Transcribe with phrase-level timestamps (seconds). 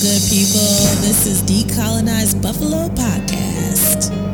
[0.00, 0.70] good people?
[1.02, 4.27] This is Decolonized Buffalo Podcast.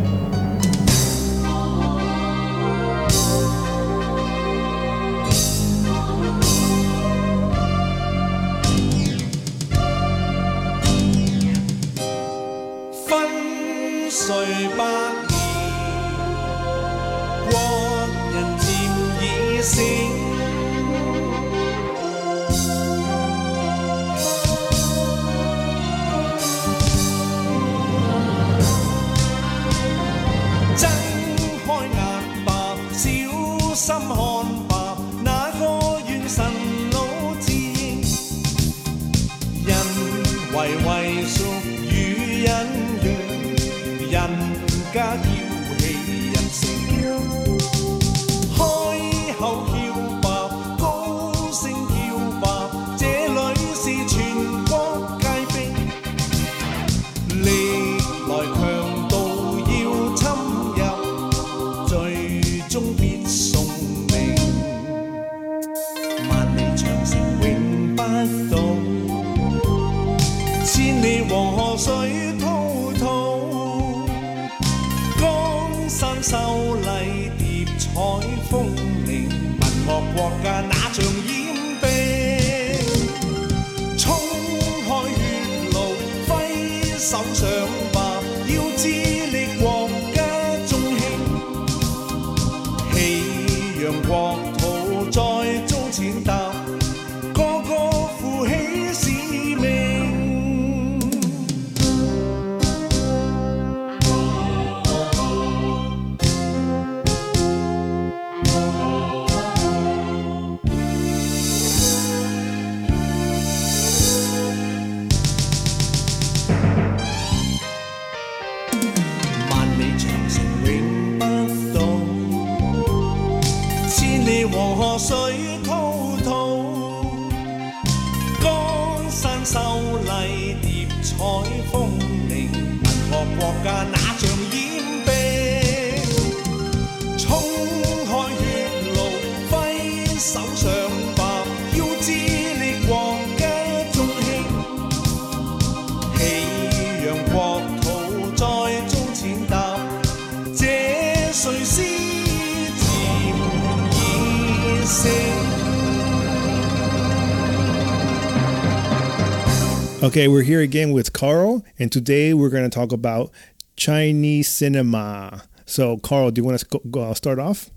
[160.15, 163.33] Okay, we're here again with Carl, and today we're going to talk about
[163.75, 165.43] Chinese cinema.
[165.67, 167.71] So, Carl, do you want to go, go, start off?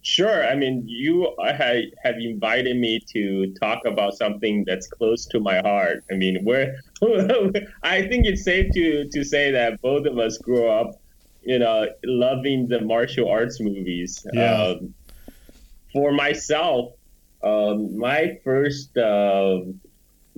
[0.00, 0.46] Sure.
[0.48, 6.02] I mean, you have invited me to talk about something that's close to my heart.
[6.10, 6.74] I mean, we're,
[7.82, 10.92] I think it's safe to, to say that both of us grew up,
[11.42, 14.26] you know, loving the martial arts movies.
[14.32, 14.54] Yeah.
[14.54, 14.94] Um,
[15.92, 16.94] for myself,
[17.42, 19.58] um, my first uh,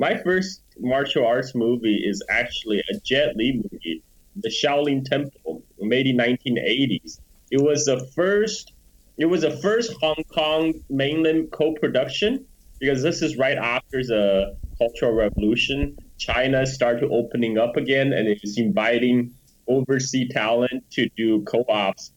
[0.00, 4.02] my first martial arts movie is actually a Jet Li movie,
[4.36, 7.18] The Shaolin Temple, made in 1980s.
[7.50, 8.72] It was the first.
[9.18, 12.46] It was the first Hong Kong mainland co-production
[12.80, 15.96] because this is right after the Cultural Revolution.
[16.18, 19.34] China started opening up again, and it was inviting
[19.68, 22.12] overseas talent to do co-ops.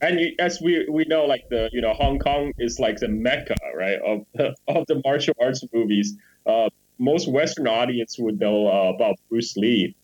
[0.00, 3.56] And as we we know, like the you know Hong Kong is like the mecca,
[3.74, 4.20] right, of
[4.68, 6.16] of the martial arts movies.
[6.44, 6.68] Uh,
[7.02, 9.96] most Western audience would know uh, about Bruce Lee,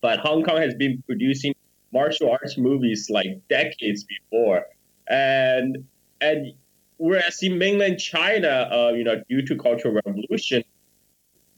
[0.00, 1.54] but Hong Kong has been producing
[1.92, 4.64] martial arts movies like decades before,
[5.06, 5.84] and
[6.22, 6.52] and
[6.96, 10.64] whereas in mainland China, uh, you know, due to Cultural Revolution,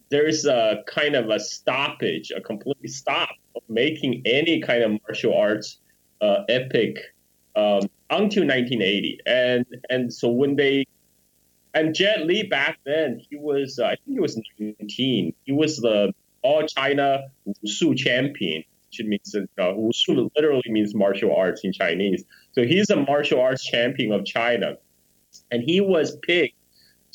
[0.08, 5.00] there is a kind of a stoppage, a complete stop of making any kind of
[5.06, 5.78] martial arts
[6.20, 6.98] uh, epic
[7.54, 10.84] um, until 1980, and and so when they
[11.76, 15.34] and Jet Li back then, he was, uh, I think he was 19.
[15.44, 21.60] He was the all China Wushu champion, which means uh, Wushu literally means martial arts
[21.64, 22.24] in Chinese.
[22.52, 24.78] So he's a martial arts champion of China.
[25.50, 26.54] And he was picked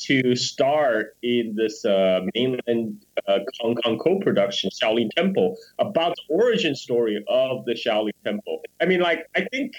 [0.02, 6.76] to star in this uh, mainland uh, Hong Kong co-production, Shaolin Temple, about the origin
[6.76, 8.62] story of the Shaolin Temple.
[8.80, 9.74] I mean, like, I think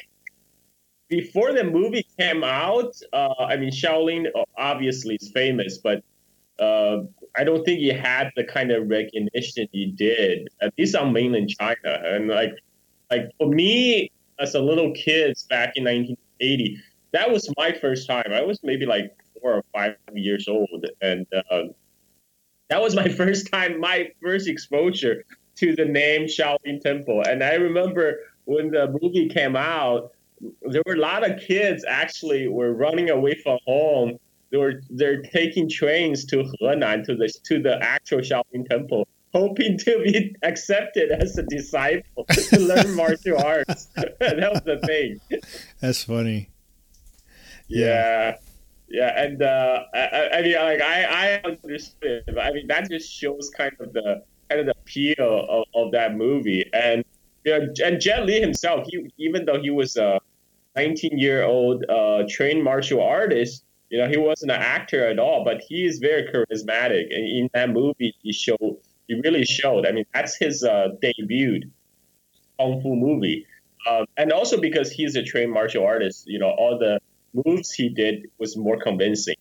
[1.15, 4.25] before the movie came out, uh, I mean, Shaolin
[4.57, 6.04] obviously is famous, but
[6.60, 7.04] uh,
[7.36, 11.50] I don't think he had the kind of recognition he did, at least on mainland
[11.50, 12.01] China.
[12.04, 12.56] And like,
[13.12, 16.80] like for me, as a little kid back in 1980,
[17.12, 18.31] that was my first time.
[18.31, 21.65] I was maybe like four or five years old, and uh,
[22.69, 25.24] that was my first time, my first exposure
[25.57, 27.21] to the name Shaolin Temple.
[27.21, 30.12] And I remember when the movie came out,
[30.62, 34.18] there were a lot of kids actually were running away from home.
[34.51, 39.78] They were they're taking trains to Henan to the to the actual Shaolin Temple, hoping
[39.80, 43.88] to be accepted as a disciple to learn martial arts.
[43.95, 45.19] that was the thing.
[45.80, 46.50] That's funny.
[47.68, 48.38] Yeah.
[48.89, 52.38] Yeah, and uh, I, I mean, like I, I understood.
[52.39, 56.16] I mean, that just shows kind of the kind of the appeal of, of that
[56.16, 56.69] movie.
[56.74, 57.04] And
[57.44, 60.19] you know, and Jet Li himself, he even though he was a
[60.75, 65.44] 19 year old uh, trained martial artist, you know, he wasn't an actor at all,
[65.44, 67.14] but he is very charismatic.
[67.14, 68.78] And in that movie, he showed,
[69.08, 69.86] he really showed.
[69.86, 71.62] I mean, that's his uh, debut
[72.60, 73.46] kung fu movie.
[73.88, 77.00] Um, and also because he's a trained martial artist, you know, all the
[77.46, 79.36] moves he did was more convincing,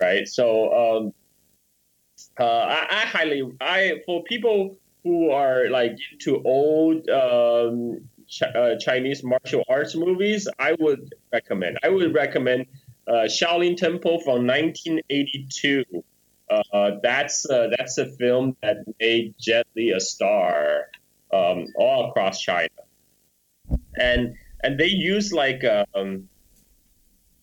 [0.00, 0.28] right?
[0.28, 1.12] So um,
[2.38, 8.76] uh, I, I, highly, I for people who are like into old um, Ch- uh,
[8.78, 11.78] Chinese martial arts movies, I would recommend.
[11.82, 12.66] I would recommend
[13.06, 15.84] uh, Shaolin Temple from 1982.
[16.50, 20.86] Uh, that's uh, that's a film that made Jet Li a star
[21.32, 22.68] um, all across China,
[23.98, 25.62] and and they use like
[25.94, 26.28] um,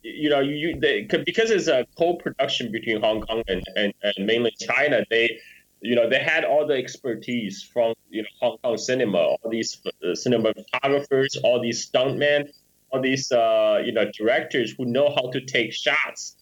[0.02, 5.06] you know you they, because it's a co-production between Hong Kong and, and, and China.
[5.10, 5.40] They
[5.86, 9.82] you know, they had all the expertise from you know Hong Kong cinema, all these
[9.86, 12.50] uh, cinematographers, all these stuntmen,
[12.92, 16.38] all these uh, you know directors who know how to take shots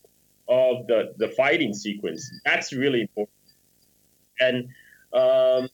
[0.48, 2.32] of the the fighting sequence.
[2.46, 3.38] That's really important.
[4.40, 4.70] And
[5.14, 5.70] um,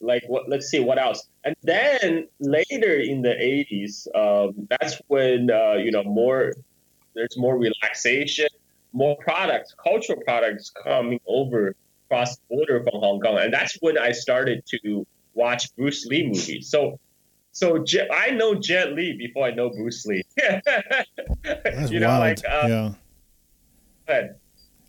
[0.00, 0.48] like what?
[0.48, 1.28] Let's see what else.
[1.44, 6.54] And then later in the '80s, um, that's when uh, you know more
[7.14, 8.48] there's more relaxation,
[8.92, 11.74] more products, cultural products coming over
[12.08, 16.68] cross border from Hong Kong, and that's when I started to watch Bruce Lee movies.
[16.70, 16.98] So,
[17.52, 20.22] so Jet, I know Jet Li before I know Bruce Lee.
[20.36, 22.20] that's you know, wild.
[22.20, 22.90] like um, yeah.
[24.08, 24.36] Ahead.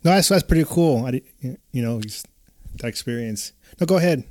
[0.02, 1.06] No, that's that's pretty cool.
[1.06, 3.52] I, you know, that experience.
[3.78, 4.24] No, go ahead.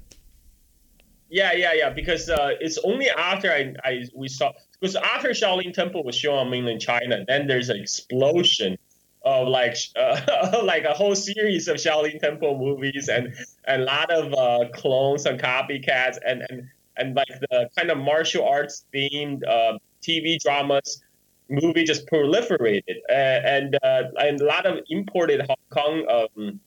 [1.30, 1.90] Yeah, yeah, yeah.
[1.92, 6.40] Because uh, it's only after I, I we saw because after Shaolin Temple was shown
[6.40, 8.78] on mainland China, then there's an explosion
[9.24, 13.34] of like uh, like a whole series of Shaolin Temple movies and,
[13.66, 16.68] and a lot of uh, clones and copycats and, and
[16.98, 21.02] and like the kind of martial arts themed uh, TV dramas
[21.50, 26.60] movie just proliferated uh, and uh, and a lot of imported Hong Kong um,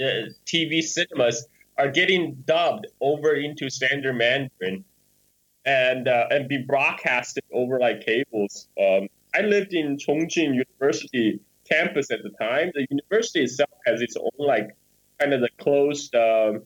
[0.00, 1.48] uh, TV cinemas
[1.78, 4.84] are getting dubbed over into standard Mandarin
[5.64, 8.68] and and be broadcasted over like cables.
[8.80, 12.70] Um, I lived in Chongqing University campus at the time.
[12.74, 14.70] The university itself has its own like
[15.18, 16.62] kind of the closed um,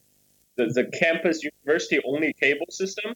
[0.57, 3.15] the, the campus university only cable system.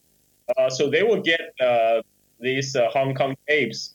[0.56, 2.02] Uh, so they will get uh,
[2.40, 3.94] these uh, Hong Kong tapes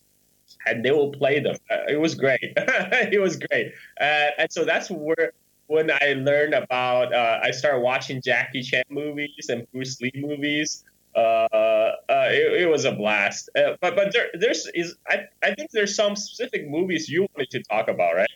[0.66, 1.56] and they will play them.
[1.70, 2.40] Uh, it was great.
[2.42, 3.74] it was great.
[4.00, 5.34] Uh, and so that's where
[5.68, 10.84] when I learned about uh, I started watching Jackie Chan movies and Bruce Lee movies.
[11.16, 11.94] Uh, uh,
[12.30, 13.50] it, it, was a blast.
[13.56, 17.50] Uh, but but there, there's is I, I think there's some specific movies you wanted
[17.52, 18.30] to talk about, right?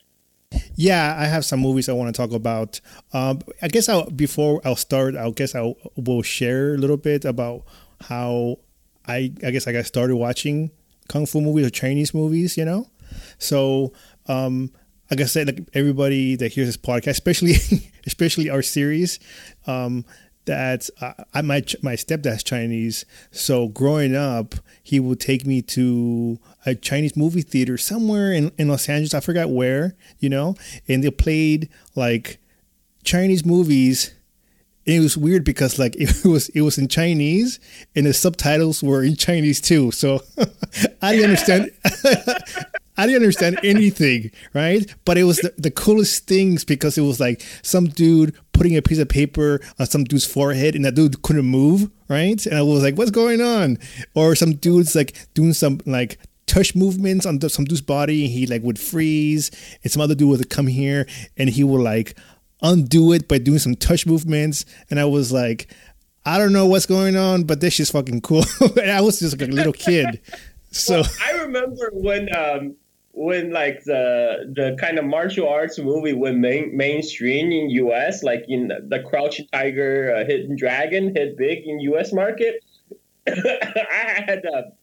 [0.76, 2.82] Yeah, I have some movies I want to talk about.
[3.14, 5.16] Um, I guess I'll before I'll start.
[5.16, 7.64] I guess I will share a little bit about
[8.02, 8.58] how
[9.08, 10.72] I I guess I got started watching
[11.10, 12.58] kung fu movies or Chinese movies.
[12.58, 12.90] You know,
[13.38, 13.94] so
[14.28, 14.72] um,
[15.12, 17.54] like I said, like everybody that hears this podcast, especially
[18.08, 19.20] especially our series,
[19.68, 20.06] um,
[20.46, 26.40] that uh, I my my stepdad's Chinese, so growing up, he would take me to
[26.66, 29.14] a Chinese movie theater somewhere in, in Los Angeles.
[29.14, 30.56] I forgot where, you know,
[30.88, 32.40] and they played like
[33.04, 34.14] Chinese movies.
[34.86, 37.60] And it was weird because like it was it was in Chinese
[37.96, 39.92] and the subtitles were in Chinese too.
[39.92, 40.22] So
[41.02, 41.72] I didn't understand
[42.98, 44.94] I didn't understand anything, right?
[45.06, 48.82] But it was the, the coolest things because it was like some dude putting a
[48.82, 52.46] piece of paper on some dude's forehead and that dude couldn't move, right?
[52.46, 53.80] And I was like, what's going on?
[54.14, 58.46] Or some dude's like doing some like touch movements on some dude's body and he
[58.46, 59.50] like would freeze
[59.84, 61.08] and some other dude would come here
[61.38, 62.18] and he would like
[62.62, 65.68] undo it by doing some touch movements and I was like
[66.26, 69.40] I don't know what's going on but this is fucking cool and I was just
[69.40, 70.20] like a little kid
[70.72, 72.76] so well, I remember when um
[73.14, 78.44] when like the the kind of martial arts movie went main, mainstream in US, like
[78.48, 82.64] in the Crouching Tiger, uh, Hidden Dragon hit big in US market.
[83.28, 84.74] I had a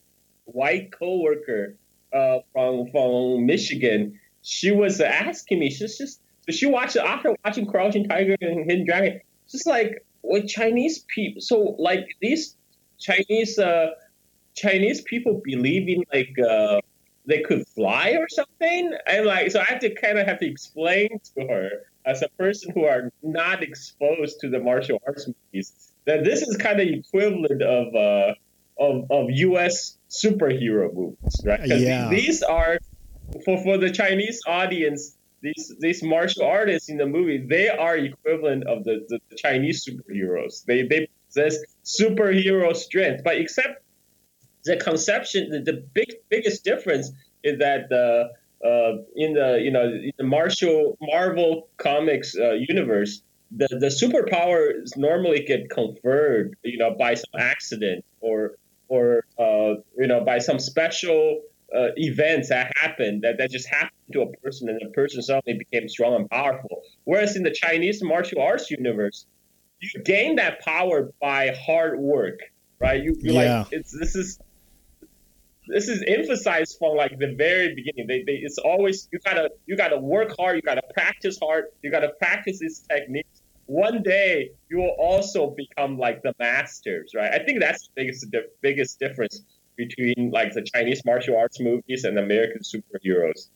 [0.45, 1.77] white coworker
[2.13, 4.19] uh, from from Michigan.
[4.43, 8.87] She was asking me, she's just so she watched after watching Crouching Tiger and Hidden
[8.87, 9.21] Dragon.
[9.51, 12.57] Just like with Chinese people, so like these
[13.01, 13.91] Chinese uh,
[14.55, 16.81] Chinese people believe in like uh,
[17.31, 20.47] they could fly or something, and like so I have to kind of have to
[20.47, 21.71] explain to her
[22.05, 26.57] as a person who are not exposed to the martial arts movies that this is
[26.57, 28.35] kind of equivalent of uh,
[28.79, 29.99] of of U.S.
[30.11, 31.61] superhero movies, right?
[31.67, 32.09] Yeah.
[32.09, 32.79] These are
[33.45, 35.17] for for the Chinese audience.
[35.43, 39.87] These these martial artists in the movie, they are equivalent of the, the, the Chinese
[39.87, 40.65] superheroes.
[40.65, 43.83] They they possess superhero strength, but except
[44.65, 47.11] the conception, the, the big biggest difference
[47.43, 48.31] is that the
[48.65, 54.97] uh, in the you know in the Martial Marvel comics uh, universe, the the superpowers
[54.97, 58.57] normally get conferred you know by some accident or
[58.89, 61.41] or uh, you know by some special
[61.75, 65.57] uh, events that happened that, that just happened to a person and the person suddenly
[65.57, 66.83] became strong and powerful.
[67.05, 69.25] Whereas in the Chinese martial arts universe,
[69.81, 72.41] you gain that power by hard work,
[72.81, 73.03] right?
[73.03, 73.61] You you Yeah.
[73.61, 74.39] like it's this is
[75.71, 78.07] this is emphasized from like the very beginning.
[78.07, 81.91] They, they it's always you gotta you gotta work hard, you gotta practice hard, you
[81.91, 83.43] gotta practice these techniques.
[83.67, 87.33] One day you will also become like the masters, right?
[87.33, 89.43] I think that's the biggest di- biggest difference
[89.77, 93.49] between like the Chinese martial arts movies and American superheroes,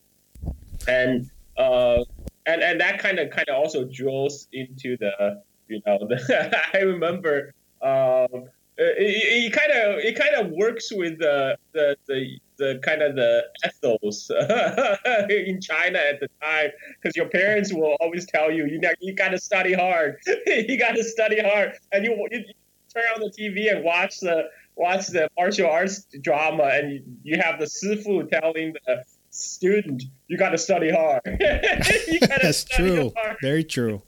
[0.87, 2.04] and uh,
[2.47, 6.78] and and that kind of kind of also draws into the you know the, I
[6.78, 12.81] remember um, Uh, it kind of it kind of works with the the the, the
[12.83, 14.28] kind of the ethos
[15.31, 19.14] in China at the time because your parents will always tell you you got you
[19.14, 20.16] got to study hard
[20.47, 22.45] you got to study hard and you, you
[22.93, 27.40] turn on the TV and watch the watch the martial arts drama and you, you
[27.40, 33.12] have the sifu telling the student you got to study hard That's study true.
[33.16, 33.37] hard.
[33.40, 34.02] Very true.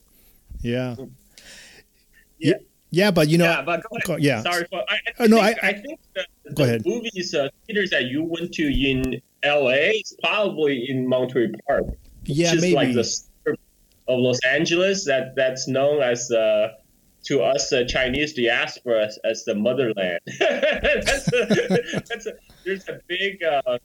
[0.61, 0.97] Yeah.
[0.99, 1.11] Mm.
[2.39, 2.55] Yeah.
[2.55, 2.55] Yeah,
[3.11, 4.23] but you know, yeah, but go ahead.
[4.23, 4.43] yeah.
[4.43, 4.83] Sorry for.
[4.89, 6.25] I, I Oh, no, think, I- I, think the,
[6.55, 6.87] Go the ahead.
[6.87, 9.91] movies uh, theaters that you went to in L.A.
[9.91, 11.85] is probably in Monterey Park.
[12.25, 12.75] yeah, which is maybe.
[12.75, 13.59] like the suburb
[14.09, 16.69] of Los Angeles that that's known as uh,
[17.25, 20.21] to us uh, Chinese diaspora as, as the motherland.
[20.39, 21.47] that's a,
[22.09, 22.33] that's a,
[22.65, 23.79] there's a big uh,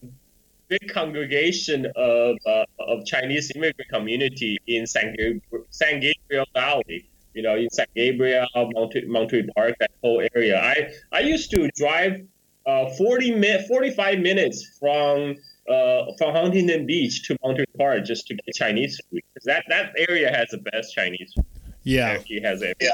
[0.68, 7.10] big congregation of uh, of Chinese immigrant community in San Gabriel, San Gabriel Valley.
[7.34, 10.60] You know, in San Gabriel, Monterey, Monterey Park, that whole area.
[10.62, 12.22] I I used to drive
[12.66, 15.36] uh, 40 minutes, 45 minutes from
[15.70, 19.22] uh, from Huntington Beach to Monterey Park just to get Chinese food.
[19.34, 21.46] 'Cause that that area has the best Chinese food.
[21.84, 22.20] yeah.
[22.28, 22.92] It has a yeah.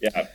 [0.00, 0.26] yeah.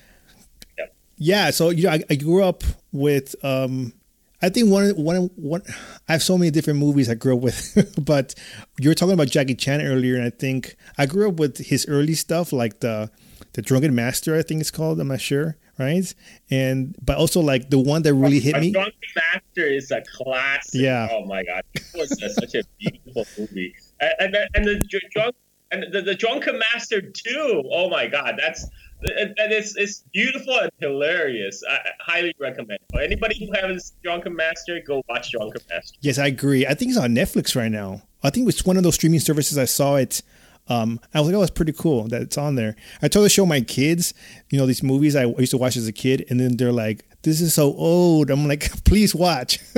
[1.20, 3.36] Yeah, so you know, I, I grew up with.
[3.44, 3.94] Um,
[4.40, 5.64] I think one one one.
[6.08, 8.36] I have so many different movies I grew up with, but
[8.80, 11.88] you were talking about Jackie Chan earlier, and I think I grew up with his
[11.88, 13.10] early stuff, like the
[13.58, 14.36] the Drunken Master.
[14.38, 15.00] I think it's called.
[15.00, 16.14] I'm not sure, right?
[16.52, 18.72] And but also like the one that really hit A me.
[18.72, 20.80] Drunken Master is a classic.
[20.80, 21.08] Yeah.
[21.12, 23.74] Oh my god, it was a- such a beautiful movie.
[24.00, 25.36] And and the, and the drunk
[25.72, 27.64] and the, the Drunken Master too.
[27.74, 28.64] Oh my god, that's
[29.02, 31.64] and it's it's beautiful and hilarious.
[31.68, 32.80] I, highly recommend.
[32.92, 35.98] For anybody who hasn't Drunken Master, go watch Drunken Master.
[36.02, 36.68] Yes, I agree.
[36.68, 38.04] I think it's on Netflix right now.
[38.22, 39.58] I think it's one of those streaming services.
[39.58, 40.22] I saw it.
[40.70, 42.76] Um, I was like, oh, it's pretty cool that it's on there.
[43.02, 44.14] I told to show my kids,
[44.50, 47.06] you know, these movies I used to watch as a kid, and then they're like,
[47.24, 48.30] this is so old.
[48.30, 49.60] I'm like, please watch.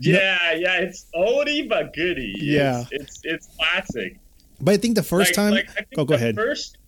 [0.00, 2.34] Yeah, yeah, it's oldie but goodie.
[2.40, 2.84] Yeah.
[2.90, 4.18] it's it's classic.
[4.60, 6.34] but I think the first Like- time, like, oh, go the ahead.
[6.34, 6.78] First,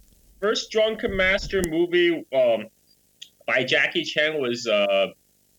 [0.41, 2.67] first Drunken Master movie um,
[3.47, 5.09] by Jackie Chan was uh,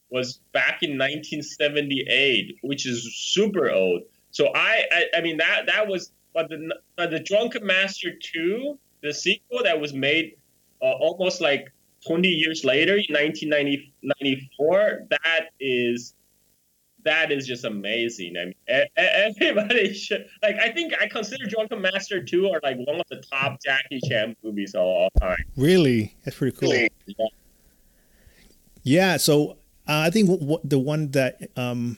[0.10, 4.04] was back in 1978, which is super old.
[4.32, 8.78] So I, I, I mean that that was, but the but the Drunken Master two,
[9.02, 10.36] the sequel that was made
[10.82, 11.72] uh, almost like
[12.06, 16.14] 20 years later in 1994, that is
[17.04, 18.36] that is just amazing.
[18.38, 20.58] I mean, everybody should like.
[20.58, 24.36] I think I consider Drunken Master two are like one of the top Jackie Chan
[24.44, 25.38] movies of all time.
[25.56, 26.74] Really, that's pretty cool.
[26.74, 26.88] Yeah.
[28.88, 31.98] Yeah, so uh, I think w- w- the one that um,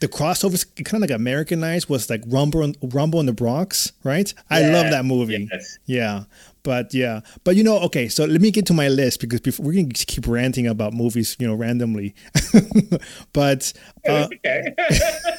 [0.00, 4.32] the crossovers kind of like Americanized was like Rumble, in- Rumble in the Bronx, right?
[4.50, 5.48] I love that movie.
[5.50, 5.78] yes.
[5.86, 6.24] Yeah,
[6.62, 9.66] but yeah, but you know, okay, so let me get to my list because before,
[9.66, 12.14] we're gonna keep ranting about movies, you know, randomly.
[13.32, 13.72] but
[14.08, 14.74] uh, it's okay.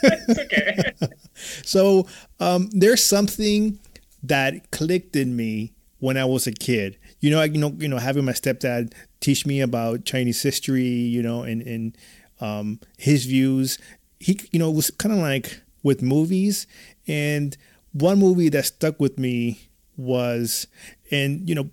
[0.01, 0.91] it's okay.
[1.63, 2.07] so
[2.39, 3.79] um, there's something
[4.23, 6.97] that clicked in me when I was a kid.
[7.19, 10.87] You know, I, you know, you know, having my stepdad teach me about Chinese history,
[10.87, 11.97] you know, and and
[12.41, 13.77] um, his views.
[14.19, 16.67] He, you know, it was kind of like with movies,
[17.07, 17.55] and
[17.93, 20.67] one movie that stuck with me was,
[21.11, 21.69] and you know,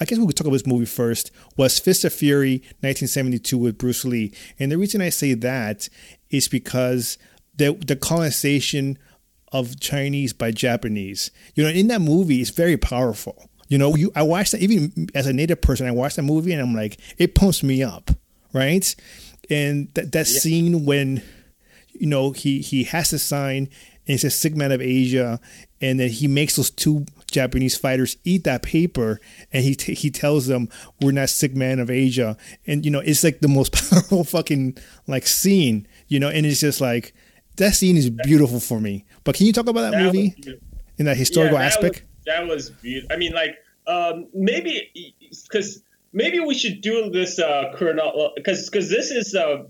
[0.00, 1.30] I guess we could talk about this movie first.
[1.56, 5.88] Was Fist of Fury, 1972, with Bruce Lee, and the reason I say that
[6.30, 7.18] is because
[7.56, 8.98] the the colonization
[9.52, 11.30] of Chinese by Japanese.
[11.54, 13.50] You know, in that movie, it's very powerful.
[13.68, 16.52] You know, you I watched that even as a native person, I watched that movie
[16.52, 18.10] and I'm like, it pumps me up,
[18.52, 18.94] right?
[19.48, 20.38] And that that yeah.
[20.40, 21.22] scene when,
[22.00, 23.68] you know, he he has to sign
[24.06, 25.38] and it says sick man of Asia,
[25.80, 29.20] and then he makes those two Japanese fighters eat that paper,
[29.52, 30.68] and he t- he tells them
[31.00, 34.76] we're not sick man of Asia, and you know it's like the most powerful fucking
[35.06, 37.14] like scene, you know, and it's just like
[37.56, 39.04] that scene is beautiful for me.
[39.22, 40.34] But can you talk about that, that movie
[40.98, 42.02] in that historical yeah, that aspect?
[42.02, 43.14] Was, that was beautiful.
[43.14, 47.72] I mean, like um, maybe because maybe we should do this uh,
[48.34, 49.64] because because this is uh,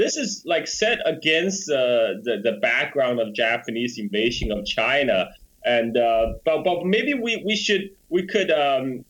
[0.00, 5.28] this is like set against uh, the the background of Japanese invasion of China,
[5.64, 9.04] and uh, but but maybe we we should we could um,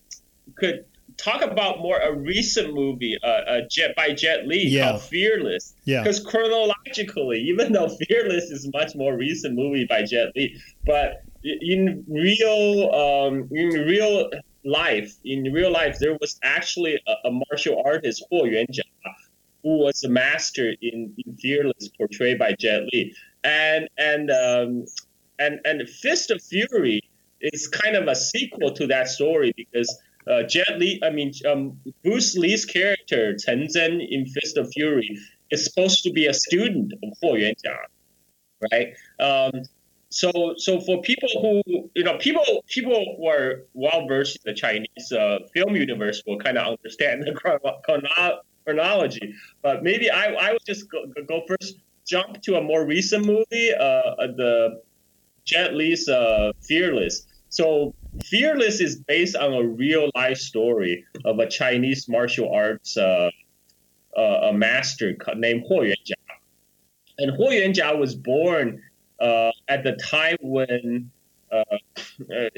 [0.57, 0.85] could
[1.17, 4.91] talk about more a recent movie uh, uh, Jet by Jet Li yeah.
[4.91, 5.75] called Fearless.
[5.85, 6.03] Yeah.
[6.03, 12.05] Because chronologically, even though Fearless is much more recent movie by Jet Li, but in
[12.09, 14.29] real um, in real
[14.65, 18.83] life, in real life, there was actually a, a martial artist Huo Yuanjia
[19.63, 23.15] who was a master in, in Fearless, portrayed by Jet Li,
[23.45, 24.85] and and um,
[25.39, 27.03] and and Fist of Fury
[27.41, 29.99] is kind of a sequel to that story because
[30.31, 35.19] uh, Jet Li, I mean, um, Bruce Lee's character Chen Zhen in Fist of Fury
[35.51, 37.79] is supposed to be a student of Huo Yuanjia,
[38.71, 38.95] right?
[39.19, 39.63] Um,
[40.11, 44.55] so, so for people who, you know, people people who are well versed in the
[44.55, 47.33] Chinese uh, film universe will kind of understand the
[47.85, 49.35] chrono- chronology.
[49.63, 53.73] But maybe I, I would just go, go first, jump to a more recent movie,
[53.75, 54.83] uh, the
[55.45, 57.27] Jet Li's uh, Fearless.
[57.49, 63.31] So Fearless is based on a real life story of a Chinese martial arts uh,
[64.17, 66.15] uh, a master named Huo Yuanjia.
[67.19, 68.83] And Huo Yuanjia was born
[69.21, 71.11] uh, at the time when
[71.53, 72.51] uh, uh,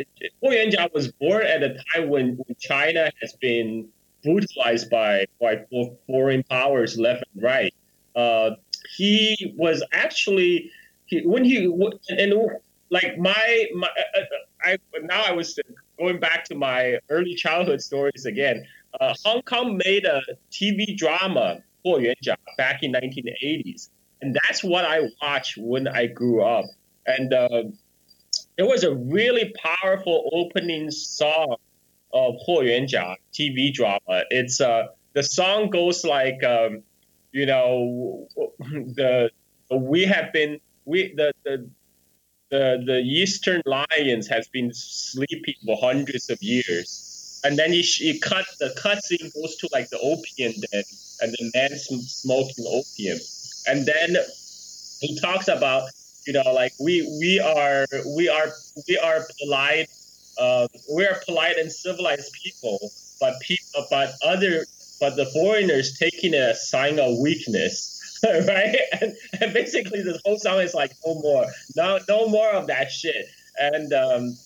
[0.42, 3.88] Huo Yuanjia was born at a time when China has been
[4.22, 5.64] brutalized by, by
[6.06, 7.74] foreign powers left and right.
[8.14, 8.50] Uh,
[8.96, 10.70] he was actually
[11.06, 11.64] he, when he
[12.08, 12.32] and
[12.90, 14.24] like my my uh, uh,
[14.62, 15.58] I now I was
[15.98, 18.64] going back to my early childhood stories again.
[19.00, 23.88] Uh, Hong Kong made a TV drama Huo Yuanjia back in 1980s,
[24.20, 26.66] and that's what I watched when I grew up.
[27.06, 27.64] And uh,
[28.58, 31.56] it was a really powerful opening song
[32.12, 34.24] of Huo Yuanjia TV drama.
[34.30, 36.82] It's uh, the song goes like, um,
[37.32, 39.30] you know, the
[39.70, 41.68] we have been we the the
[42.50, 48.18] the, the eastern lions has been sleeping for hundreds of years and then he, he
[48.18, 50.82] cut the cutscene goes to like the opium den
[51.22, 53.18] and the man smoking opium
[53.66, 54.16] and then
[55.00, 55.88] he talks about
[56.26, 58.52] you know like we we are we are
[58.86, 59.88] we are polite
[60.38, 62.78] uh, we are polite and civilized people,
[63.20, 64.64] but people, but other,
[65.00, 68.76] but the foreigners taking it as a sign of weakness, right?
[69.00, 72.90] And, and basically, the whole song is like, no more, no, no more of that
[72.90, 73.26] shit.
[73.58, 74.36] And um,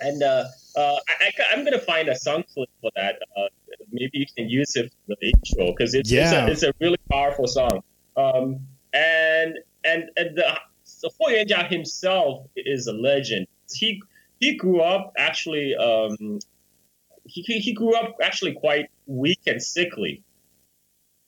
[0.00, 0.44] and uh,
[0.76, 3.16] uh, I, am gonna find a song clip for that.
[3.36, 3.48] Uh,
[3.90, 6.46] maybe you can use it for the intro because it's, yeah.
[6.46, 7.82] it's, a, it's a really powerful song.
[8.16, 8.60] Um,
[8.92, 10.58] and and and the,
[11.02, 13.46] the Huo Yuanjia himself is a legend.
[13.72, 14.02] He
[14.40, 15.74] he grew up actually.
[15.76, 16.38] Um,
[17.24, 20.22] he, he grew up actually quite weak and sickly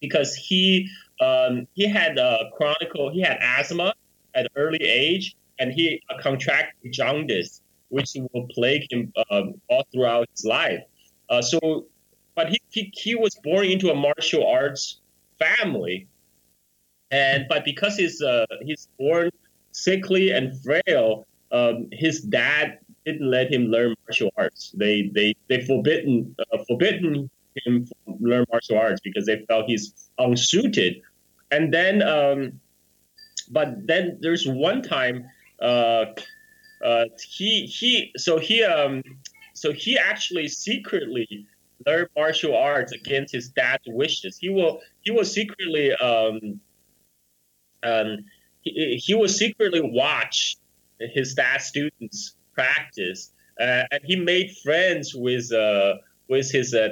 [0.00, 0.88] because he
[1.20, 3.92] um, he had a chronicle he had asthma
[4.34, 10.28] at an early age and he contracted jaundice which will plague him um, all throughout
[10.34, 10.80] his life
[11.28, 11.86] uh, so
[12.34, 15.00] but he, he, he was born into a martial arts
[15.38, 16.06] family
[17.10, 19.30] and but because he's uh, he's born
[19.72, 24.72] sickly and frail um, his dad didn't let him learn martial arts.
[24.76, 27.30] They they they forbidden uh, forbidden
[27.64, 27.88] him
[28.20, 31.02] learn martial arts because they felt he's unsuited.
[31.50, 32.60] And then, um,
[33.50, 35.26] but then there's one time
[35.60, 36.06] uh,
[36.84, 39.02] uh, he he so he um
[39.54, 41.46] so he actually secretly
[41.86, 44.36] learned martial arts against his dad's wishes.
[44.38, 46.60] He will he will secretly um
[47.82, 48.18] um
[48.62, 50.56] he, he will secretly watch
[50.98, 55.94] his dad's students practice, uh, and he made friends with uh,
[56.28, 56.88] with his uh,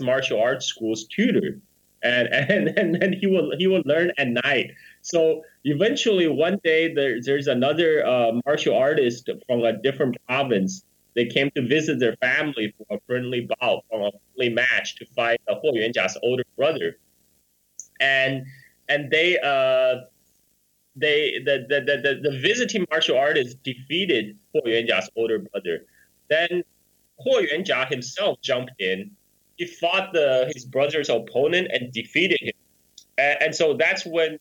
[0.00, 1.60] martial arts school's tutor.
[2.02, 4.70] and and and then he will he will learn at night.
[5.02, 10.84] So eventually, one day there, there's another uh, martial artist from a different province.
[11.14, 15.06] They came to visit their family for a friendly bout, for a friendly match to
[15.06, 16.96] fight uh, Huo Yuanjia's older brother,
[18.00, 18.46] and
[18.88, 20.02] and they uh
[21.00, 25.86] they the the, the, the, visiting martial artist defeated Huo Yuanjia's older brother.
[26.28, 26.62] Then
[27.26, 29.10] Huo Yuanjia himself jumped in.
[29.56, 32.54] He fought the his brother's opponent and defeated him.
[33.18, 34.38] And, and so that's when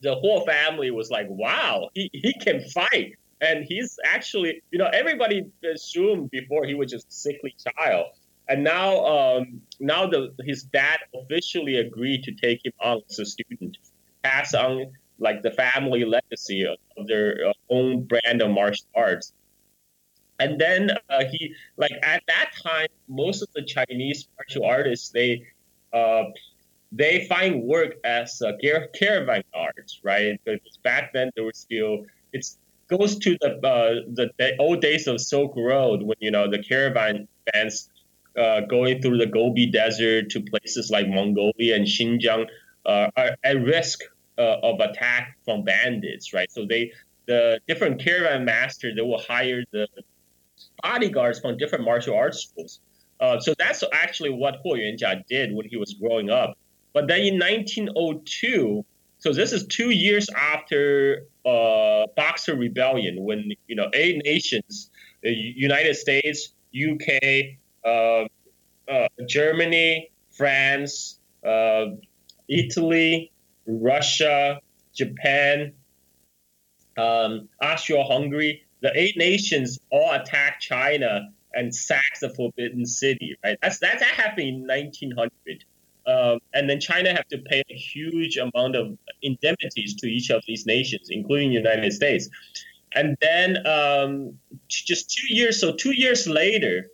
[0.00, 3.14] the whole family was like, wow, he, he can fight.
[3.40, 8.06] And he's actually, you know, everybody assumed before he was just a sickly child.
[8.48, 13.24] And now, um, now the his dad officially agreed to take him on as a
[13.24, 13.78] student,
[14.22, 19.32] pass on like the family legacy of, their uh, own brand of martial arts.
[20.38, 25.46] And then uh, he, like at that time, most of the Chinese martial artists they
[25.92, 26.24] uh,
[26.90, 30.40] they find work as uh, caravan guards, right?
[30.44, 32.46] Because back then there were still it
[32.88, 36.62] goes to the, uh, the, the old days of Silk Road when you know the
[36.62, 37.88] caravan bands
[38.36, 42.46] uh, going through the Gobi Desert to places like Mongolia and Xinjiang
[42.86, 44.00] uh, are at risk
[44.38, 46.50] uh, of attack from bandits, right?
[46.50, 46.92] So they
[47.26, 49.88] the different caravan masters they will hire the
[50.82, 52.80] bodyguards from different martial arts schools.
[53.20, 56.58] Uh, so that's actually what Huo Yuanjia did when he was growing up.
[56.92, 58.84] But then in 1902,
[59.18, 64.90] so this is two years after uh, Boxer Rebellion, when you know eight nations,
[65.22, 68.26] the United States, UK, uh,
[68.90, 71.86] uh, Germany, France, uh,
[72.48, 73.32] Italy,
[73.66, 74.60] Russia,
[74.94, 75.72] Japan,
[76.96, 83.36] um, Austria-Hungary, the eight nations all attacked China and sacked the Forbidden City.
[83.44, 83.58] Right?
[83.62, 85.64] That's that, that happened in 1900.
[86.06, 90.42] Um, and then China have to pay a huge amount of indemnities to each of
[90.46, 92.28] these nations, including the United States.
[92.94, 96.90] And then um, just two years, so two years later,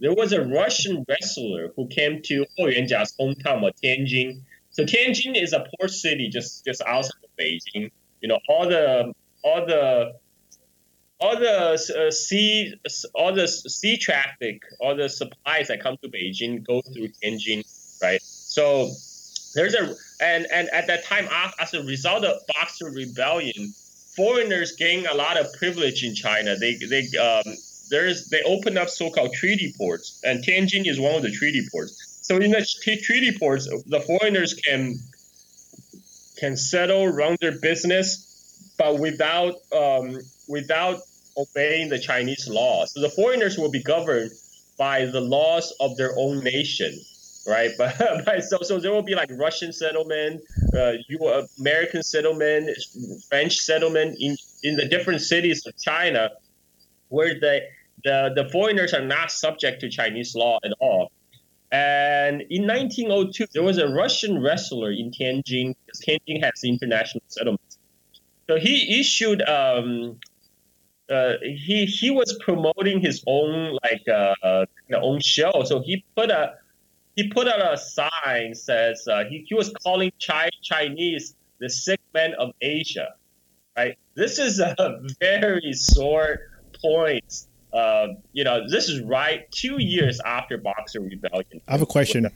[0.00, 4.42] there was a Russian wrestler who came to Huo Yuanjia's hometown of Tianjin.
[4.74, 7.90] So Tianjin is a port city just just outside of Beijing.
[8.20, 10.14] You know, all the all the
[11.20, 12.74] all the uh, sea
[13.14, 17.62] all the sea traffic, all the supplies that come to Beijing go through Tianjin,
[18.02, 18.20] right?
[18.20, 18.90] So
[19.54, 21.28] there's a and and at that time,
[21.60, 23.72] as a result of Boxer Rebellion,
[24.16, 26.56] foreigners gain a lot of privilege in China.
[26.56, 27.54] They they um,
[27.90, 32.13] there's they open up so-called treaty ports, and Tianjin is one of the treaty ports.
[32.24, 32.66] So in the
[33.02, 34.96] treaty ports, the foreigners can
[36.38, 41.00] can settle, run their business, but without um, without
[41.36, 42.86] obeying the Chinese law.
[42.86, 44.30] So the foreigners will be governed
[44.78, 46.94] by the laws of their own nation
[47.46, 47.72] right?
[47.78, 50.40] But, but so so there will be like Russian settlement,
[50.74, 51.18] uh, you
[51.60, 52.70] American settlement,
[53.28, 56.30] French settlement in in the different cities of China,
[57.08, 57.60] where the
[58.02, 61.12] the the foreigners are not subject to Chinese law at all.
[61.74, 67.78] And in 1902, there was a Russian wrestler in Tianjin because Tianjin has international settlements.
[68.48, 70.20] So he issued um,
[71.10, 75.64] uh, he he was promoting his own like uh, own show.
[75.64, 76.54] So he put a
[77.16, 82.00] he put out a sign says uh, he, he was calling Chi- Chinese the sick
[82.14, 83.14] men of Asia.
[83.76, 83.98] Right.
[84.14, 86.38] This is a very sore
[86.80, 87.46] point.
[87.74, 91.60] Uh, you know, this is right two years after Boxer Rebellion.
[91.66, 92.30] I have a question.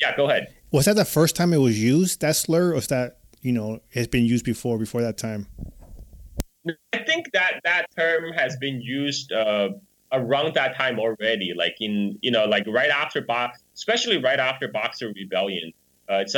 [0.00, 0.54] Yeah, go ahead.
[0.70, 3.80] Was that the first time it was used, that slur, or was that, you know,
[3.90, 5.48] it's been used before, before that time?
[6.92, 9.70] I think that that term has been used uh,
[10.12, 14.68] around that time already, like in you know, like right after box, especially right after
[14.68, 15.72] Boxer Rebellion.
[16.10, 16.36] Uh, it's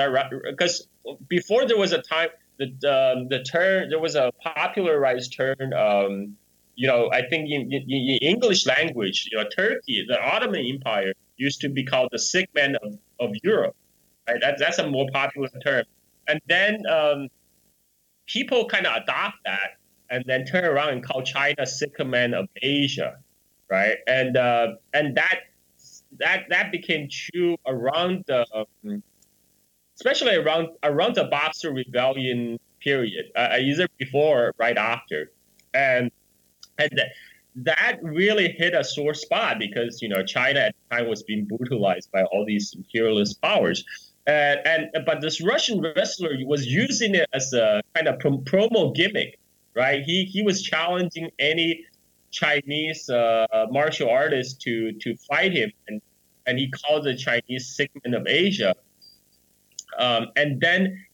[0.49, 0.89] because
[1.29, 5.73] before there was a time the um, the term there was a popularized term.
[5.73, 6.37] Um,
[6.81, 11.13] you know, I think in, in, in, English language, you know, Turkey, the Ottoman Empire
[11.37, 13.77] used to be called the sick man of, of Europe.
[14.27, 14.41] Right?
[14.41, 15.85] That, that's a more popular term.
[16.27, 17.29] And then um,
[18.27, 19.71] people kind of adopt that
[20.09, 23.19] and then turn around and call China sick man of Asia
[23.71, 23.99] right?
[24.07, 25.39] And uh, and that
[26.19, 29.03] that that became true around the, um,
[29.95, 35.31] especially around around the Boxer Rebellion period, uh, either before or right after,
[35.73, 36.11] and
[36.81, 37.09] and that,
[37.57, 41.45] that really hit a sore spot because you know China at the time was being
[41.45, 43.85] brutalized by all these imperialist powers.
[44.27, 49.39] And, and but this Russian wrestler was using it as a kind of promo gimmick,
[49.75, 50.03] right?
[50.03, 51.85] He he was challenging any
[52.31, 56.01] Chinese uh, martial artist to to fight him, and
[56.47, 58.75] and he called the Chinese man of Asia.
[59.99, 61.05] um, and then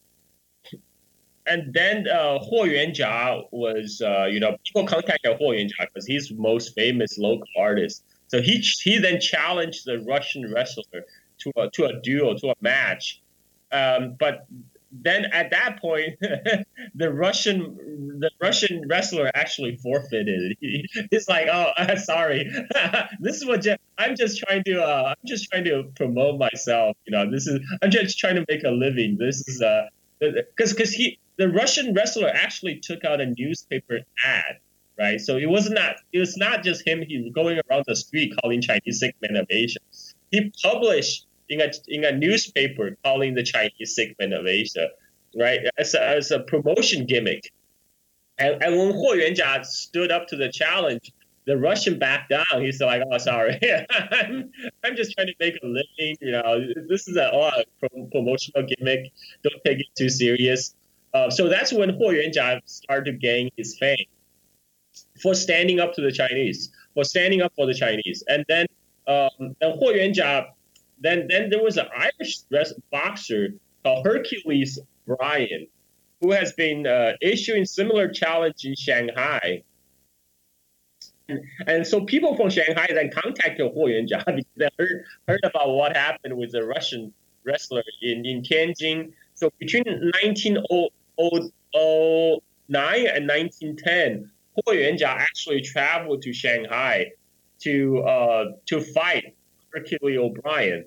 [1.47, 6.33] and then uh, Huo Yuanjia was, uh, you know, people contacted Huo Yuanjia because he's
[6.33, 8.05] most famous local artist.
[8.29, 11.05] So he he then challenged the Russian wrestler
[11.39, 13.23] to a to a duel, to a match.
[13.71, 14.47] Um, but
[14.91, 16.19] then at that point,
[16.95, 20.57] the Russian the Russian wrestler actually forfeited.
[20.61, 22.51] He, he's like, "Oh, uh, sorry,
[23.21, 23.65] this is what
[23.99, 26.97] I'm just trying to uh, I'm just trying to promote myself.
[27.07, 29.17] You know, this is I'm just trying to make a living.
[29.19, 34.59] This is uh, because because he the Russian wrestler actually took out a newspaper ad."
[34.99, 37.03] Right, so it was not it was not just him.
[37.07, 39.81] He was going around the street calling Chinese sick men of Asia.
[40.31, 44.89] He published in a in a newspaper calling the Chinese segment of Asia,
[45.39, 47.53] right, as a, as a promotion gimmick.
[48.39, 51.13] And, and when Huo Yuanjia stood up to the challenge,
[51.47, 52.61] the Russian backed down.
[52.61, 53.59] He's like, "Oh, sorry,
[54.11, 54.51] I'm,
[54.85, 56.17] I'm just trying to make a living.
[56.21, 57.51] You know, this is a, oh,
[57.83, 59.13] a promotional gimmick.
[59.43, 60.75] Don't take it too serious."
[61.17, 64.07] Uh, so that's when Huo Yuanjia started to gain his fame
[65.23, 68.67] for standing up to the Chinese, for standing up for the Chinese, and then
[69.09, 70.49] um, and Huo Yuanjia
[71.01, 72.41] then then there was an Irish
[72.91, 75.67] boxer called Hercules O'Brien,
[76.21, 79.63] who has been uh, issuing similar challenge in Shanghai.
[81.29, 85.71] And, and, so people from Shanghai then contacted Huo Yuanjia because they heard, heard about
[85.71, 87.13] what happened with the Russian
[87.45, 89.13] wrestler in, in Tianjin.
[89.35, 89.85] So between
[91.17, 97.11] 1909 and 1910, Huo Yuanjia actually traveled to Shanghai
[97.61, 99.35] to uh, to fight
[99.73, 100.85] Hercule O'Brien.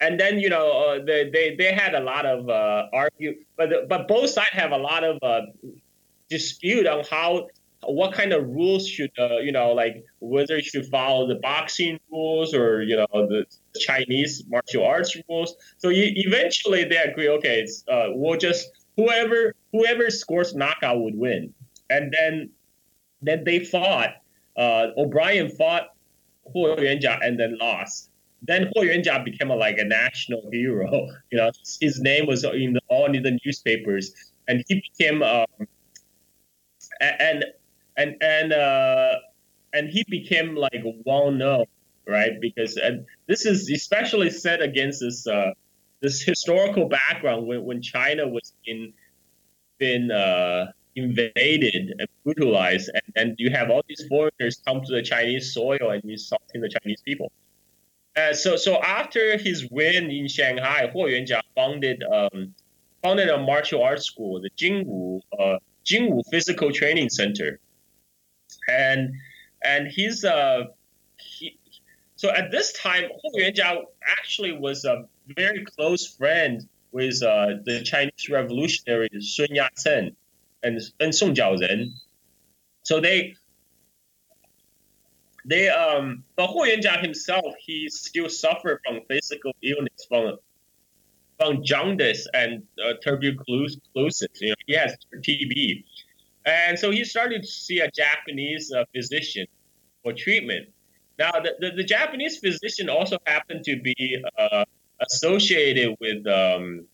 [0.00, 3.88] And then you know uh, they, they they had a lot of uh, argue, but
[3.88, 5.42] but both sides have a lot of uh,
[6.28, 7.48] dispute on how
[7.84, 11.98] what kind of rules should uh, you know like whether you should follow the boxing
[12.10, 13.44] rules or you know the
[13.78, 15.54] Chinese martial arts rules.
[15.78, 17.28] So you, eventually they agree.
[17.28, 21.54] Okay, it's uh, we'll just whoever whoever scores knockout would win.
[21.88, 22.50] And then
[23.22, 24.10] then they fought.
[24.56, 25.88] Uh, O'Brien fought
[26.54, 28.10] Huo Yuanjia and then lost.
[28.42, 31.08] Then Huo Yuanjia became a, like a national hero.
[31.30, 34.12] You know, his name was in the, all in the newspapers,
[34.48, 35.46] and he became um,
[37.00, 37.44] and
[37.96, 39.14] and and uh,
[39.72, 41.66] and he became like well known,
[42.06, 42.40] right?
[42.40, 45.52] Because and this is especially set against this uh,
[46.00, 48.92] this historical background when, when China was in
[49.78, 55.02] been uh, invaded and brutalized, and, and you have all these foreigners come to the
[55.02, 57.32] Chinese soil and insulting the Chinese people.
[58.16, 62.54] Uh, so, so after his win in Shanghai, Huo Yuanjia founded um,
[63.02, 67.60] founded a martial arts school, the Jingwu uh, Jingwu Physical Training Center,
[68.68, 69.14] and
[69.62, 70.64] and he's uh
[71.16, 71.58] he,
[72.16, 75.04] so at this time Huo Yuanjia actually was a
[75.36, 80.16] very close friend with uh, the Chinese revolutionary Sun Yat-sen,
[80.62, 81.92] and and Song Jiaoren.
[82.82, 83.34] So they
[85.44, 90.38] they um but Huo Yuanjia himself he still suffered from physical illness from
[91.38, 94.28] from jaundice and uh, tuberculosis.
[94.40, 95.84] You know, he has TB,
[96.44, 99.46] and so he started to see a Japanese uh, physician
[100.02, 100.68] for treatment.
[101.18, 104.64] Now, the, the, the, Japanese physician also happened to be uh,
[105.00, 106.86] associated with um,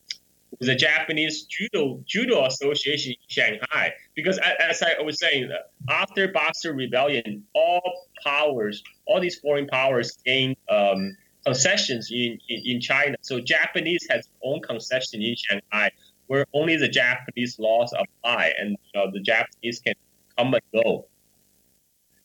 [0.61, 3.93] the Japanese Judo Judo Association in Shanghai.
[4.15, 5.51] Because as I was saying,
[5.89, 12.81] after Boxer Rebellion, all powers, all these foreign powers gained um, concessions in, in, in,
[12.81, 13.17] China.
[13.21, 15.91] So Japanese has own concession in Shanghai
[16.27, 19.95] where only the Japanese laws apply and you know, the Japanese can
[20.37, 21.07] come and go.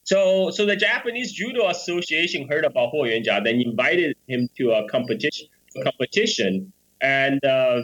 [0.04, 4.90] So, so the Japanese Judo Association heard about Huo Yuanjia, then invited him to a
[4.90, 5.48] competition,
[5.84, 7.82] competition, and uh,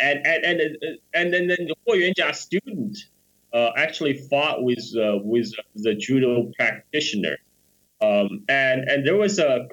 [0.00, 0.76] and and and,
[1.14, 2.96] and then, then the Huo Yuanjia student
[3.52, 7.36] uh, actually fought with uh, with the judo practitioner,
[8.00, 9.68] um, and and there was a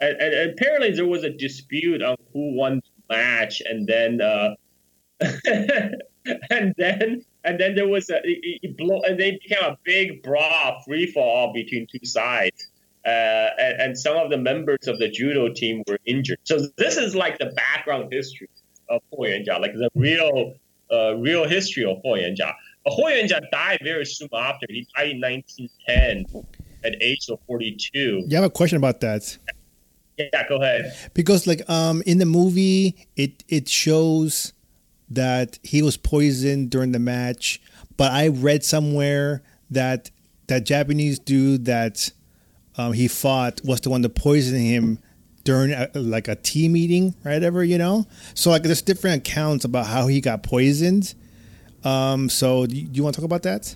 [0.00, 4.54] and, and, apparently there was a dispute on who won the match, and then uh,
[6.50, 10.22] and then and then there was a it, it blow, and they became a big
[10.22, 12.70] brawl, free fall between two sides.
[13.06, 16.40] Uh, and, and, some of the members of the judo team were injured.
[16.42, 18.48] So this is like the background history
[18.90, 20.54] of Huo Yuanjia, like the real
[20.90, 22.52] uh, real history of Huo Yuanjia.
[22.84, 24.66] But Huo Yuanjia died very soon after.
[24.68, 26.44] He died in 1910
[26.82, 28.24] at age of 42.
[28.26, 29.38] You have a question about that?
[30.18, 30.96] Yeah, go ahead.
[31.14, 34.52] Because like um in the movie, it it shows
[35.10, 37.60] that he was poisoned during the match,
[37.96, 40.10] but I read somewhere that
[40.48, 42.10] that Japanese dude that
[42.78, 44.98] um, he fought was the one that poisoned him
[45.44, 47.42] during a, like a tea meeting, right?
[47.42, 48.06] Ever, you know?
[48.34, 51.14] So like, there's different accounts about how he got poisoned.
[51.84, 53.74] Um, so do you, want to talk about that?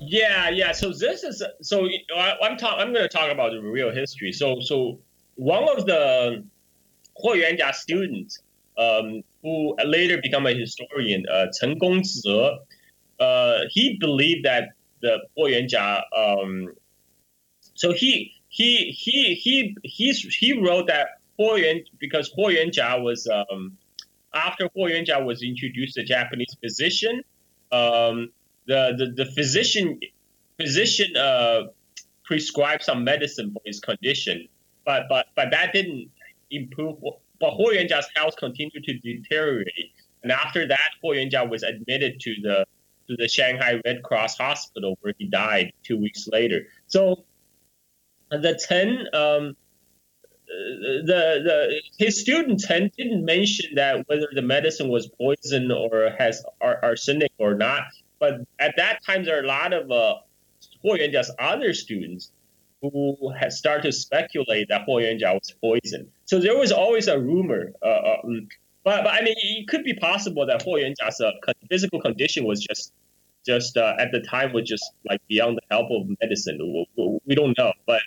[0.00, 0.72] Yeah, yeah.
[0.72, 4.32] So this is so I'm talk, I'm going to talk about the real history.
[4.32, 4.98] So so
[5.36, 6.44] one of the
[7.22, 8.40] Huo Yuanjia students
[8.78, 12.58] um, who later become a historian, uh, Chen Gongzhe,
[13.20, 16.02] uh, he believed that the Huo Yuanjia.
[16.16, 16.74] Um,
[17.84, 23.28] so he he he he he's, he wrote that Huo Yuan because Huo Yuanjia was
[23.28, 23.76] um,
[24.32, 27.22] after Huo Yuanjia was introduced, a Japanese physician.
[27.72, 28.30] Um,
[28.66, 30.00] the, the, the physician
[30.56, 31.64] physician uh,
[32.24, 34.48] prescribed some medicine for his condition,
[34.86, 36.10] but but but that didn't
[36.50, 36.96] improve.
[37.38, 39.92] But Huo Yuanjia's health continued to deteriorate,
[40.22, 42.66] and after that, Huo Yuanjia was admitted to the
[43.08, 46.66] to the Shanghai Red Cross Hospital where he died two weeks later.
[46.86, 47.24] So
[48.30, 49.06] the ten.
[49.12, 49.56] Um,
[50.46, 56.44] the the his student Chen didn't mention that whether the medicine was poison or has
[56.60, 57.82] arsenic or not.
[58.18, 60.16] But at that time, there are a lot of uh,
[60.84, 62.30] Huo Yuanjia's other students
[62.80, 66.08] who had started to speculate that Huo Yuanjia was poisoned.
[66.26, 67.72] So there was always a rumor.
[67.82, 68.48] Uh, um,
[68.84, 71.32] but, but I mean, it could be possible that Huo Yuanjia's uh,
[71.70, 72.92] physical condition was just
[73.46, 76.58] just uh, at the time was just like beyond the help of medicine.
[76.96, 78.00] We, we don't know, but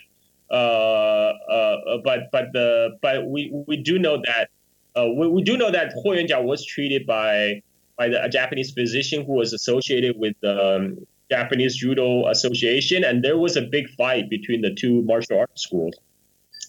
[0.50, 4.48] but but the but we we do know that
[4.96, 7.62] uh, we, we do know that Huo Yuanjia was treated by
[7.96, 13.22] by the, a Japanese physician who was associated with the um, Japanese Judo Association, and
[13.22, 15.94] there was a big fight between the two martial arts schools.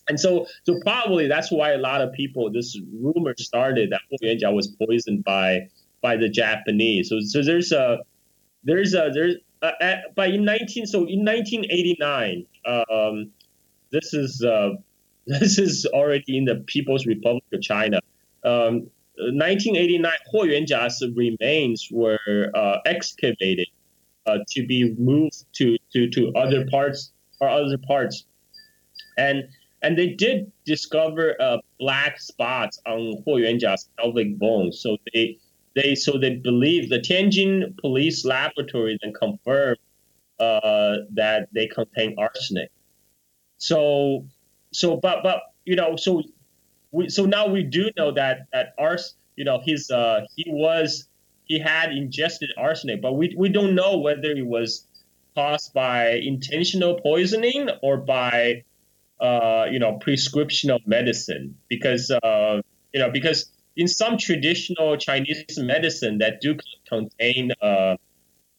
[0.10, 4.54] And so, so probably that's why a lot of people, this rumor started that Huo
[4.54, 5.70] was poisoned by
[6.02, 7.10] by the Japanese.
[7.10, 8.00] So, so there's a
[8.64, 13.32] there's a there's uh, at, by in 19 so in 1989, um,
[13.92, 14.72] this is uh,
[15.28, 18.00] this is already in the People's Republic of China.
[18.44, 23.68] Um, 1989, Huo Yuanjia's remains were uh, excavated
[24.26, 28.26] uh, to be moved to, to, to other parts or other parts,
[29.18, 29.44] and
[29.82, 34.80] and they did discover uh, black spots on Huo Yuanjia's pelvic bones.
[34.82, 35.38] So they
[35.76, 39.80] they so they believe the Tianjin police laboratory then confirmed
[40.40, 42.72] uh, that they contain arsenic.
[43.60, 44.26] So
[44.72, 46.24] so but but you know so
[46.92, 51.08] we, so now we do know that that ars, you know, his uh, he was
[51.46, 54.86] he had ingested arsenic, but we we don't know whether it was
[55.36, 58.64] caused by intentional poisoning or by
[59.20, 62.62] uh, you know prescription of medicine because uh,
[62.94, 67.96] you know because in some traditional Chinese medicine that do contain uh,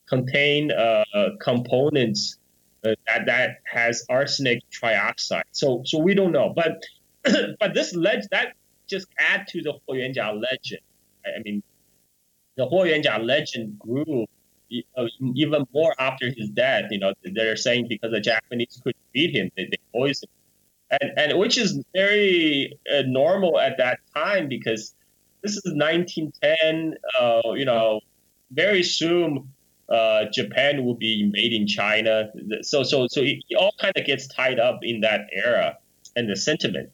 [0.09, 1.05] contain uh,
[1.41, 2.37] components
[2.83, 5.43] that that has arsenic trioxide.
[5.53, 6.83] So so we don't know, but
[7.61, 8.55] but this leg that
[8.89, 10.83] just add to the Huo Yuanjia legend.
[11.25, 11.63] I mean,
[12.57, 14.27] the Huo Yuanjia legend grew
[14.97, 16.85] uh, even more after his death.
[16.91, 20.31] You know, they're saying because the Japanese couldn't beat him, they, they poisoned,
[20.91, 24.95] and and which is very uh, normal at that time because
[25.43, 26.95] this is 1910.
[27.19, 28.01] Uh, you know,
[28.51, 29.49] very soon.
[29.91, 32.31] Uh, Japan will be made in China,
[32.63, 35.77] so so so it all kind of gets tied up in that era
[36.15, 36.91] and the sentiment.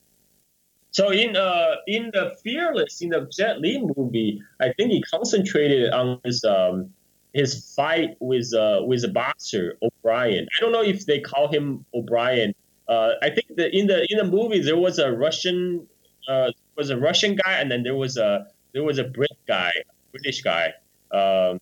[0.93, 5.93] So in uh in the Fearless in the Jet Li movie, I think he concentrated
[5.93, 6.91] on his um
[7.35, 10.47] his fight with uh with a boxer O'Brien.
[10.57, 12.55] I don't know if they call him O'Brien.
[12.89, 15.87] Uh, I think that in the in the movie there was a Russian
[16.29, 19.73] uh was a Russian guy and then there was a there was a Brit guy,
[20.13, 20.73] British guy.
[21.11, 21.61] Um,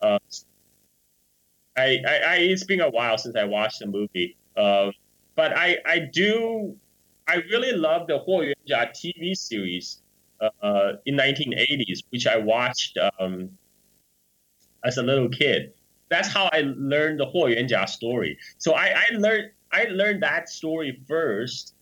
[0.00, 0.18] uh,
[1.76, 4.36] I, I, I it's been a while since I watched the movie.
[4.56, 4.90] Uh,
[5.34, 6.76] but I I do
[7.28, 10.02] I really love the Huo Yuanjia TV series
[10.40, 13.50] uh, in 1980s, which I watched um,
[14.84, 15.72] as a little kid.
[16.08, 18.36] That's how I learned the Huo Yuanjia story.
[18.58, 21.74] So I, I learned I learned that story first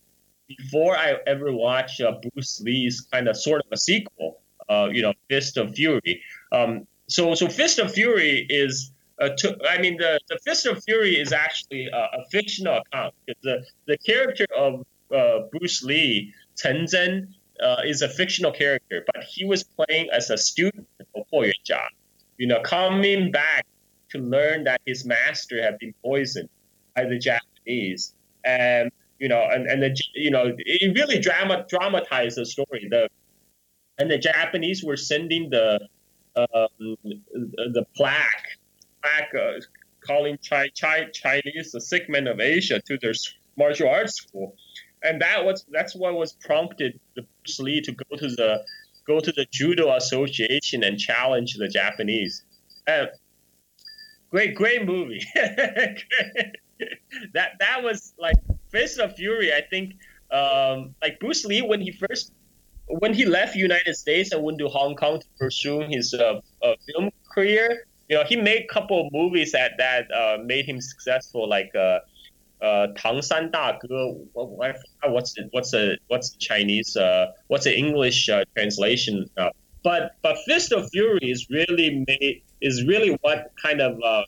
[0.47, 5.01] before I ever watched uh, Bruce Lee's kind of sort of a sequel, uh, you
[5.01, 6.21] know, Fist of Fury.
[6.51, 9.29] Um, so so Fist of Fury is uh,
[9.69, 13.13] I mean, the, the Fist of Fury is actually a, fictional account
[13.43, 17.27] the, the character of uh, Bruce Lee, Chen Zhen,
[17.61, 21.83] uh, is a fictional character, but he was playing as a student of Huo Yuanjia.
[22.37, 23.65] You know, coming back
[24.11, 26.49] to learn that his master had been poisoned
[26.95, 28.13] by the Japanese,
[28.45, 32.87] and you know, and and the you know, it really drama dramatized the story.
[32.89, 33.09] The
[33.97, 35.81] and the Japanese were sending the
[36.37, 36.95] um,
[37.25, 38.58] the plaque
[39.01, 39.59] plaque uh,
[40.05, 43.13] calling Chi, Chi, Chinese the sick men of Asia to their
[43.57, 44.55] martial arts school
[45.03, 48.63] and that was that's what was prompted Bruce Lee to go to the
[49.05, 52.43] go to the Judo Association and challenge the Japanese.
[52.87, 53.05] Uh,
[54.29, 55.23] great, great movie.
[55.35, 56.03] that
[57.33, 58.35] that was like
[58.69, 59.53] Fist of Fury.
[59.53, 59.95] I think
[60.31, 62.33] um, like Bruce Lee when he first
[62.87, 66.73] when he left United States and went to Hong Kong to pursue his uh, uh,
[66.87, 70.80] film career You know, he made a couple of movies that that uh, made him
[70.80, 72.00] successful, like uh,
[72.60, 74.14] uh, 唐山大哥.
[74.32, 79.28] What, what's the, what's the what's the Chinese uh, what's the English uh, translation?
[79.36, 79.50] Uh,
[79.82, 84.24] but but Fist of Fury is really made is really what kind of uh,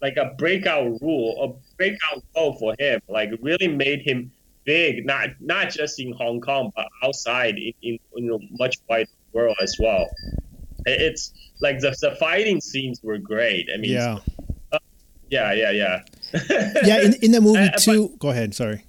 [0.00, 3.00] like a breakout rule, a breakout role for him.
[3.08, 4.30] Like really made him
[4.64, 9.10] big, not not just in Hong Kong, but outside in, in, in a much wider
[9.32, 10.08] world as well.
[10.85, 13.67] It's like the, the fighting scenes were great.
[13.73, 14.19] I mean, yeah,
[14.71, 14.79] uh,
[15.29, 16.01] yeah, yeah, yeah.
[16.83, 18.09] yeah, in, in the movie uh, too.
[18.09, 18.53] But, go ahead.
[18.53, 18.83] Sorry.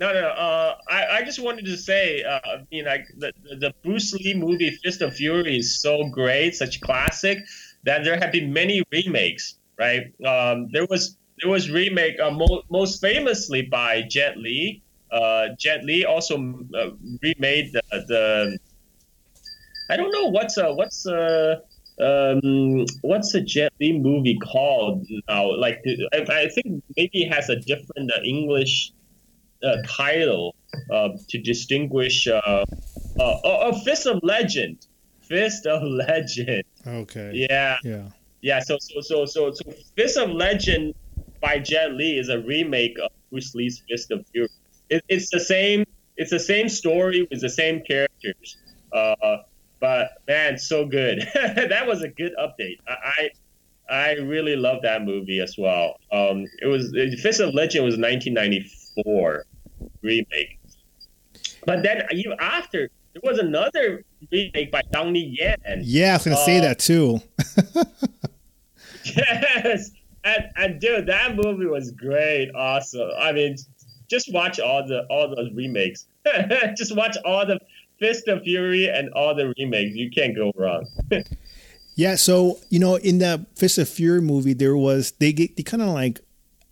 [0.00, 0.28] No, no.
[0.28, 4.34] Uh, I, I just wanted to say, uh, you know, like the, the Bruce Lee
[4.34, 7.38] movie Fist of Fury is so great, such classic,
[7.84, 9.56] that there have been many remakes.
[9.78, 10.12] Right?
[10.24, 14.82] Um, there was there was remake uh, mo- most famously by Jet Li.
[15.10, 16.36] Uh, Jet Li also
[16.74, 16.90] uh,
[17.22, 18.58] remade the, the,
[19.88, 21.60] I don't know what's a what's a
[22.00, 25.56] um, what's a Jet Li movie called now?
[25.56, 25.80] Like
[26.12, 28.92] I, I think maybe it has a different uh, English
[29.62, 30.54] uh, title
[30.92, 32.26] uh, to distinguish.
[32.26, 32.64] Uh,
[33.18, 34.78] oh, Fist of Legend.
[35.22, 36.62] Fist of Legend.
[36.86, 37.32] Okay.
[37.50, 37.76] Yeah.
[37.82, 38.08] Yeah.
[38.42, 38.60] Yeah.
[38.60, 40.94] So so so so so Fist of Legend
[41.40, 44.48] by Jet Li is a remake of Bruce Lee's Fist of Fury.
[44.88, 45.84] It, it's the same.
[46.16, 48.56] It's the same story with the same characters.
[48.92, 49.38] Uh,
[49.80, 51.28] but man, so good.
[51.34, 52.78] that was a good update.
[52.86, 53.30] I,
[53.88, 55.98] I, I really love that movie as well.
[56.12, 59.44] Um, it was Fist of Legend was 1994
[60.02, 60.58] remake.
[61.64, 65.82] But then even after there was another remake by Donnie Yen.
[65.82, 67.20] Yeah, I was gonna uh, say that too.
[69.16, 69.90] yes,
[70.24, 72.50] and, and dude, that movie was great.
[72.54, 73.10] Awesome.
[73.18, 73.56] I mean,
[74.08, 76.06] just watch all the all the remakes.
[76.76, 77.58] just watch all the
[77.98, 79.96] Fist of Fury and all the remakes.
[79.96, 80.86] You can't go wrong.
[81.94, 82.14] yeah.
[82.16, 85.82] So you know, in the Fist of Fury movie, there was they get they kind
[85.82, 86.20] of like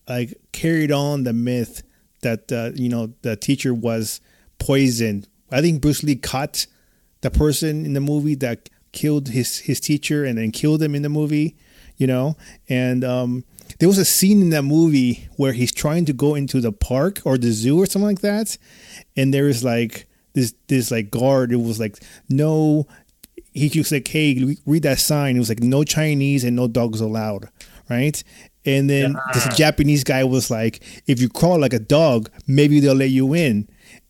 [0.09, 1.83] like carried on the myth
[2.23, 4.21] that uh, you know the teacher was
[4.59, 5.29] poisoned.
[5.51, 6.67] I think Bruce Lee caught
[7.21, 11.03] the person in the movie that killed his his teacher and then killed him in
[11.03, 11.55] the movie
[11.97, 12.37] you know
[12.69, 13.45] and um,
[13.79, 17.21] there was a scene in that movie where he's trying to go into the park
[17.25, 18.57] or the zoo or something like that
[19.17, 20.07] and there is like
[20.37, 22.87] this this like guard it was like no
[23.53, 25.35] he was like hey read that sign.
[25.35, 27.49] It was like no chinese and no dogs allowed
[27.89, 28.23] right?
[28.65, 29.21] And then yeah.
[29.33, 33.35] this japanese guy was like if you crawl like a dog maybe they'll let you
[33.35, 33.69] in.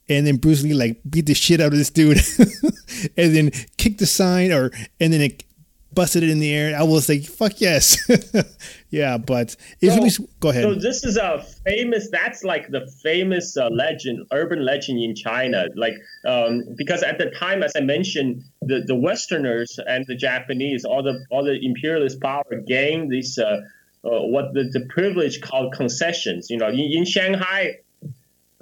[0.09, 2.18] And then Bruce Lee like beat the shit out of this dude,
[3.16, 4.70] and then kicked the sign, or
[5.01, 5.43] and then it
[5.97, 6.78] busted it in the air.
[6.78, 7.99] I was like, "Fuck yes,
[8.90, 10.62] yeah." But if so, go ahead.
[10.62, 12.09] So this is a famous.
[12.11, 15.66] That's like the famous uh, legend, urban legend in China.
[15.74, 15.94] Like
[16.24, 21.03] um, because at the time, as I mentioned, the, the Westerners and the Japanese, all
[21.03, 23.62] the all the imperialist power gained this uh,
[24.05, 26.51] uh, what the, the privilege called concessions.
[26.51, 27.78] You know, in, in Shanghai,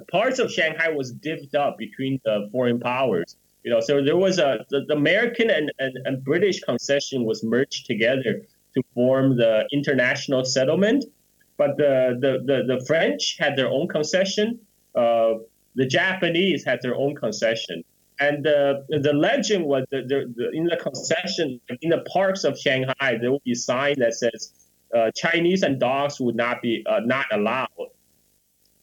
[0.09, 3.35] parts of Shanghai was divvied up between the foreign powers
[3.65, 7.43] you know, so there was a the, the American and, and, and British concession was
[7.43, 8.43] merged together
[8.75, 11.03] to form the international settlement.
[11.57, 14.59] But the, the, the, the French had their own concession.
[14.93, 15.39] Uh,
[15.73, 17.83] the Japanese had their own concession.
[18.19, 22.59] And the, the legend was that the, the, in the concession, in the parks of
[22.59, 24.53] Shanghai, there will be a sign that says
[24.95, 27.89] uh, Chinese and dogs would not be uh, not allowed.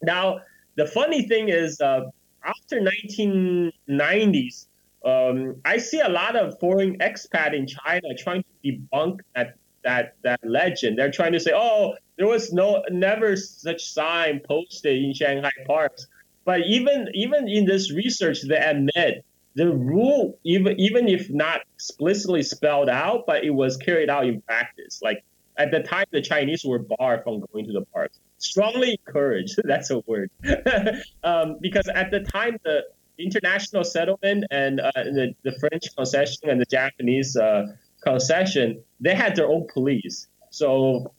[0.02, 0.40] Now,
[0.74, 2.10] the funny thing is, uh,
[2.44, 4.66] after 1990s,
[5.04, 10.14] um, I see a lot of foreign expat in China trying to debunk that that
[10.22, 10.98] that legend.
[10.98, 16.06] They're trying to say, "Oh, there was no never such sign posted in Shanghai parks."
[16.44, 19.24] But even even in this research, they admit
[19.54, 24.40] the rule, even even if not explicitly spelled out, but it was carried out in
[24.42, 25.00] practice.
[25.02, 25.24] Like
[25.56, 28.18] at the time, the Chinese were barred from going to the parks.
[28.38, 29.58] Strongly encouraged.
[29.64, 30.30] That's a word,
[31.24, 32.84] um, because at the time the
[33.22, 37.66] international settlement and uh, the, the French concession and the Japanese uh,
[38.02, 40.26] concession, they had their own police.
[40.50, 41.12] So,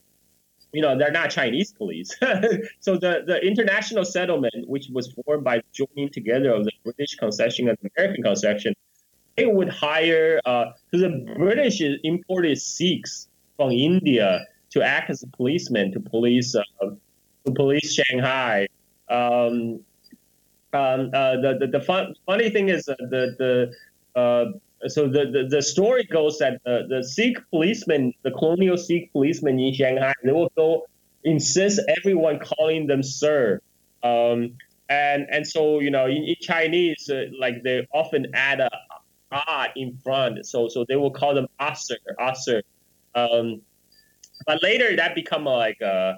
[0.72, 2.16] you know, they're not Chinese police.
[2.80, 7.70] so the, the international settlement, which was formed by joining together of the British concession
[7.70, 8.74] and the American concession,
[9.38, 13.28] they would hire, uh, so the British imported Sikhs
[13.58, 16.62] from India to act as a policeman to police, uh,
[17.46, 18.68] to police Shanghai.
[19.10, 19.82] Um,
[20.74, 22.96] um, uh, the the, the fun, funny thing is the
[24.16, 24.46] the uh,
[24.88, 29.60] so the, the, the story goes that the, the Sikh policemen, the colonial Sikh policemen
[29.60, 30.86] in Shanghai, they will go
[31.24, 33.62] insist everyone calling them sir.
[34.04, 34.58] Um,
[34.90, 38.70] and and so you know in, in Chinese, uh, like they often add a
[39.32, 42.62] ah in front, so so they will call them officer, officer.
[43.16, 43.62] Um,
[44.46, 46.18] but later that become like a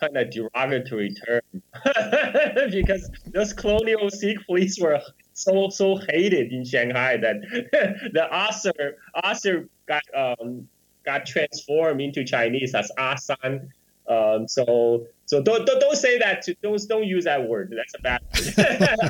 [0.00, 1.40] kind of derogatory term
[2.70, 5.00] because those colonial Sikh police were
[5.32, 7.36] so so hated in Shanghai that
[8.12, 10.68] the officer officer got um,
[11.04, 13.70] got transformed into Chinese as Asan.
[14.08, 16.42] Um, so so don't, don't, don't say that.
[16.42, 17.74] To, don't don't use that word.
[17.74, 18.20] That's a bad.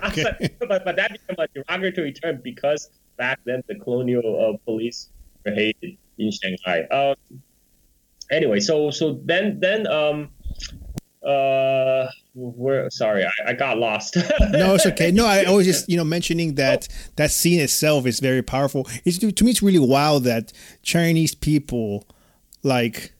[0.04, 0.50] okay.
[0.60, 5.10] but but that became a derogatory term because back then the colonial uh, police
[5.44, 6.82] were hated in Shanghai.
[6.84, 7.42] Um,
[8.30, 10.30] anyway, so so then then um
[11.24, 14.16] uh we're sorry I, I got lost
[14.52, 18.20] no it's okay no i was just you know mentioning that that scene itself is
[18.20, 20.52] very powerful it's to me it's really wild that
[20.82, 22.06] chinese people
[22.62, 23.14] like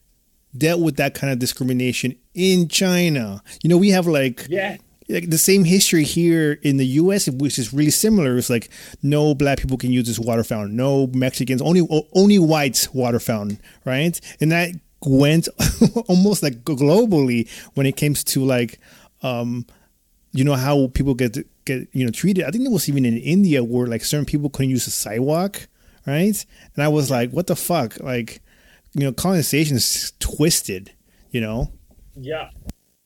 [0.55, 4.77] dealt with that kind of discrimination in china you know we have like yeah
[5.09, 8.37] like the same history here in the U.S., which is really similar.
[8.37, 8.69] It's like
[9.03, 13.59] no black people can use this water fountain, no Mexicans, only only whites water fountain,
[13.85, 14.19] right?
[14.41, 14.71] And that
[15.05, 15.47] went
[16.07, 18.79] almost like globally when it comes to like
[19.23, 19.65] um
[20.31, 22.45] you know how people get get you know treated?
[22.45, 25.67] I think it was even in india where like certain people couldn't use the sidewalk
[26.05, 26.45] right?
[26.75, 27.99] And i was like what the fuck?
[27.99, 28.41] Like
[28.93, 30.91] you know colonization is twisted
[31.31, 31.71] you know?
[32.15, 32.49] Yeah.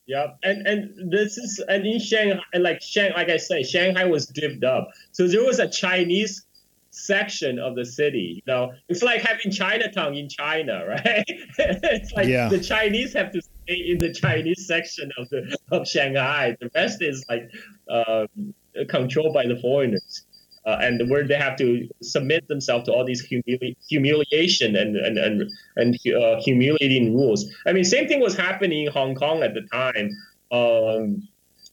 [0.05, 4.25] Yeah, and and this is and in Shanghai, like Shanghai, like I say, Shanghai was
[4.31, 4.89] divvied up.
[5.11, 6.47] So there was a Chinese
[6.91, 8.41] section of the city.
[8.45, 11.23] You know, it's like having Chinatown in China, right?
[11.27, 12.49] it's like yeah.
[12.49, 16.55] the Chinese have to stay in the Chinese section of the of Shanghai.
[16.59, 17.51] The rest is like
[17.89, 18.27] uh,
[18.89, 20.25] controlled by the foreigners.
[20.65, 25.17] Uh, and where they have to submit themselves to all these humili- humiliation and and
[25.17, 27.49] and, and uh, humiliating rules.
[27.65, 30.11] I mean, same thing was happening in Hong Kong at the time.
[30.51, 31.27] Um,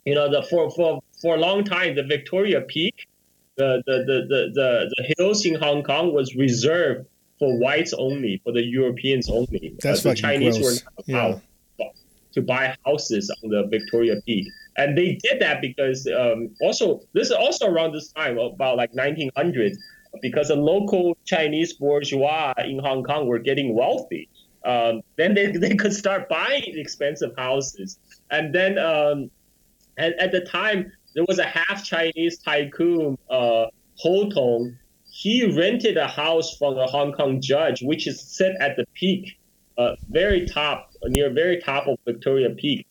[0.04, 3.08] you know, the for for for a long time, the Victoria Peak
[3.56, 7.06] the, the, the, the, the hills in Hong Kong was reserved
[7.38, 9.74] for whites only, for the Europeans only.
[9.80, 10.82] That's uh, the Chinese gross.
[10.84, 11.42] were not allowed
[11.78, 11.86] yeah.
[12.32, 14.46] to buy houses on the Victoria Peak.
[14.76, 18.92] And they did that because um, also, this is also around this time, about like
[18.94, 19.76] 1900,
[20.22, 24.28] because the local Chinese bourgeois in Hong Kong were getting wealthy.
[24.64, 27.98] Um, then they, they could start buying expensive houses.
[28.30, 29.30] And then um,
[29.96, 33.66] at, at the time, there was a half Chinese tycoon, uh,
[34.00, 34.76] Ho Tung.
[35.10, 39.38] He rented a house from a Hong Kong judge, which is set at the peak,
[39.78, 42.86] uh, very top, near very top of Victoria Peak.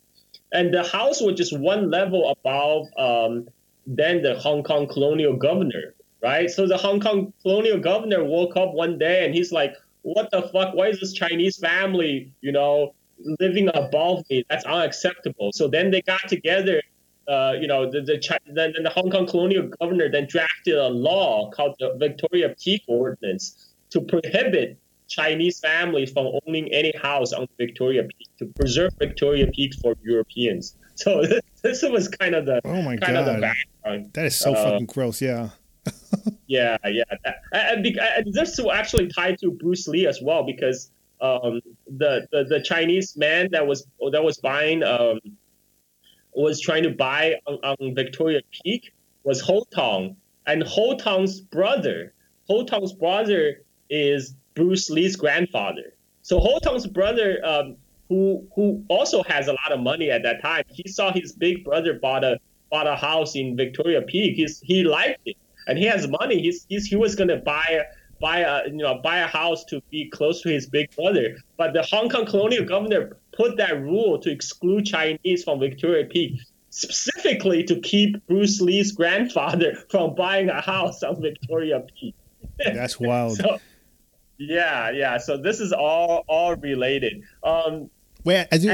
[0.52, 3.46] And the house was just one level above um,
[3.86, 6.50] then the Hong Kong colonial governor, right?
[6.50, 10.42] So the Hong Kong colonial governor woke up one day and he's like, what the
[10.42, 10.74] fuck?
[10.74, 12.92] Why is this Chinese family, you know,
[13.38, 14.44] living above me?
[14.50, 15.52] That's unacceptable.
[15.52, 16.82] So then they got together
[17.28, 21.50] uh, you know, the, the then, the Hong Kong colonial governor then drafted a law
[21.50, 28.04] called the Victoria Peak Ordinance to prohibit Chinese families from owning any house on Victoria
[28.04, 30.76] Peak to preserve Victoria Peak for Europeans.
[30.98, 31.24] So
[31.60, 34.14] this was kind of the oh my kind god, of the background.
[34.14, 35.20] that is so uh, fucking gross.
[35.20, 35.50] Yeah.
[36.46, 37.04] yeah, yeah,
[37.52, 42.44] and, and, this will actually tie to Bruce Lee as well because um, the, the
[42.48, 45.20] the Chinese man that was that was buying um,
[46.36, 48.92] was trying to buy on, on Victoria Peak
[49.24, 50.16] was Ho Tung.
[50.46, 52.12] And Ho Tung's brother,
[52.48, 55.94] Ho Tung's brother is Bruce Lee's grandfather.
[56.22, 57.76] So Ho Tung's brother, um,
[58.08, 61.64] who who also has a lot of money at that time, he saw his big
[61.64, 62.38] brother bought a
[62.70, 64.36] bought a house in Victoria Peak.
[64.36, 66.40] He's, he liked it, and he has money.
[66.40, 67.82] He's, he's he was gonna buy
[68.20, 71.36] buy a you know buy a house to be close to his big brother.
[71.56, 76.40] But the Hong Kong colonial governor put that rule to exclude Chinese from Victoria Peak
[76.70, 82.14] specifically to keep Bruce Lee's grandfather from buying a house on Victoria Peak.
[82.58, 83.36] That's wild.
[83.36, 83.58] so,
[84.38, 85.18] yeah, yeah.
[85.18, 87.22] So this is all all related.
[87.42, 87.90] Um,
[88.24, 88.72] Wait, I do, do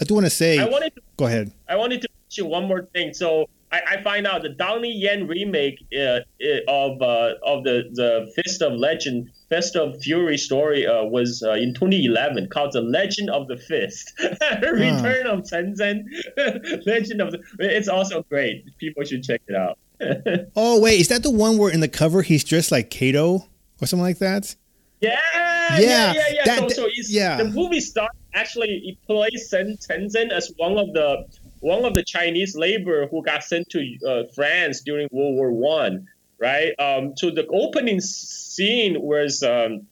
[0.00, 0.58] I do want to say.
[0.58, 1.52] I wanted to, go ahead.
[1.68, 3.12] I wanted to mention one more thing.
[3.12, 6.20] So I, I find out the Donnie Yen remake uh,
[6.68, 11.52] of uh, of the the Fist of Legend, Fist of Fury story uh, was uh,
[11.52, 14.12] in 2011 called The Legend of the Fist,
[14.62, 16.04] Return of Chen Zhen,
[16.86, 17.40] Legend of the.
[17.58, 18.76] It's also great.
[18.78, 19.78] People should check it out.
[20.56, 23.48] oh wait, is that the one where in the cover he's dressed like Kato
[23.80, 24.54] or something like that?
[25.00, 26.22] Yeah, yeah, yeah, yeah.
[26.30, 26.44] yeah.
[26.44, 27.36] That, so, so yeah.
[27.36, 31.26] the movie star actually he plays Chen Zhen as one of the
[31.66, 36.06] one of the Chinese labor who got sent to uh, France during World War One,
[36.38, 36.72] right?
[36.78, 39.88] Um, so the opening scene was um,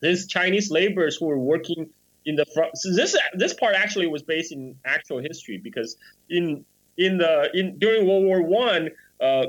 [0.00, 1.88] this Chinese laborers who were working
[2.26, 2.76] in the front.
[2.76, 5.96] So this this part actually was based in actual history because
[6.28, 6.66] in
[6.98, 9.46] in the in during World War One, uh,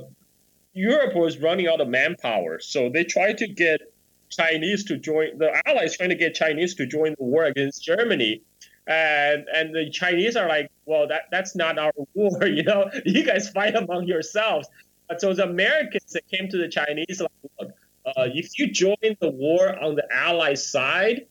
[0.71, 3.81] Europe was running out of manpower, so they tried to get
[4.29, 8.43] Chinese to join the Allies trying to get Chinese to join the war against Germany.
[8.87, 12.89] And and the Chinese are like, well, that that's not our war, you know.
[13.05, 14.67] You guys fight among yourselves.
[15.07, 17.71] But so the Americans that came to the Chinese like, look,
[18.05, 21.25] uh, if you join the war on the Allied side,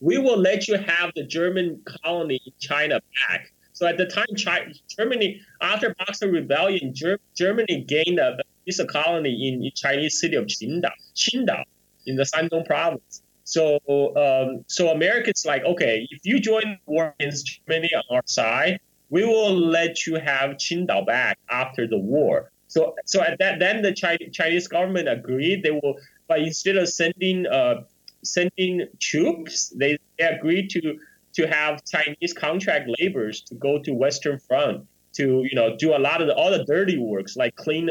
[0.00, 3.52] we will let you have the German colony in China back.
[3.72, 8.88] So at the time, China, Germany, after Boxer Rebellion, Ger- Germany gained a, piece of
[8.88, 11.62] colony in, in Chinese city of Qingdao, Qingdao
[12.06, 13.22] in the Shandong province.
[13.46, 13.78] So,
[14.16, 18.80] um, so Americans like, okay, if you join the war against Germany on our side,
[19.08, 22.50] we will let you have Qingdao back after the war.
[22.66, 25.94] So, so at that, then the Chinese government agreed they will,
[26.26, 27.84] but instead of sending, uh,
[28.24, 30.98] sending troops, they, they agreed to
[31.34, 35.98] to have Chinese contract laborers to go to Western Front to you know do a
[35.98, 37.90] lot of the, all the dirty works like clean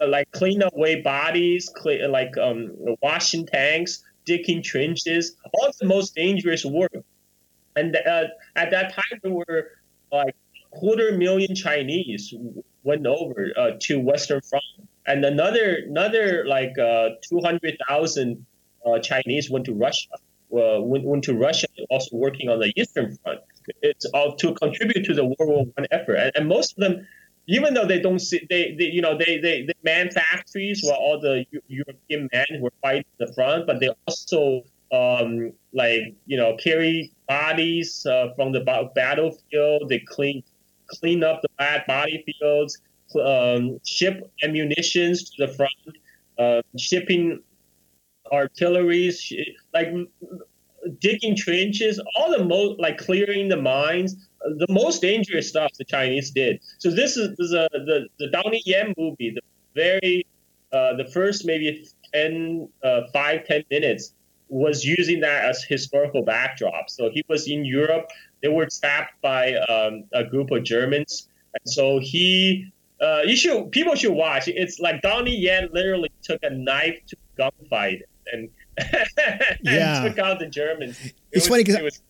[0.00, 6.64] like clean away bodies, clean, like um, washing tanks, digging trenches, all the most dangerous
[6.64, 6.92] work.
[7.76, 8.24] And uh,
[8.56, 9.70] at that time, there were
[10.12, 10.36] like
[10.70, 12.34] quarter million Chinese
[12.82, 14.64] went over uh, to Western Front,
[15.06, 18.46] and another another like uh, two hundred thousand
[18.86, 20.10] uh, Chinese went to Russia
[20.54, 23.40] uh, went, went to Russia, also working on the Eastern Front.
[23.82, 27.06] It's all to contribute to the World War One effort, and, and, most of them,
[27.46, 30.96] even though they don't see, they, they you know they, they, they man factories where
[30.96, 36.56] all the European men were fighting the front, but they also um, like you know
[36.56, 38.60] carry bodies uh, from the
[38.94, 39.88] battlefield.
[39.88, 40.42] They clean
[40.86, 42.78] clean up the bad body fields,
[43.22, 45.98] um, ship ammunitions to the front,
[46.38, 47.42] uh, shipping
[48.32, 49.32] artilleries,
[49.72, 49.92] like
[50.98, 56.30] digging trenches, all the most like clearing the mines, the most dangerous stuff the Chinese
[56.30, 56.60] did.
[56.78, 59.40] So this is, a, the the Donnie Yen movie, the
[59.74, 60.26] very
[60.72, 64.12] uh, the first maybe 10, uh, 5, 10 minutes
[64.48, 66.90] was using that as historical backdrop.
[66.90, 68.08] So he was in Europe.
[68.42, 72.70] They were trapped by um, a group of Germans, and so he.
[73.00, 74.46] Uh, you should people should watch.
[74.46, 78.48] It's like Donnie Yen literally took a knife to gunfight and,
[79.62, 80.02] yeah.
[80.08, 80.98] took out the Germans.
[81.00, 82.00] It it's was, funny because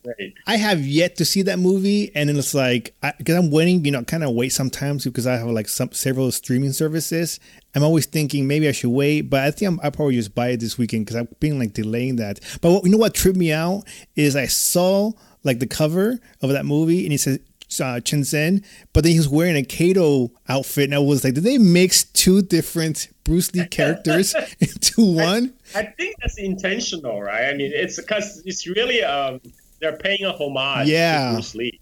[0.46, 4.02] I have yet to see that movie, and it's like because I'm waiting, you know,
[4.04, 7.40] kind of wait sometimes because I have like some several streaming services.
[7.74, 10.48] I'm always thinking maybe I should wait, but I think i will probably just buy
[10.50, 12.40] it this weekend because I've been like delaying that.
[12.60, 13.84] But what, you know what tripped me out
[14.14, 15.12] is I saw
[15.42, 17.38] like the cover of that movie, and it says
[17.80, 18.24] uh, Chen
[18.92, 22.04] but then he was wearing a Kato outfit, and I was like, did they mix
[22.04, 25.54] two different Bruce Lee characters into one?
[25.74, 27.46] I, think that's intentional, right?
[27.46, 29.40] I mean, it's because it's really um,
[29.80, 31.28] they're paying a homage yeah.
[31.28, 31.80] to Bruce Lee.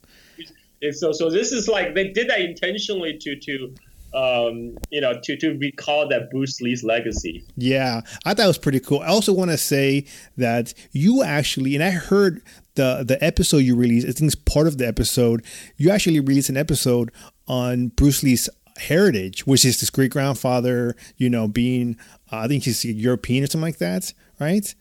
[0.83, 3.75] And so, so this is like they did that intentionally to to
[4.15, 7.45] um, you know, to, to recall that Bruce Lee's legacy.
[7.57, 9.01] Yeah, I thought it was pretty cool.
[9.01, 12.43] I also want to say that you actually, and I heard
[12.75, 15.45] the the episode you released, I think it's part of the episode,
[15.77, 17.11] you actually released an episode
[17.49, 21.97] on Bruce Lee's heritage, which is his great grandfather, you know, being,
[22.33, 24.75] uh, I think he's European or something like that, right?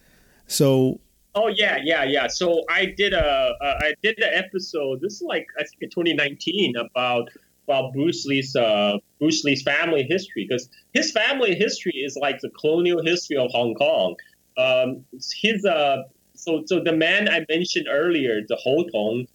[0.48, 1.00] So.
[1.34, 2.28] Oh yeah, yeah, yeah.
[2.28, 5.00] So I did a, a I did the episode.
[5.02, 7.30] This is like I think in 2019 about
[7.68, 12.50] about Bruce Lee's uh, Bruce Lee's family history because his family history is like the
[12.50, 14.16] colonial history of Hong Kong.
[14.58, 15.06] Um,
[15.42, 16.04] his uh,
[16.36, 19.28] so so the man I mentioned earlier, the Ho Tung,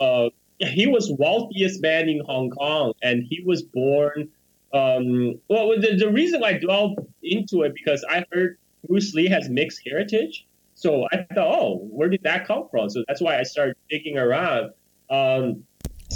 [0.00, 4.30] uh, he was wealthiest man in Hong Kong, and he was born.
[4.72, 8.58] Um, well, the, the reason why I delved into it because I heard
[8.88, 10.46] Bruce Lee has mixed heritage.
[10.74, 12.88] So I thought, oh, where did that come from?
[12.90, 14.72] So that's why I started digging around.
[15.10, 15.64] Um,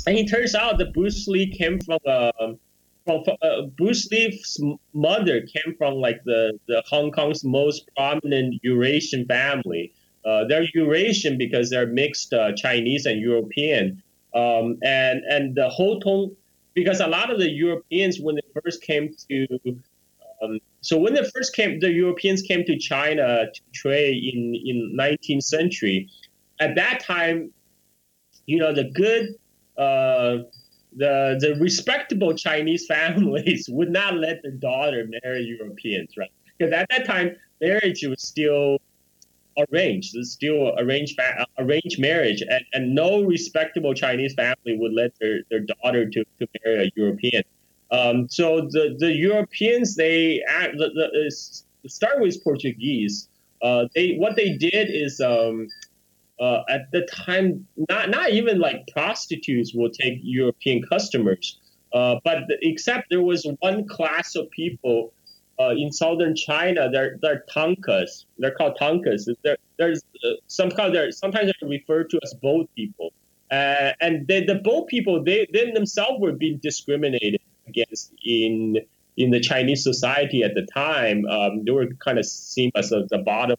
[0.06, 2.32] and it turns out that Bruce Lee came from uh,
[3.04, 4.60] from uh, Bruce Lee's
[4.92, 9.92] mother came from like the, the Hong Kong's most prominent Eurasian family.
[10.24, 14.02] Uh, they're Eurasian because they're mixed uh, Chinese and European.
[14.34, 16.34] Um, and and the Ho Tung,
[16.76, 19.46] because a lot of the Europeans when they first came to,
[20.42, 24.96] um, so when they first came, the Europeans came to China to trade in in
[24.96, 26.08] 19th century.
[26.60, 27.50] At that time,
[28.44, 29.34] you know, the good
[29.78, 30.44] uh,
[30.94, 36.30] the the respectable Chinese families would not let their daughter marry Europeans, right?
[36.58, 38.78] Because at that time, marriage was still
[39.58, 40.16] arranged.
[40.16, 41.18] It's still arranged
[41.58, 46.48] arranged marriage, and, and no respectable Chinese family would let their, their daughter to, to
[46.64, 47.42] marry a European.
[47.90, 53.28] Um, so the, the Europeans they act, the, the, start with Portuguese.
[53.62, 55.68] Uh, they what they did is um,
[56.40, 61.58] uh, at the time not not even like prostitutes will take European customers,
[61.94, 65.12] uh, but except there was one class of people
[65.58, 68.26] uh, in southern China, they're they're tankas.
[68.38, 69.28] They're called tankas.
[69.42, 73.12] There, there's uh, somehow they're sometimes they're referred to as boat people,
[73.50, 78.76] uh, and they, the boat people they, they themselves were being discriminated against in
[79.16, 81.24] in the Chinese society at the time.
[81.26, 83.56] Um, they were kind of seen as a, the bottom,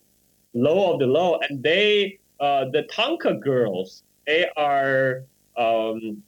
[0.54, 5.24] low of the low, and they uh, the tanka girls they are
[5.56, 6.22] um,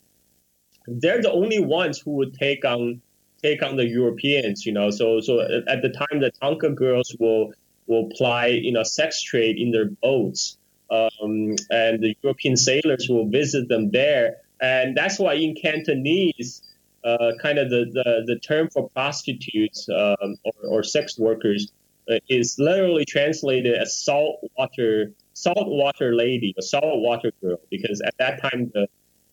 [0.88, 3.02] they're the only ones who would take on
[3.42, 4.90] take on the Europeans, you know.
[4.90, 7.54] So so at the time, the Tanka girls will
[7.88, 10.58] will ply, you know, sex trade in their boats,
[10.92, 16.64] um, and the European sailors will visit them there, and that's why in Cantonese.
[17.02, 21.72] Uh, kind of the, the, the term for prostitutes um, or, or sex workers
[22.12, 28.70] uh, is literally translated as saltwater saltwater lady, a saltwater girl, because at that time
[28.74, 28.86] the,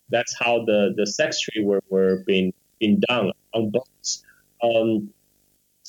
[0.09, 4.23] that's how the, the sex trade were, were being been done on boats.
[4.61, 5.13] Um,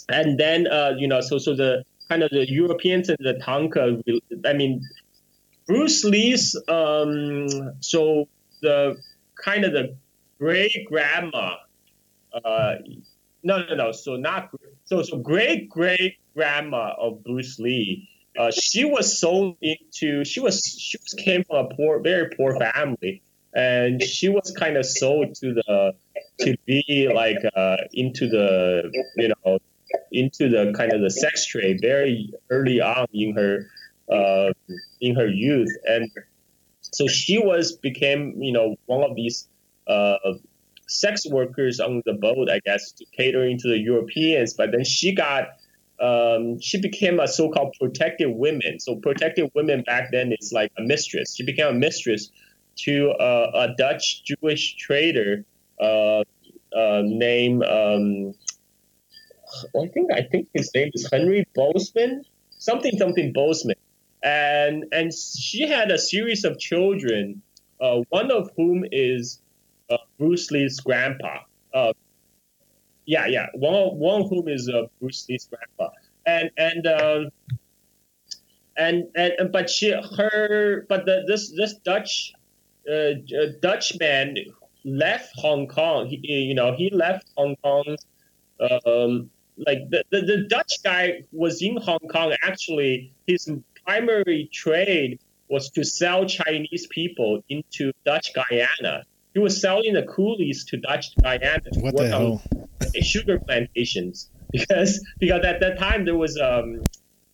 [0.09, 4.01] and then uh, you know, so so the kind of the Europeans and the Tanka.
[4.47, 4.87] I mean,
[5.67, 6.57] Bruce Lee's.
[6.69, 7.49] Um,
[7.81, 8.29] so
[8.63, 8.97] the
[9.43, 9.97] kind of the
[10.39, 11.57] great grandma.
[12.33, 12.77] Uh,
[13.43, 13.93] no, no, no.
[13.93, 14.51] So not
[14.85, 18.09] so so great great grandma of Bruce Lee.
[18.39, 20.25] Uh, she was sold into.
[20.25, 23.23] She was she was came from a poor, very poor family,
[23.53, 25.95] and she was kind of sold to the
[26.41, 29.59] to be like uh, into the you know
[30.13, 33.67] into the kind of the sex trade very early on in her
[34.11, 34.53] uh,
[35.01, 35.71] in her youth.
[35.85, 36.11] And
[36.81, 39.49] so she was became you know one of these
[39.87, 40.17] uh,
[40.87, 44.55] sex workers on the boat i guess to catering to the europeans.
[44.55, 45.49] But then she got
[46.01, 48.79] um, she became a so-called protected woman.
[48.79, 51.35] so protected women back then is like a mistress.
[51.35, 52.31] She became a mistress
[52.85, 55.45] to uh, a dutch jewish trader
[55.81, 57.63] name.
[57.63, 58.35] Um,
[59.81, 63.77] I think I think his name is Henry Bosman, something something Bosman,
[64.23, 67.43] and and she had a series of children,
[67.81, 69.41] uh, one of whom is
[69.91, 71.41] uh, Bruce Lee's grandpa.
[71.73, 71.93] Uh,
[73.07, 75.95] yeah, yeah, one one of whom is uh, Bruce Lee's grandpa,
[76.27, 77.31] and and.
[78.81, 82.33] And, and but she her but the, this this Dutch
[82.89, 83.15] uh,
[83.61, 84.37] Dutch man
[84.89, 86.09] left Hong Kong.
[86.09, 87.97] He, you know, he left Hong Kong.
[88.61, 89.31] Um,
[89.67, 92.35] like the, the, the Dutch guy was in Hong Kong.
[92.43, 93.51] Actually, his
[93.85, 99.05] primary trade was to sell Chinese people into Dutch Guyana.
[99.35, 102.41] He was selling the coolies to Dutch Guyana to what work on
[103.01, 106.83] sugar plantations because because at that time there was um,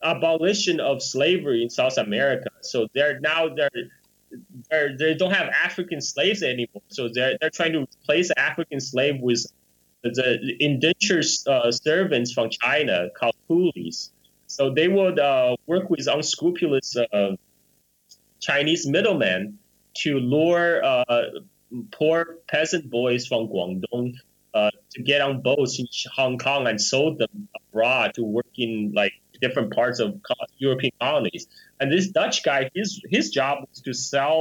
[0.02, 2.50] abolition of slavery in South America.
[2.62, 3.70] So they're now they're
[4.70, 6.82] they're, they don't have African slaves anymore.
[6.88, 9.46] So they're, they're trying to replace African slave with
[10.02, 14.10] the indentured uh, servants from China called coolies.
[14.46, 17.36] So they would uh, work with unscrupulous uh,
[18.40, 19.58] Chinese middlemen
[19.98, 21.04] to lure uh,
[21.92, 24.14] poor peasant boys from Guangdong
[24.52, 28.92] uh, to get on boats in Hong Kong and sold them abroad to work in
[28.94, 29.14] like
[29.44, 30.08] different parts of
[30.58, 31.44] European colonies.
[31.78, 34.36] And this Dutch guy, his his job was to sell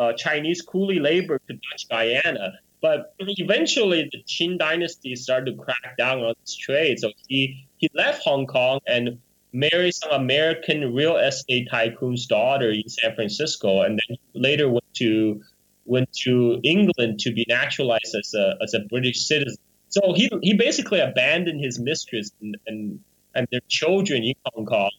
[0.00, 2.48] uh, Chinese coolie labor to Dutch Guyana.
[2.86, 6.98] But eventually, the Qing dynasty started to crack down on this trade.
[6.98, 7.40] So he,
[7.76, 9.18] he left Hong Kong and
[9.52, 15.42] married some American real estate tycoon's daughter in San Francisco, and then later went to
[15.84, 19.62] went to England to be naturalized as a as a British citizen.
[19.88, 23.00] So he he basically abandoned his mistress and and,
[23.34, 24.90] and their children in Hong Kong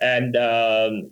[0.00, 1.10] and um,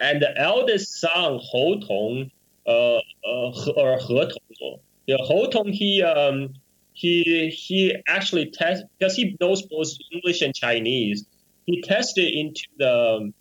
[0.00, 2.30] and the eldest son Hou Tong,
[2.66, 6.54] uh, uh, or He Tong, the Hou Tong, he um,
[6.92, 11.24] he he actually test because he knows both English and Chinese.
[11.66, 13.32] He tested into the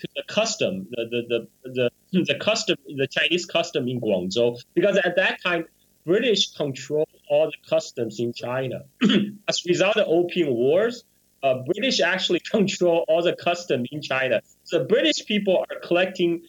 [0.00, 4.96] to the custom, the the, the the the custom, the Chinese custom in Guangzhou, because
[4.98, 5.66] at that time
[6.06, 8.84] British controlled all the customs in China.
[9.48, 11.04] As a result of the Opium Wars,
[11.42, 14.40] uh, British actually control all the custom in China.
[14.64, 16.42] So British people are collecting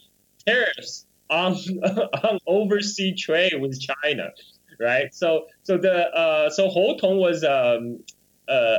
[0.46, 1.54] tariffs on
[2.24, 4.30] on overseas trade with China,
[4.78, 5.14] right?
[5.14, 8.00] So so the uh, so Hou Tong was um,
[8.48, 8.78] uh,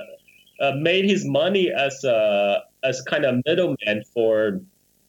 [0.59, 4.61] uh, made his money as a as kind of middleman for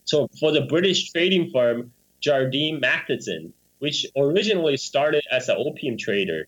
[0.05, 6.47] So for the British trading firm Jardine Matheson, which originally started as an opium trader,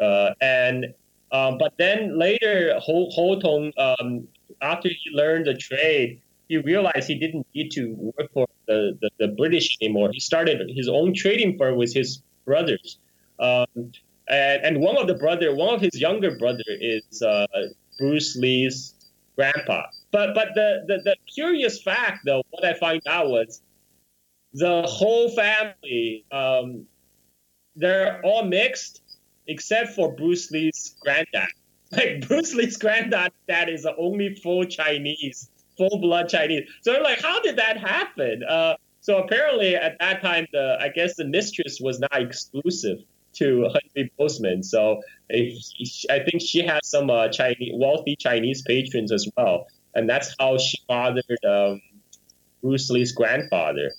[0.00, 0.94] uh, and
[1.32, 4.28] um, but then later Ho, Ho Tung, um,
[4.62, 9.10] after he learned the trade, he realized he didn't need to work for the, the,
[9.18, 10.10] the, British anymore.
[10.12, 12.98] He started his own trading firm with his brothers.
[13.38, 13.66] Um,
[14.28, 17.46] and, and one of the brother, one of his younger brother is uh,
[17.98, 18.94] Bruce Lee's
[19.36, 19.86] grandpa.
[20.10, 23.60] But but the, the, the curious fact though, what I find out was
[24.54, 26.86] the whole family, um,
[27.76, 29.02] they're all mixed
[29.48, 31.48] except for Bruce Lee's granddad.
[31.90, 36.68] Like Bruce Lee's granddad, that is the only full Chinese, full blood Chinese.
[36.82, 38.42] So I'm like, how did that happen?
[38.46, 42.98] Uh, so apparently at that time, the I guess the mistress was not exclusive
[43.36, 44.62] to Henry Bosman.
[44.62, 45.56] So I
[46.08, 50.76] think she has some uh, Chinese, wealthy Chinese patrons as well, and that's how she
[50.86, 51.80] fathered um,
[52.62, 53.92] Bruce Lee's grandfather.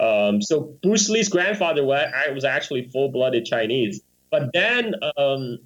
[0.00, 4.00] Um, so Bruce Lee's grandfather was actually full-blooded Chinese,
[4.34, 5.60] but then um,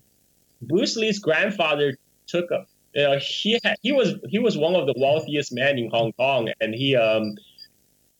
[0.61, 1.97] Bruce Lee's grandfather
[2.27, 2.67] took a.
[2.95, 6.13] You know, he had, he was he was one of the wealthiest men in Hong
[6.13, 7.37] Kong, and he um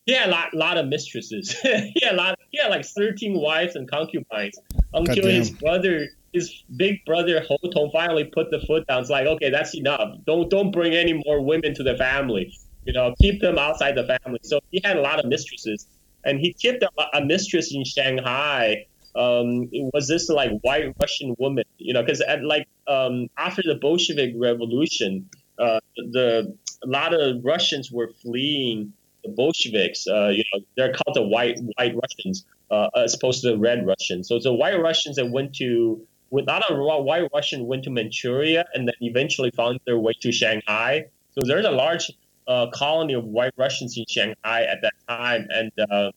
[0.07, 1.53] he had a lot, lot of mistresses.
[1.63, 2.39] he had a lot.
[2.51, 4.59] He had like thirteen wives and concubines
[4.95, 9.03] until his brother, his big brother Ho Tung, finally put the foot down.
[9.03, 10.17] It's like, okay, that's enough.
[10.27, 12.55] Don't don't bring any more women to the family.
[12.87, 14.41] You know, keep them outside the family.
[14.45, 15.87] So he had a lot of mistresses,
[16.25, 18.87] and he kept a, a mistress in Shanghai.
[19.19, 24.35] Um, was this like white Russian woman, you know, because like um, after the Bolshevik
[24.37, 28.93] Revolution, uh, the a lot of Russians were fleeing
[29.25, 33.51] the Bolsheviks, uh, you know, they're called the white white Russians uh, as opposed to
[33.51, 34.29] the red Russians.
[34.29, 36.01] So it's the white Russians that went to,
[36.33, 40.31] a lot of white Russian went to Manchuria and then eventually found their way to
[40.31, 41.07] Shanghai.
[41.33, 42.11] So there's a large
[42.47, 46.11] uh, colony of white Russians in Shanghai at that time, and uh,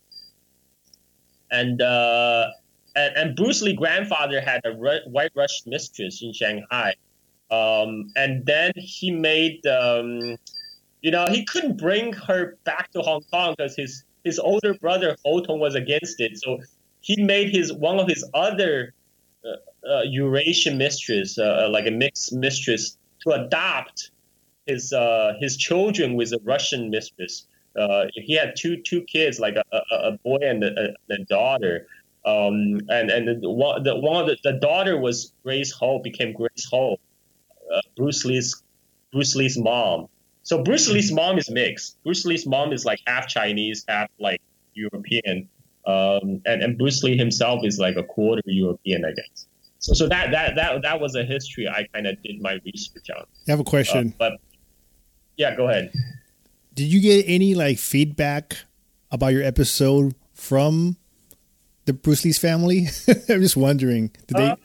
[1.51, 2.47] and, uh,
[2.95, 6.95] and and Bruce Lee grandfather had a white Russian mistress in Shanghai,
[7.49, 9.65] um, and then he made.
[9.65, 10.37] Um,
[11.01, 15.17] you know, he couldn't bring her back to Hong Kong because his his older brother
[15.25, 16.37] Ho Tung was against it.
[16.37, 16.59] So
[17.01, 18.93] he made his one of his other
[19.43, 24.11] uh, uh, Eurasian mistress, uh, uh like a mixed mistress, to adopt
[24.67, 27.47] his uh, his children with a Russian mistress.
[27.75, 31.87] Uh, he had two two kids, like a, a, a boy and a, a daughter.
[32.23, 36.33] Um, and and the, one, the, one of the, the daughter was Grace Ho, became
[36.33, 36.97] Grace Ho,
[37.95, 38.61] Bruce Lee's
[39.11, 40.07] Bruce Lee's mom.
[40.43, 42.01] So Bruce Lee's mom is mixed.
[42.03, 44.41] Bruce Lee's mom is like half Chinese, half like
[44.73, 45.49] European,
[45.85, 49.47] um, and and Bruce Lee himself is like a quarter European, I guess.
[49.79, 53.09] So so that that that that was a history I kind of did my research
[53.15, 53.25] on.
[53.47, 54.33] I have a question, uh, but
[55.37, 55.91] yeah, go ahead.
[56.73, 58.57] Did you get any like feedback
[59.11, 60.97] about your episode from
[61.91, 62.87] the Bruce Lee's family?
[63.07, 64.11] I'm just wondering.
[64.27, 64.49] Did they?
[64.49, 64.55] Uh,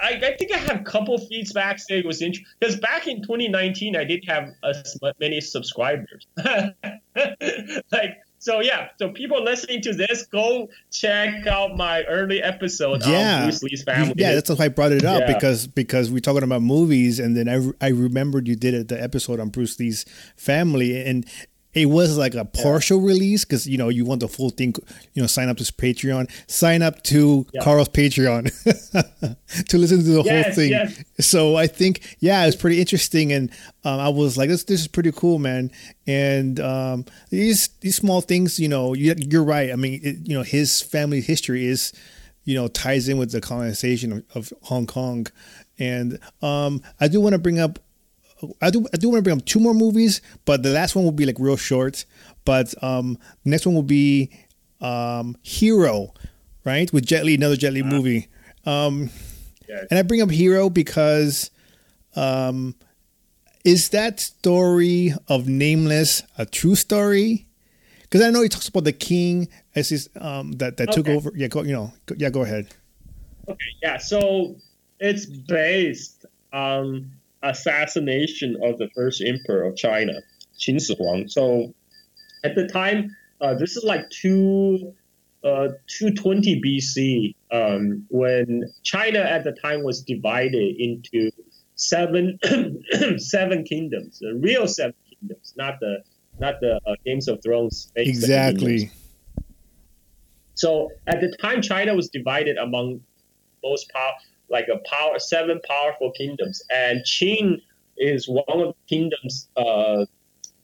[0.00, 3.22] I, I, think I have a couple feedbacks that it was interesting because back in
[3.22, 6.26] 2019 I didn't have as many subscribers.
[7.92, 8.88] like so, yeah.
[8.98, 13.36] So people listening to this, go check out my early episode yeah.
[13.36, 14.14] on Bruce Lee's family.
[14.16, 15.34] Yeah, that's why I brought it up yeah.
[15.34, 19.00] because because we're talking about movies, and then I I remembered you did it, the
[19.00, 20.06] episode on Bruce Lee's
[20.36, 21.26] family, and
[21.72, 23.06] it was like a partial yeah.
[23.06, 24.74] release because you know you want the full thing
[25.14, 27.62] you know sign up to patreon sign up to yeah.
[27.62, 28.44] carl's patreon
[29.68, 31.02] to listen to the yes, whole thing yes.
[31.20, 33.50] so i think yeah it's pretty interesting and
[33.84, 35.70] um, i was like this this is pretty cool man
[36.06, 40.36] and um, these these small things you know you, are right i mean it, you
[40.36, 41.92] know his family history is
[42.44, 45.26] you know ties in with the colonization of, of hong kong
[45.78, 47.78] and um, i do want to bring up
[48.60, 51.04] I do I do want to bring up two more movies, but the last one
[51.04, 52.04] will be like real short.
[52.44, 54.30] But um, the next one will be
[54.80, 56.14] um, Hero,
[56.64, 56.92] right?
[56.92, 58.28] With Jet Li, another Jet Li uh, movie.
[58.64, 59.10] Um,
[59.68, 59.84] yeah.
[59.90, 61.50] And I bring up Hero because
[62.16, 62.74] um,
[63.64, 67.46] is that story of Nameless a true story?
[68.02, 70.96] Because I know he talks about the king as his um, that that okay.
[70.96, 71.32] took over.
[71.34, 72.68] Yeah, go you know go, yeah go ahead.
[73.48, 73.98] Okay, yeah.
[73.98, 74.56] So
[74.98, 77.10] it's based on
[77.42, 80.14] assassination of the first emperor of China,
[80.58, 81.28] Qin Shi Huang.
[81.28, 81.74] So
[82.44, 84.94] at the time, uh, this is like two,
[85.42, 85.68] uh,
[85.98, 91.30] 220 BC, um, when China at the time was divided into
[91.76, 92.38] seven
[93.18, 96.02] seven kingdoms, the real seven kingdoms, not the
[96.38, 97.90] not the uh, Games of Thrones.
[97.96, 98.90] Exactly.
[100.54, 103.00] So at the time, China was divided among
[103.62, 107.62] most powerful like a power seven powerful kingdoms, and Qin
[107.96, 110.04] is one of the kingdoms uh,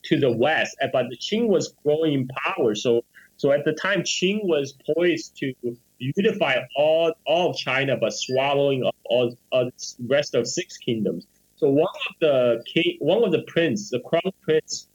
[0.05, 2.75] to the west, but Qin was growing in power.
[2.75, 3.05] So
[3.37, 5.53] so at the time, Qin was poised to
[5.99, 11.27] unify all all of China, but swallowing up all, all the rest of six kingdoms.
[11.57, 14.89] So one of the king, one of the prince, the crown prince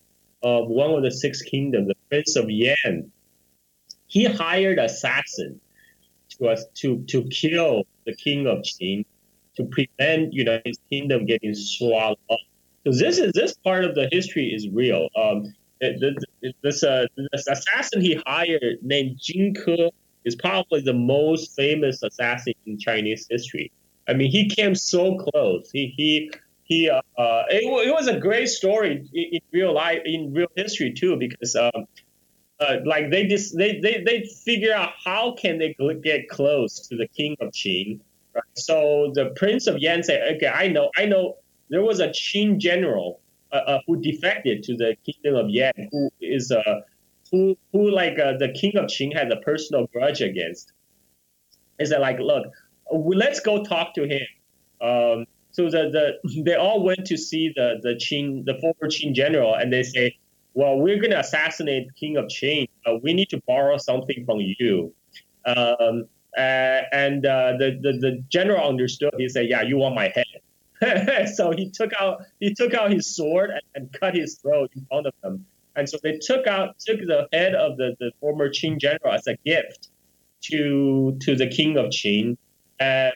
[0.44, 3.12] of one of the six kingdoms, the prince of Yan,
[4.08, 5.60] he hired assassin
[6.38, 9.06] to us to to kill the king of Qin
[9.56, 12.40] to prevent you know his kingdom getting swallowed up.
[12.86, 15.08] So this is this part of the history is real.
[15.16, 19.92] Um, this uh, this assassin he hired named Jing Ke
[20.24, 23.72] is probably the most famous assassin in Chinese history.
[24.08, 25.70] I mean, he came so close.
[25.72, 26.32] He he
[26.64, 26.90] he.
[26.90, 30.94] Uh, uh it, it was a great story in, in, real life, in real history
[30.94, 31.86] too, because um,
[32.86, 37.08] like they just they, they they figure out how can they get close to the
[37.08, 38.00] king of Qin.
[38.34, 38.44] Right?
[38.54, 41.38] So the prince of Yan said, "Okay, I know, I know.
[41.70, 46.10] There was a Qin general uh, uh, who defected to the kingdom of Yan, who
[46.22, 46.82] is a uh,
[47.32, 50.74] who who like uh, the king of Qin had a personal grudge against.
[51.80, 52.46] Is that like, look,
[52.92, 54.28] let's go talk to him.
[54.82, 59.14] Um, so the, the they all went to see the the Qin the former Qin
[59.14, 60.18] general, and they say,
[60.54, 62.68] well, we're going to assassinate king of Qin.
[62.86, 64.94] Uh, we need to borrow something from you.
[65.46, 66.06] Um,
[66.38, 69.14] uh, and uh, the, the the general understood.
[69.18, 71.30] He said, yeah, you want my head.
[71.36, 74.86] so he took out he took out his sword and, and cut his throat in
[74.86, 75.46] front of them.
[75.76, 79.28] And so they took out took the head of the, the former Qin general as
[79.28, 79.90] a gift
[80.44, 82.38] to to the king of Qin,
[82.80, 83.12] uh,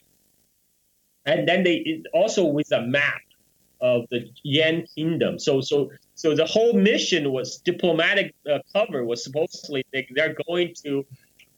[1.25, 3.21] and then they also with a map
[3.81, 5.39] of the Yan kingdom.
[5.39, 10.73] So so so the whole mission was diplomatic uh, cover was supposedly they, they're going
[10.83, 11.05] to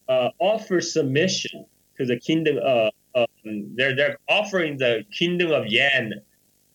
[0.10, 1.66] uh, offer submission
[1.98, 2.58] to the kingdom.
[2.64, 6.14] Uh, um, they're they're offering the kingdom of Yan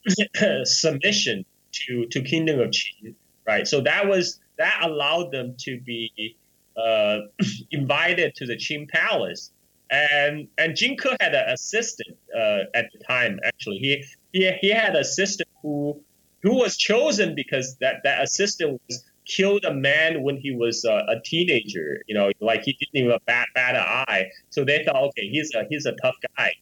[0.64, 3.14] submission to to kingdom of Qin
[3.46, 3.66] right?
[3.66, 6.36] So that was that allowed them to be
[6.76, 7.18] uh,
[7.70, 9.50] invited to the Qin Palace,
[9.90, 13.40] and and Jing Ke had an assistant uh, at the time.
[13.44, 16.00] Actually, he he he had an assistant who
[16.42, 21.02] who was chosen because that that assistant was killed a man when he was uh,
[21.08, 22.02] a teenager.
[22.06, 24.30] You know, like he didn't even bat bat an eye.
[24.50, 26.52] So they thought, okay, he's a he's a tough guy.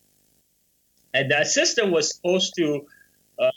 [1.12, 2.86] And the assistant was supposed to,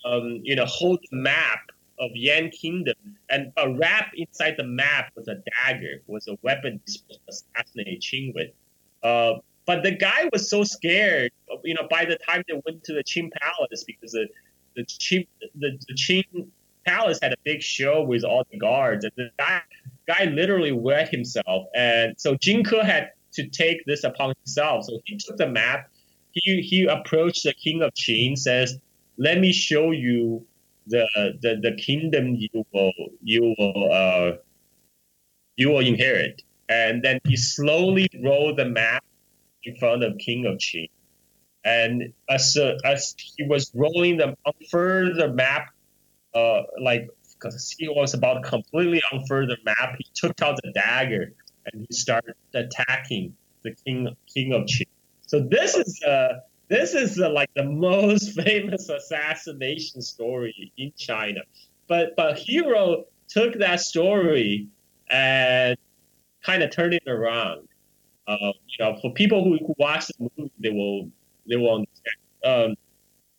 [0.06, 1.60] um, you know, hold the map
[2.00, 2.96] of Yan Kingdom,
[3.30, 7.00] and a wrap inside the map was a dagger, was a weapon to
[7.30, 8.50] assassinate Qin with.
[9.04, 11.32] Uh, but the guy was so scared,
[11.64, 14.28] you know, by the time they went to the Qin Palace, because the
[14.76, 16.48] the Qin, the, the Qin
[16.86, 19.62] Palace had a big show with all the guards, and the guy,
[20.08, 21.68] guy literally wet himself.
[21.76, 24.86] And so Jing Ke had to take this upon himself.
[24.86, 25.90] So he took the map,
[26.32, 28.78] he, he approached the king of Qin, says,
[29.18, 30.46] let me show you
[30.88, 31.08] the
[31.42, 32.92] the, the kingdom you will
[33.24, 34.32] you will uh,
[35.56, 36.42] you will inherit.
[36.70, 39.04] And then he slowly rolled the map
[39.64, 40.90] in front of King of Qin.
[41.66, 45.70] And as uh, as he was rolling them unfurl the map,
[46.34, 51.34] uh, like because he was about completely unfurl the map, he took out the dagger
[51.66, 54.88] and he started attacking the king king of Qin.
[55.28, 61.42] So this is uh, this is the, like the most famous assassination story in China.
[61.88, 64.68] But but Hero took that story
[65.10, 65.78] and
[66.44, 67.68] kind of turned it around.
[68.28, 68.38] Uh,
[68.68, 71.10] you know, for people who, who watch the movie, they will
[71.48, 71.88] they understand.
[72.44, 72.76] Um,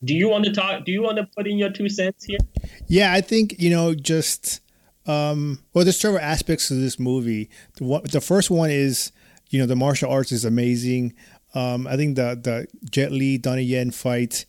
[0.04, 0.84] do you want to talk?
[0.84, 2.38] Do you want to put in your two cents here?
[2.86, 4.60] Yeah, I think you know just
[5.06, 7.50] um, well, there's several aspects to this movie.
[7.76, 9.12] The, one, the first one is
[9.50, 11.14] you know the martial arts is amazing.
[11.54, 14.46] Um, I think the the Jet Li Donnie Yen fight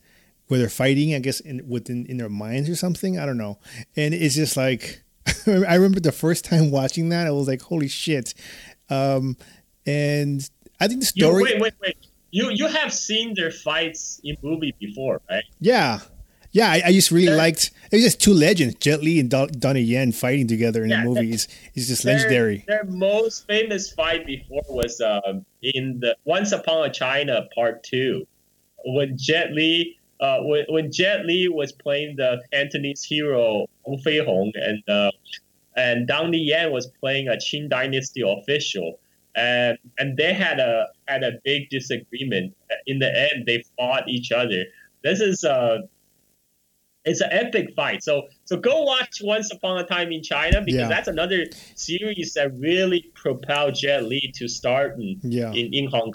[0.48, 3.20] where they're fighting, I guess in within in their minds or something.
[3.20, 3.60] I don't know.
[3.96, 5.04] And it's just like
[5.48, 8.34] I remember the first time watching that, I was like, "Holy shit!"
[8.90, 9.38] Um,
[9.86, 10.48] and
[10.80, 11.52] I think the story.
[11.52, 11.98] You, wait, wait, wait.
[12.32, 15.44] You you have seen their fights in movie before, right?
[15.60, 16.00] Yeah,
[16.56, 17.72] yeah, I, I just really they're, liked.
[17.92, 21.04] It was just two legends, Jet Li and Do- Donnie Yen, fighting together in yeah,
[21.04, 21.50] the movies.
[21.74, 22.64] It's just legendary.
[22.66, 28.26] Their, most famous fight before was um, in the Once Upon a China Part Two,
[28.86, 30.00] when Jet Li.
[30.22, 35.12] Uh, when, when Jet Li was playing the Cantonese hero Wong Fei Hong, and uh,
[35.76, 38.98] and Donnie Yen was playing a Qing Dynasty official,
[39.36, 42.56] and and they had a had a big disagreement.
[42.88, 44.66] In the end, they fought each other.
[45.04, 45.80] This is uh,
[47.06, 48.04] it's an epic fight.
[48.04, 50.88] So so go watch Once Upon a Time in China because yeah.
[50.88, 55.52] that's another series that really propelled Jet Li to start in, yeah.
[55.52, 56.14] in, in Hong Kong.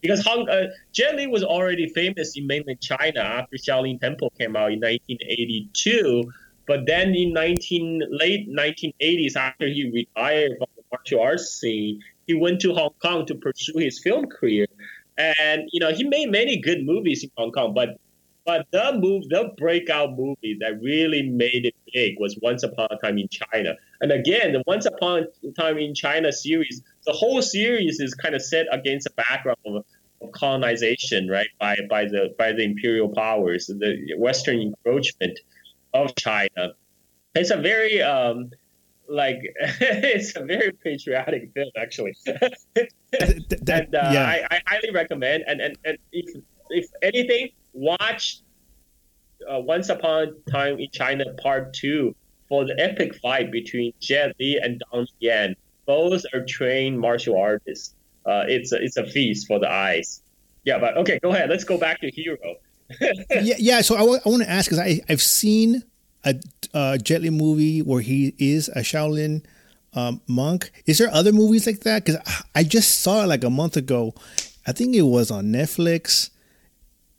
[0.00, 4.54] Because Hong, uh, Jet Li was already famous in mainland China after Shaolin Temple came
[4.54, 6.30] out in 1982.
[6.68, 12.34] But then in 19 late 1980s, after he retired from the martial arts scene, he
[12.34, 14.66] went to Hong Kong to pursue his film career.
[15.16, 17.98] And you know, he made many good movies in Hong Kong, but
[18.44, 22.96] but the move, the breakout movie that really made it big was Once Upon a
[22.96, 23.74] Time in China.
[24.00, 28.34] And again, the Once Upon a Time in China series, the whole series is kind
[28.34, 29.84] of set against the background of,
[30.22, 35.38] of colonization, right, by by the by the imperial powers, the Western encroachment
[35.92, 36.72] of China.
[37.34, 38.50] It's a very um,
[39.08, 42.14] like it's a very patriotic film, actually.
[42.26, 44.24] and uh, yeah.
[44.24, 45.44] I, I highly recommend.
[45.46, 48.40] And and, and if if anything, watch
[49.50, 52.14] uh, Once Upon a Time in China Part Two
[52.48, 55.56] for the epic fight between Jet Li and Donnie Yen.
[55.86, 57.94] Both are trained martial artists.
[58.26, 60.22] Uh, it's a, it's a feast for the eyes.
[60.64, 61.48] Yeah, but okay, go ahead.
[61.48, 62.56] Let's go back to Hero.
[63.00, 63.80] yeah, yeah.
[63.80, 65.82] So I, w- I want to ask because I I've seen
[66.24, 69.44] a, Jet Li movie where he is a Shaolin
[69.94, 70.70] um, monk.
[70.86, 72.04] Is there other movies like that?
[72.04, 72.20] Because
[72.54, 74.14] I just saw it like a month ago.
[74.66, 76.30] I think it was on Netflix.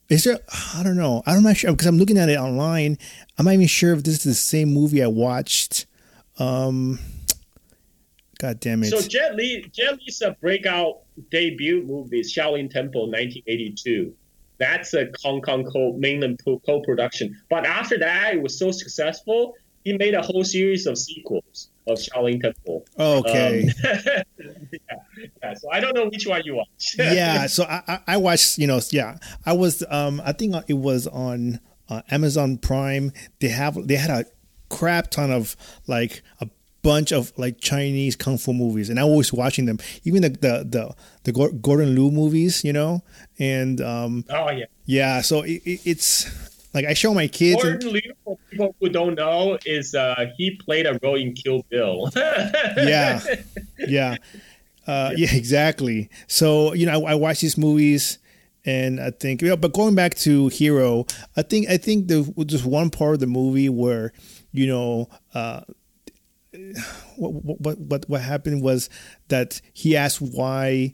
[0.09, 0.39] Is there?
[0.75, 1.23] I don't know.
[1.25, 2.97] I'm not sure because I'm looking at it online.
[3.37, 5.85] I'm not even sure if this is the same movie I watched.
[6.39, 6.99] Um,
[8.39, 8.89] God damn it!
[8.89, 14.13] So Jet Li, Jet Li's a breakout debut movie, Shaolin Temple, 1982.
[14.59, 17.39] That's a Hong Kong co- mainland co-production.
[17.49, 21.97] But after that, it was so successful, he made a whole series of sequels of
[21.97, 22.85] Shaolin Temple.
[22.99, 23.63] Okay.
[23.63, 24.23] Um, yeah,
[25.41, 26.95] yeah, So I don't know which one you watch.
[26.99, 27.47] yeah.
[27.47, 28.57] So I, I watched.
[28.57, 28.79] You know.
[28.91, 29.17] Yeah.
[29.45, 29.83] I was.
[29.89, 30.21] Um.
[30.23, 33.11] I think it was on uh, Amazon Prime.
[33.39, 33.87] They have.
[33.87, 34.25] They had a
[34.69, 35.55] crap ton of
[35.87, 36.47] like a
[36.81, 39.79] bunch of like Chinese kung fu movies, and I was watching them.
[40.03, 43.03] Even the the the, the Gordon Liu movies, you know,
[43.37, 44.25] and um.
[44.29, 44.65] Oh yeah.
[44.85, 45.21] Yeah.
[45.21, 47.61] So it, it, it's like I show my kids.
[47.61, 51.33] Gordon and, Liu, for people who don't know, is uh, he played a role in
[51.33, 52.09] Kill Bill.
[52.15, 53.21] yeah,
[53.79, 54.15] yeah,
[54.87, 56.09] uh, yeah, exactly.
[56.27, 58.19] So you know, I, I watch these movies,
[58.65, 61.05] and I think, know, but going back to Hero,
[61.35, 64.13] I think I think there was just one part of the movie where,
[64.51, 65.61] you know, uh,
[67.15, 68.89] what what what what happened was
[69.27, 70.93] that he asked why,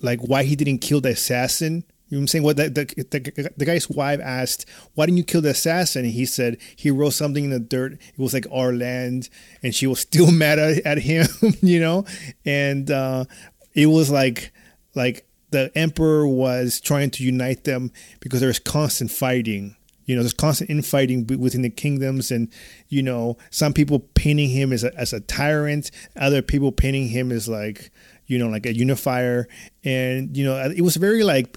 [0.00, 2.44] like why he didn't kill the assassin you know what I'm saying?
[2.44, 6.12] What the, the, the, the, guy's wife asked, "Why didn't you kill the assassin?" And
[6.12, 7.92] he said he wrote something in the dirt.
[7.92, 9.28] It was like our land,
[9.62, 11.28] and she was still mad at, at him,
[11.62, 12.04] you know.
[12.44, 13.26] And uh,
[13.74, 14.52] it was like
[14.96, 19.76] like the emperor was trying to unite them because there was constant fighting.
[20.10, 22.48] You know, there's constant infighting within the kingdoms, and
[22.88, 27.30] you know, some people painting him as a as a tyrant, other people painting him
[27.30, 27.92] as like
[28.26, 29.46] you know like a unifier,
[29.84, 31.56] and you know, it was very like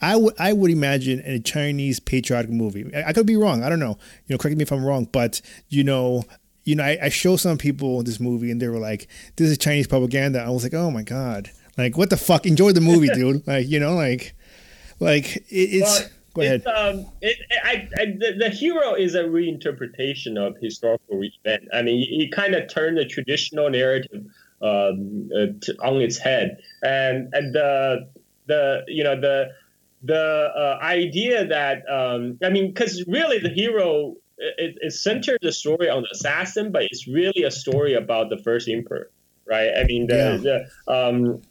[0.00, 2.90] I would I would imagine a Chinese patriotic movie.
[2.96, 3.62] I, I, could be wrong.
[3.62, 3.98] I don't know.
[4.26, 5.06] You know, correct me if I'm wrong.
[5.12, 6.22] But you know,
[6.64, 9.58] you know, I, I show some people this movie and they were like, "This is
[9.58, 12.46] Chinese propaganda." I was like, "Oh my god!" Like, what the fuck?
[12.46, 13.46] Enjoy the movie, dude.
[13.46, 14.34] Like, you know, like,
[15.00, 16.00] like it, it's.
[16.00, 16.64] Well, Go ahead.
[16.66, 21.68] Um, it, I, I, the, the, hero is a reinterpretation of historical event.
[21.72, 24.26] I mean, he, he kind of turned the traditional narrative
[24.62, 28.08] um, uh, to, on its head, and and the
[28.46, 29.48] the you know the
[30.02, 35.52] the uh, idea that um, I mean, because really the hero it, it centered the
[35.52, 39.10] story on the assassin, but it's really a story about the first emperor,
[39.46, 39.70] right?
[39.76, 40.62] I mean, the yeah.
[40.86, 41.42] the um,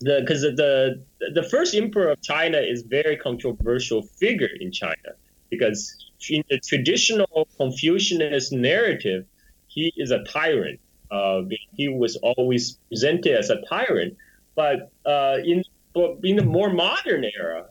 [0.00, 1.02] the because the
[1.34, 5.14] the first emperor of China is very controversial figure in China
[5.50, 5.96] because
[6.28, 9.26] in the traditional Confucianist narrative,
[9.68, 10.80] he is a tyrant.
[11.10, 11.42] Uh,
[11.74, 14.16] he was always presented as a tyrant,
[14.54, 15.62] but uh, in
[15.94, 17.66] but in the more modern era,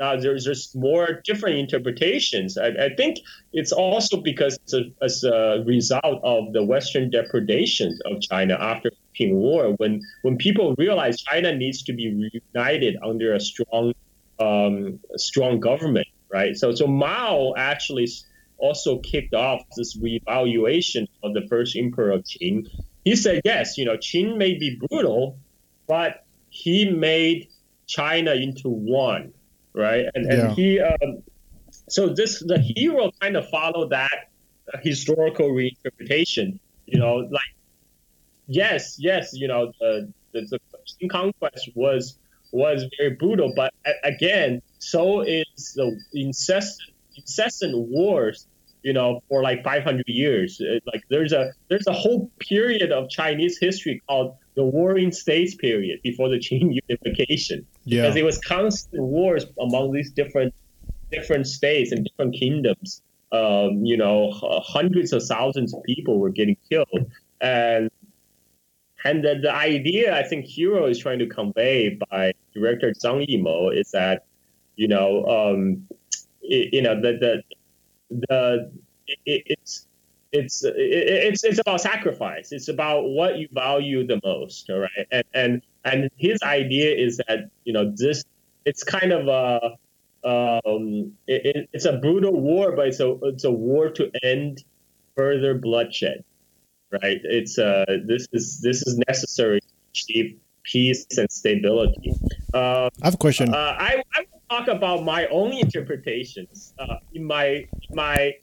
[0.00, 2.58] uh, there's just more different interpretations.
[2.58, 3.18] I, I, think
[3.52, 8.90] it's also because it's a, as a result of the Western depredations of China after
[9.28, 13.94] War, when when people realize China needs to be reunited under a strong
[14.38, 16.56] um, strong government, right?
[16.56, 18.08] So so Mao actually
[18.58, 22.68] also kicked off this reevaluation of the first emperor of Qin.
[23.04, 25.38] He said, yes, you know, Qin may be brutal,
[25.86, 27.48] but he made
[27.86, 29.32] China into one
[29.72, 30.06] right?
[30.14, 30.54] And and yeah.
[30.54, 31.22] he um,
[31.88, 34.30] so this the hero kind of followed that
[34.82, 36.58] historical reinterpretation.
[36.86, 37.42] You know, like
[38.50, 40.60] yes, yes, you know the the,
[41.00, 42.18] the conquest was
[42.52, 43.72] was very brutal, but
[44.04, 48.46] again, so is the incessant incessant wars.
[48.82, 53.58] You know, for like 500 years, like there's a there's a whole period of Chinese
[53.58, 58.00] history called the Warring States period before the Qin unification yeah.
[58.00, 60.54] because it was constant wars among these different
[61.12, 63.02] different states and different kingdoms.
[63.32, 67.10] um, you know, hundreds of thousands of people were getting killed,
[67.40, 67.90] and
[69.04, 73.76] and the, the idea I think Hero is trying to convey by director Zhang Yimou
[73.76, 74.24] is that,
[74.76, 75.86] you know, um,
[76.42, 77.42] it, you know, the the
[78.28, 78.72] the
[79.26, 79.86] it, it's
[80.32, 82.52] it's it's it's about sacrifice.
[82.52, 85.06] It's about what you value the most, all right?
[85.10, 88.24] And and and his idea is that you know this
[88.64, 89.76] it's kind of a
[90.22, 94.64] um, it, it's a brutal war, but it's a it's a war to end
[95.16, 96.24] further bloodshed,
[96.90, 97.20] right?
[97.22, 102.12] It's uh this is this is necessary to achieve peace and stability.
[102.52, 103.54] Uh, I have a question.
[103.54, 108.34] Uh, I I will talk about my own interpretations uh, in my my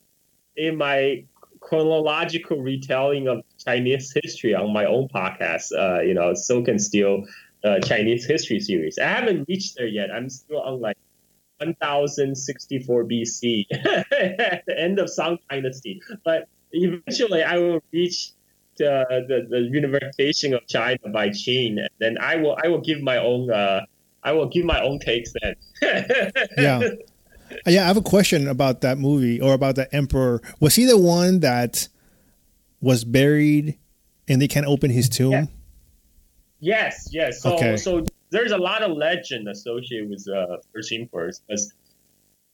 [0.55, 1.25] in my
[1.59, 5.71] chronological retelling of Chinese history on my own podcast.
[5.77, 7.25] Uh, you know, Silk and Steel
[7.63, 8.97] uh, Chinese history series.
[8.97, 10.11] I haven't reached there yet.
[10.11, 10.97] I'm still on like
[11.59, 16.01] 1064 BC, the end of Shang Dynasty.
[16.23, 18.31] But eventually, I will reach
[18.77, 23.01] the, the, the unification of China by Qin, and then I will I will give
[23.01, 23.81] my own uh,
[24.23, 25.55] I will give my own takes then.
[26.57, 26.81] yeah.
[27.65, 30.41] Yeah, I have a question about that movie or about that emperor.
[30.59, 31.87] Was he the one that
[32.81, 33.77] was buried
[34.27, 35.31] and they can't open his tomb?
[35.31, 35.45] Yeah.
[36.59, 37.41] Yes, yes.
[37.41, 37.77] So, okay.
[37.77, 41.73] so there's a lot of legend associated with uh, First Emperors because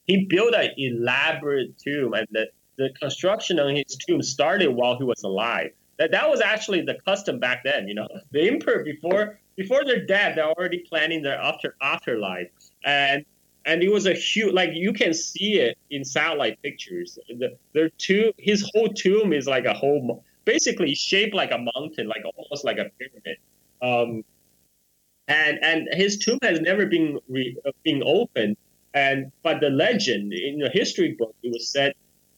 [0.05, 2.47] he built an elaborate tomb, and the,
[2.77, 5.71] the construction on his tomb started while he was alive.
[5.98, 7.88] That that was actually the custom back then.
[7.88, 12.49] You know, the emperor before before they're dead, they're already planning their after afterlife,
[12.84, 13.26] and
[13.65, 17.18] and it was a huge like you can see it in satellite pictures.
[17.28, 22.07] The their tomb, his whole tomb is like a whole basically shaped like a mountain,
[22.07, 23.38] like almost like a pyramid.
[23.82, 24.24] Um,
[25.28, 28.57] and and his tomb has never been re, uh, been opened.
[28.94, 31.94] And but the legend in the history book it was said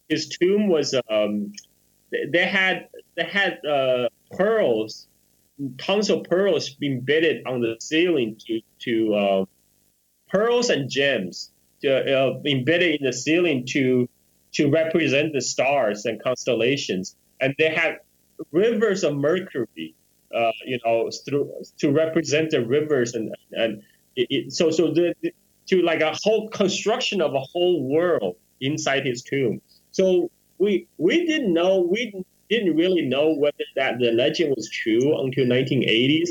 [0.10, 1.52] his tomb was um,
[2.12, 5.08] they had they had uh, pearls,
[5.78, 9.46] tons of pearls embedded on the ceiling to to uh,
[10.30, 11.52] pearls and gems
[11.82, 14.08] to, uh, embedded in the ceiling to
[14.54, 17.98] to represent the stars and constellations, and they had
[18.52, 19.96] rivers of mercury
[20.36, 23.82] uh, you know, through to represent the rivers and and
[24.16, 25.14] it, it, so so the,
[25.68, 29.62] to like a whole construction of a whole world inside his tomb.
[29.92, 35.20] So we we didn't know we didn't really know whether that the legend was true
[35.20, 36.30] until 1980s.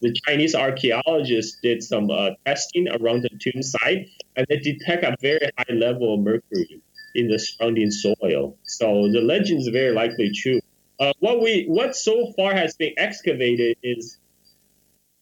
[0.00, 5.16] The Chinese archaeologists did some uh, testing around the tomb site, and they detect a
[5.20, 6.82] very high level of mercury
[7.14, 8.56] in the surrounding soil.
[8.64, 10.60] So the legend is very likely true.
[10.98, 14.18] Uh, what we what so far has been excavated is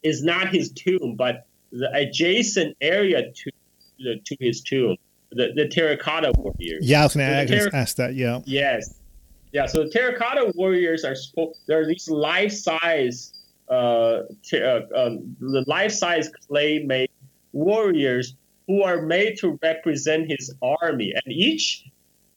[0.03, 3.51] is not his tomb, but the adjacent area to
[3.99, 4.97] the, to his tomb,
[5.35, 6.87] the, the terracotta warriors.
[6.87, 8.15] Yeah, I was going to so ask that.
[8.15, 8.41] Yeah.
[8.45, 8.95] Yes.
[9.53, 9.67] Yeah.
[9.67, 11.17] So the terracotta warriors are
[11.67, 13.33] they're these life size
[13.69, 17.11] uh, ter- uh um, the life size clay made
[17.53, 18.35] warriors
[18.67, 21.85] who are made to represent his army, and each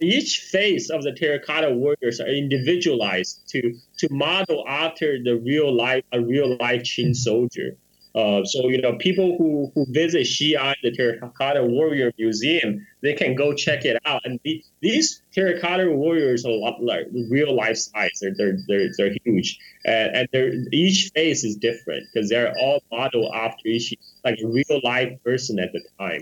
[0.02, 6.04] each face of the terracotta warriors are individualized to to model after the real life
[6.12, 7.78] a real life Qin soldier.
[8.16, 13.36] Uh, so you know, people who, who visit Xi'an, the Terracotta Warrior Museum, they can
[13.36, 14.22] go check it out.
[14.24, 18.12] And the, these terracotta warriors are a lot like real life size.
[18.22, 22.82] They're they're they're, they're huge, and, and they're, each face is different because they're all
[22.90, 23.94] modeled after each
[24.24, 26.22] like real life person at the time.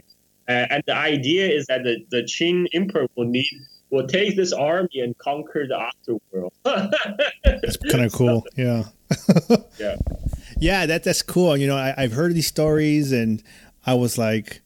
[0.49, 3.47] Uh, and the idea is that the, the Qin emperor will need
[3.91, 6.49] will take this army and conquer the afterworld.
[7.45, 8.43] It's kind of cool.
[8.57, 8.85] Yeah.
[9.79, 9.95] yeah.
[10.63, 11.57] Yeah, that that's cool.
[11.57, 13.43] You know, I, have heard these stories, and
[13.85, 14.61] I was like,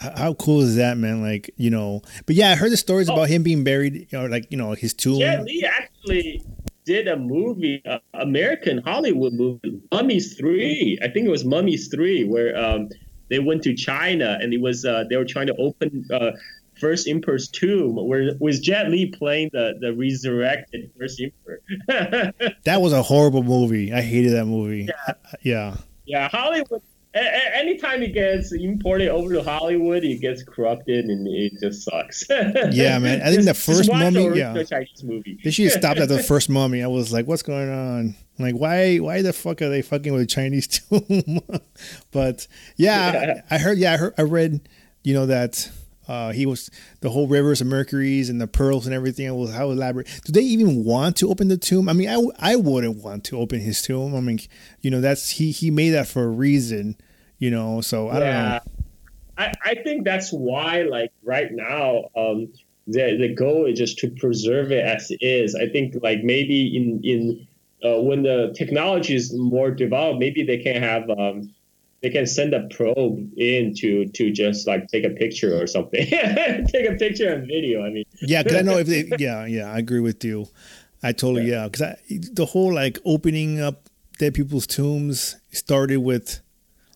[0.00, 2.02] "How cool is that, man?" Like, you know.
[2.26, 3.12] But yeah, I heard the stories oh.
[3.12, 5.20] about him being buried, you know, like you know, his tomb.
[5.20, 6.42] Yeah, Li actually
[6.84, 10.98] did a movie, uh, American Hollywood movie, Mummies Three.
[11.02, 12.88] I think it was Mummies Three, where um,
[13.30, 16.32] they went to China and it was uh, they were trying to open uh,
[16.80, 21.60] First Emperor's tomb, where was Jet Li playing the the resurrected First Emperor.
[22.64, 23.92] that was a horrible movie.
[23.92, 24.88] I hated that movie.
[24.88, 25.76] Yeah, yeah.
[26.06, 26.82] yeah Hollywood.
[27.14, 32.24] A- anytime it gets imported over to Hollywood, it gets corrupted and it just sucks.
[32.70, 33.22] yeah, man.
[33.22, 35.38] I think the first mummy, yeah, the Chinese movie.
[35.42, 36.82] they should stop at the first mummy.
[36.82, 38.14] I was like, "What's going on?
[38.38, 38.98] Like, why?
[38.98, 41.40] Why the fuck are they fucking with Chinese tomb?"
[42.10, 42.46] but
[42.76, 43.42] yeah, yeah.
[43.50, 43.78] I, I heard.
[43.78, 44.14] Yeah, I heard.
[44.18, 44.68] I read.
[45.04, 45.70] You know that
[46.08, 46.70] uh, he was
[47.00, 49.32] the whole rivers of Mercury's and the pearls and everything.
[49.36, 50.06] was how elaborate.
[50.24, 51.88] Do they even want to open the tomb?
[51.88, 54.16] I mean, I, I wouldn't want to open his tomb.
[54.16, 54.40] I mean,
[54.80, 56.96] you know, that's he he made that for a reason.
[57.38, 58.20] You know, so I yeah.
[58.20, 58.60] don't know.
[59.38, 62.48] I, I think that's why, like right now, um,
[62.88, 65.54] the the goal is just to preserve it as it is.
[65.54, 67.46] I think like maybe in in
[67.84, 71.54] uh, when the technology is more developed, maybe they can have um,
[72.02, 76.06] they can send a probe in to to just like take a picture or something,
[76.06, 77.84] take a picture and video.
[77.84, 80.46] I mean, yeah, because I know if they, yeah, yeah, I agree with you.
[81.02, 83.88] I totally yeah, because yeah, the whole like opening up
[84.18, 86.40] dead people's tombs started with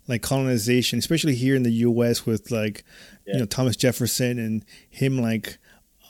[0.09, 2.27] like colonization, especially here in the U.S.
[2.27, 2.85] with like
[3.27, 3.35] yeah.
[3.35, 5.59] you know Thomas Jefferson and him like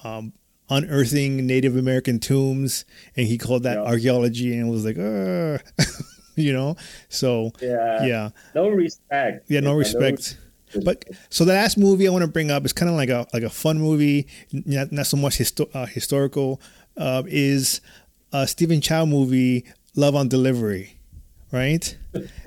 [0.05, 0.33] um,
[0.69, 2.85] unearthing Native American tombs,
[3.17, 3.85] and he called that yeah.
[3.85, 4.97] archaeology, and was like,
[6.37, 6.77] you know.
[7.09, 9.45] So yeah, yeah, no respect.
[9.49, 10.39] Yeah, no respect.
[10.85, 13.27] But so the last movie I want to bring up is kind of like a
[13.33, 16.61] like a fun movie, not, not so much histo- uh, historical.
[16.97, 17.81] Uh, is
[18.33, 19.65] a Stephen Chow movie,
[19.97, 20.99] Love on Delivery,
[21.51, 21.97] right?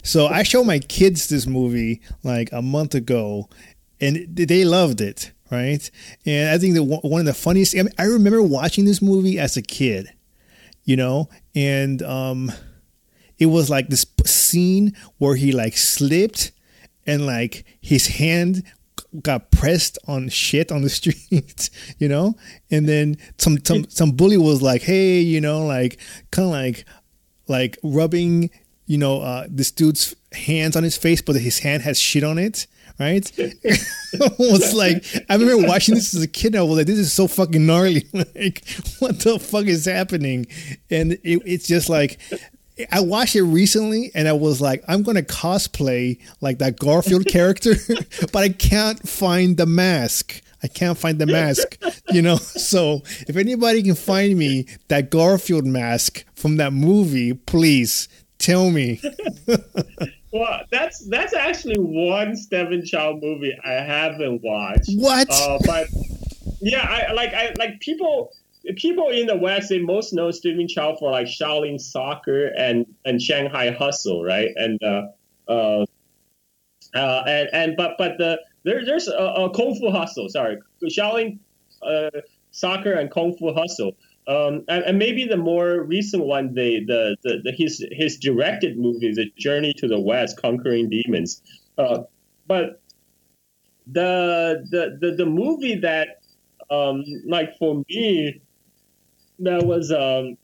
[0.03, 3.49] so I showed my kids this movie like a month ago,
[3.99, 5.89] and they loved it right?
[6.25, 7.75] And I think that one of the funniest.
[7.75, 10.11] I, mean, I remember watching this movie as a kid,
[10.83, 12.51] you know, and um,
[13.37, 16.51] it was like this scene where he like slipped
[17.05, 18.63] and like his hand
[19.21, 22.35] got pressed on shit on the street, you know,
[22.71, 25.99] and then some some some bully was like, hey, you know, like
[26.31, 26.85] kind of like
[27.47, 28.49] like rubbing,
[28.85, 32.37] you know, uh, this dude's hands on his face, but his hand has shit on
[32.37, 32.67] it
[32.99, 33.29] right?
[34.17, 36.55] It was like I remember watching this as a kid.
[36.55, 38.07] and I was like, "This is so fucking gnarly!
[38.13, 38.63] like,
[38.99, 40.47] what the fuck is happening?"
[40.89, 42.17] And it, it's just like
[42.91, 47.76] I watched it recently, and I was like, "I'm gonna cosplay like that Garfield character,
[48.31, 51.77] but I can't find the mask." I can't find the mask,
[52.10, 52.38] you know.
[52.65, 58.99] So if anybody can find me that Garfield mask from that movie, please tell me.
[60.31, 64.89] Well, that's that's actually one Stephen Chow movie I haven't watched.
[64.95, 65.30] What?
[65.31, 65.88] Uh, but
[66.60, 68.31] yeah, I like I like people
[68.73, 73.21] people in the West they most know Stephen Chow for like Shaolin Soccer and and
[73.21, 74.49] Shanghai Hustle, right?
[74.55, 75.07] And uh,
[75.47, 75.85] uh,
[76.95, 80.29] uh and and but but the there, there's a, a Kung Fu Hustle.
[80.29, 81.39] Sorry, Shaolin
[81.83, 82.09] uh,
[82.51, 83.95] Soccer and Kung Fu Hustle.
[84.27, 88.75] Um, and, and, maybe the more recent one, the, the, the, the, his his directed
[88.75, 91.43] movie, The Journey to the West, Conquering Demons.
[91.77, 92.05] Uh,
[92.47, 92.81] but
[93.85, 96.21] the, the the the movie that
[96.71, 98.41] um, like for me
[99.39, 100.37] that was um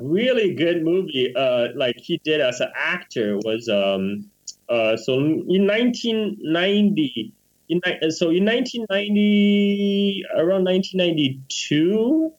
[0.00, 4.30] really good movie uh like he did as an actor was um
[4.68, 7.32] uh so in 1990
[7.68, 7.80] in
[8.10, 12.32] so in 1990 around 1992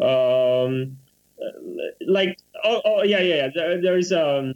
[0.00, 0.96] um,
[2.06, 3.48] like oh, oh yeah yeah yeah.
[3.54, 4.54] There, there's um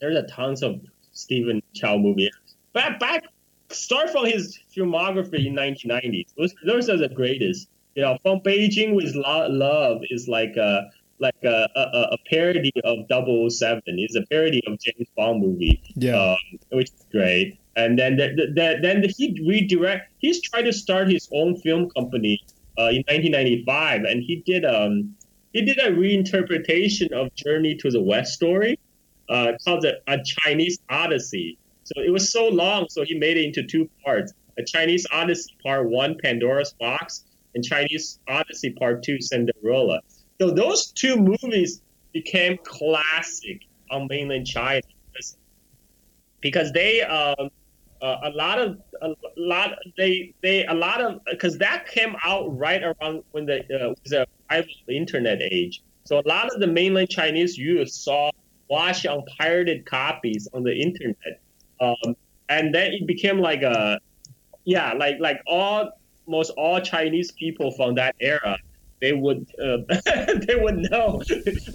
[0.00, 0.80] there's a tons of
[1.12, 2.30] Stephen Chow movies.
[2.72, 3.24] Back back
[3.70, 6.34] start from his filmography in 1990s.
[6.36, 7.68] Those those are the greatest.
[7.96, 12.98] You know, from Beijing with Love is like a like a, a, a parody of
[13.08, 13.82] 007.
[13.86, 15.82] It's a parody of James Bond movie.
[15.94, 16.36] Yeah, um,
[16.72, 17.58] which is great.
[17.74, 20.10] And then the, the, the, then he redirect.
[20.18, 22.44] He's trying to start his own film company
[22.78, 25.14] uh, in 1995, and he did um
[25.54, 28.78] he did a reinterpretation of Journey to the West story,
[29.30, 31.58] uh, called it a Chinese Odyssey.
[31.84, 35.56] So it was so long, so he made it into two parts: a Chinese Odyssey
[35.62, 37.24] Part One, Pandora's Box,
[37.56, 40.00] and Chinese Odyssey Part Two, Cinderella.
[40.40, 44.82] So those two movies became classic on mainland China
[46.40, 47.50] because they um,
[48.00, 52.56] uh, a lot of a lot they they a lot of because that came out
[52.56, 54.26] right around when the uh, was
[54.86, 55.82] the internet age.
[56.04, 58.30] So a lot of the mainland Chinese youth saw
[58.68, 61.40] watch on pirated copies on the internet,
[61.80, 62.14] um,
[62.48, 63.98] and then it became like a
[64.64, 65.90] yeah like like all
[66.26, 68.58] almost all Chinese people from that era
[69.00, 69.78] they would uh,
[70.46, 71.22] they would know.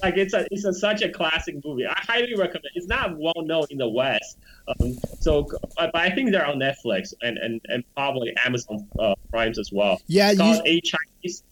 [0.02, 1.86] like it's a it's a, such a classic movie.
[1.86, 2.72] I highly recommend.
[2.76, 4.38] It's not well known in the West,
[4.68, 5.48] um, so
[5.78, 10.02] but I think they're on Netflix and and, and probably Amazon uh, Primes as well.
[10.08, 10.74] Yeah, it's called you...
[10.78, 11.44] a Chinese.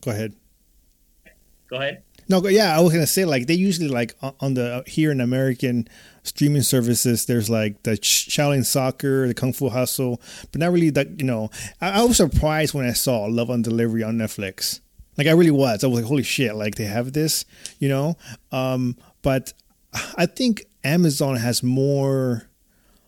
[0.00, 0.32] Go ahead.
[1.68, 2.02] Go ahead.
[2.28, 5.88] No, yeah, I was gonna say like they usually like on the here in American
[6.22, 7.24] streaming services.
[7.24, 10.20] There's like the Shaolin Soccer, the Kung Fu Hustle,
[10.52, 11.18] but not really that.
[11.18, 11.50] You know,
[11.80, 14.80] I, I was surprised when I saw Love on Delivery on Netflix.
[15.16, 15.82] Like I really was.
[15.82, 16.54] I was like, holy shit!
[16.54, 17.46] Like they have this,
[17.78, 18.16] you know.
[18.52, 19.54] Um, but
[20.16, 22.44] I think Amazon has more.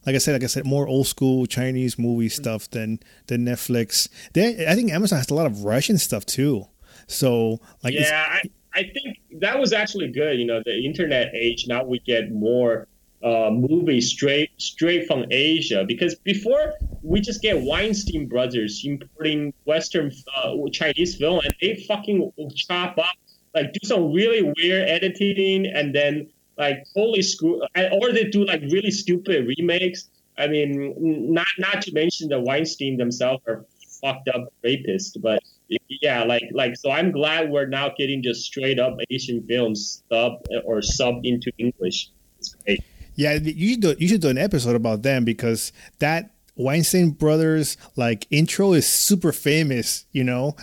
[0.07, 4.09] Like I said, like I said, more old school Chinese movie stuff than than Netflix.
[4.33, 6.65] They, I think Amazon has a lot of Russian stuff too.
[7.07, 8.43] So like, yeah, I,
[8.75, 10.39] I think that was actually good.
[10.39, 11.67] You know, the internet age.
[11.67, 12.87] Now we get more
[13.23, 20.13] uh, movie straight straight from Asia because before we just get Weinstein brothers importing Western
[20.37, 23.15] uh, Chinese film and they fucking chop up
[23.55, 27.61] like do some really weird editing and then like totally screw
[27.93, 30.09] or they do like really stupid remakes.
[30.39, 30.95] I mean,
[31.33, 33.65] not not to mention the Weinstein themselves are
[34.01, 35.43] fucked up rapists, but
[35.89, 40.43] yeah, like like so I'm glad we're now getting just straight up Asian films sub
[40.65, 42.11] or sub into English.
[42.39, 42.83] It's great.
[43.15, 47.77] Yeah, you should do, you should do an episode about them because that Weinstein Brothers
[47.97, 50.57] like intro is super famous, you know,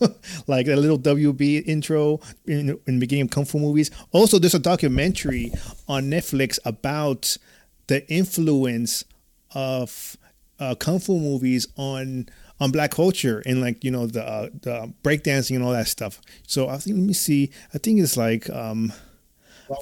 [0.46, 3.90] like a little WB intro in, in the beginning of kung fu movies.
[4.12, 5.52] Also, there's a documentary
[5.88, 7.36] on Netflix about
[7.86, 9.04] the influence
[9.54, 10.16] of
[10.58, 12.28] uh, kung fu movies on
[12.62, 16.20] on black culture and like you know the uh, the breakdancing and all that stuff.
[16.46, 17.50] So I think let me see.
[17.74, 18.92] I think it's like um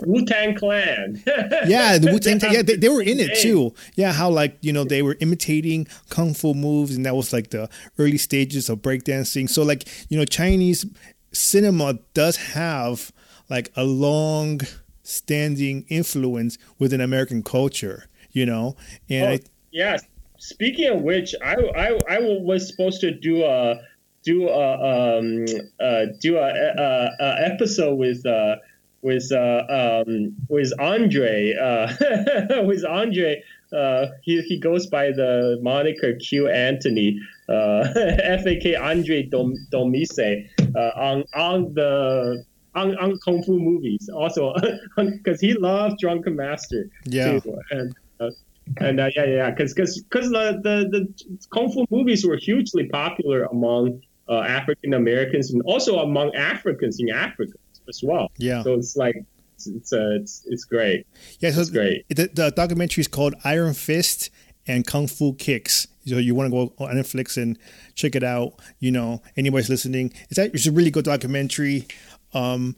[0.02, 1.22] Wu Tang Clan.
[1.66, 2.40] yeah, the Wu Tang.
[2.50, 3.74] Yeah, they, they, were in it too.
[3.96, 7.50] Yeah, how like you know they were imitating kung fu moves, and that was like
[7.50, 9.50] the early stages of breakdancing.
[9.50, 10.86] So like you know Chinese
[11.32, 13.12] cinema does have
[13.50, 14.60] like a long
[15.02, 18.06] standing influence within American culture.
[18.32, 18.76] You know,
[19.10, 19.40] and oh, I,
[19.70, 19.98] yeah.
[20.40, 23.80] Speaking of which, I, I I was supposed to do a
[24.24, 25.44] do a um
[25.78, 28.56] uh do a, a, a episode with uh
[29.02, 33.42] with uh, um, with Andre uh, with Andre.
[33.72, 40.90] Uh, he, he goes by the moniker Q Anthony, uh, FAK Andre Dom, Domise, uh,
[40.96, 42.44] on on the
[42.74, 44.54] on, on kung fu movies also
[44.96, 47.58] because he loves Drunken Master yeah too.
[47.70, 48.30] and uh,
[48.78, 52.88] and uh, yeah yeah because because because the, the the kung fu movies were hugely
[52.88, 58.30] popular among uh, African Americans and also among Africans in Africa as well.
[58.38, 58.62] Yeah.
[58.62, 59.16] So it's like
[59.54, 61.06] it's it's uh, it's, it's great.
[61.40, 62.08] Yeah, so it's great.
[62.08, 64.30] The, the documentary is called Iron Fist
[64.66, 65.88] and Kung Fu Kicks.
[66.06, 67.58] So you want to go on Netflix and
[67.94, 68.54] check it out.
[68.78, 71.86] You know, anybody's listening, it's a, it's a really good documentary.
[72.32, 72.76] Um,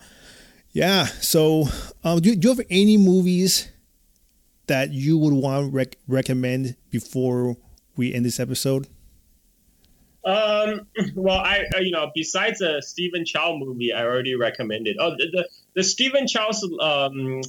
[0.73, 1.05] yeah.
[1.05, 1.69] So,
[2.03, 3.69] um, do, do you have any movies
[4.73, 7.59] that you would want to rec- recommend before
[7.95, 8.89] we end this episode?
[10.25, 14.97] Um, well, I, you know, besides a Stephen Chow movie, I already recommended.
[14.99, 17.43] Oh, the the, the Stephen Chow's um,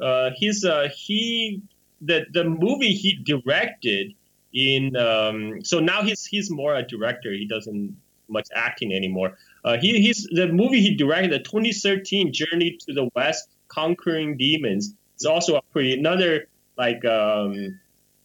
[0.00, 1.62] uh, he's uh he
[2.00, 4.14] the the movie he directed
[4.54, 7.32] in um, so now he's he's more a director.
[7.32, 7.96] He doesn't
[8.28, 9.36] much acting anymore.
[9.64, 14.94] Uh, he he's the movie he directed, the 2013 Journey to the West, Conquering Demons.
[15.16, 16.46] It's also a pretty another
[16.78, 17.78] like um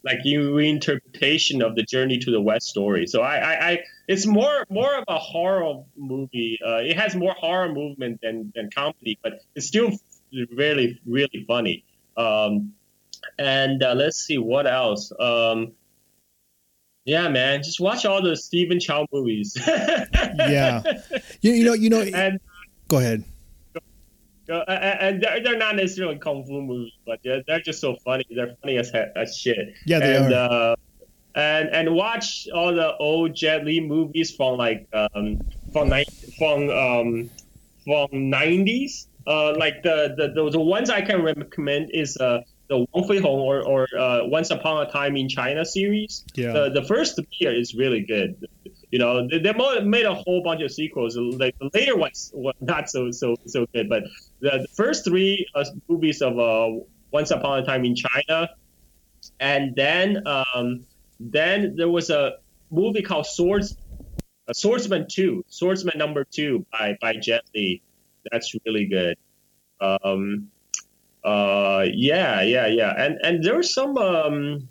[0.04, 3.08] like reinterpretation of the Journey to the West story.
[3.08, 6.60] So I, I, I it's more more of a horror movie.
[6.66, 9.92] Uh, it has more horror movement than, than comedy, but it's still
[10.52, 11.84] really really funny.
[12.18, 12.74] Um,
[13.40, 15.12] and uh, let's see what else.
[15.18, 15.72] Um,
[17.06, 19.58] yeah, man, just watch all the Stephen Chow movies.
[19.68, 20.84] yeah,
[21.42, 22.02] you, you know, you know.
[22.02, 22.40] And
[22.88, 23.24] go ahead.
[24.50, 28.26] Uh, and they're, they're not necessarily kung fu movies, but they're, they're just so funny.
[28.30, 29.74] They're funny as, as shit.
[29.86, 30.72] Yeah, they and, are.
[30.72, 30.76] Uh,
[31.36, 35.42] and and watch all the old Jet Li movies from like um,
[35.72, 35.92] from
[36.38, 37.30] from um,
[37.84, 39.08] from nineties.
[39.26, 43.20] Uh, like the, the, the the ones I can recommend is uh, the Wong Fei
[43.20, 46.24] Hong or or uh, Once Upon a Time in China series.
[46.36, 46.52] Yeah.
[46.52, 48.48] The the first three is really good.
[48.94, 51.18] You know, they, they made a whole bunch of sequels.
[51.18, 54.04] Like the later ones were not so so so good, but
[54.40, 56.70] the, the first three uh, movies of uh,
[57.10, 58.52] Once Upon a Time in China,
[59.40, 60.86] and then um,
[61.20, 62.34] then there was a
[62.70, 63.78] movie called Swords,
[64.48, 67.82] uh, Swordsman Two, Swordsman Number Two by by Jet Li.
[68.32, 69.18] That's really good.
[69.82, 70.52] Um,
[71.24, 73.98] uh, yeah, yeah, yeah, and and there was some.
[73.98, 74.70] Um,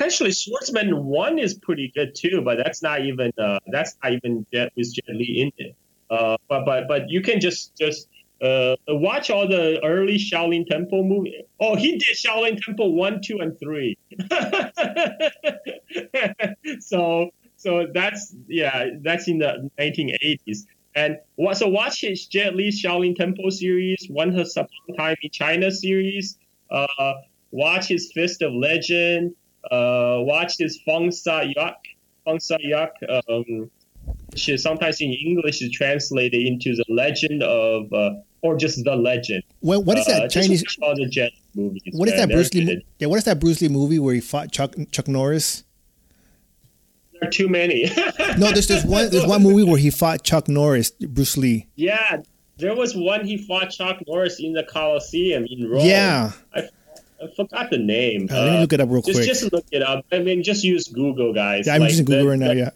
[0.00, 4.46] actually, Swordsman One is pretty good too, but that's not even uh, that's not even
[4.52, 5.76] Jet with Jet Li in it.
[6.10, 8.08] Uh, but but but you can just just
[8.42, 11.44] uh, watch all the early Shaolin Temple movie.
[11.58, 13.98] Oh, he did Shaolin Temple one, two, and three.
[16.80, 20.66] so so that's yeah, that's in the 1980s.
[20.94, 25.30] And what so watch his Jet Li's Shaolin Temple series, Once Upon a Time in
[25.30, 26.38] China series.
[26.70, 27.14] Uh,
[27.50, 29.34] watch his Fist of Legend.
[29.70, 31.76] Uh, watch his Feng Sa Yak.
[32.24, 32.92] Feng Sa Yak.
[33.28, 33.70] Um,
[34.32, 38.96] which is sometimes in English is translated into the Legend of, uh, or just the
[38.96, 39.42] Legend.
[39.60, 40.64] What what is that Uh, Chinese?
[40.82, 41.82] all the Jet movies.
[41.92, 42.64] What is that Bruce Lee?
[42.64, 45.64] mo- Yeah, what is that Bruce Lee movie where he fought Chuck Chuck Norris?
[47.12, 47.90] There are too many.
[48.38, 51.66] No, there's there's one there's one movie where he fought Chuck Norris, Bruce Lee.
[51.76, 52.22] Yeah,
[52.56, 55.84] there was one he fought Chuck Norris in the Coliseum in Rome.
[55.84, 56.32] Yeah.
[56.54, 56.68] I,
[57.22, 58.28] I forgot the name.
[58.30, 59.26] Uh, let me look it up real just, quick.
[59.28, 60.04] Just look it up.
[60.12, 61.66] I mean, just use Google, guys.
[61.66, 62.48] Yeah, I'm Like, using Google the- right now.
[62.48, 62.70] the- Yeah.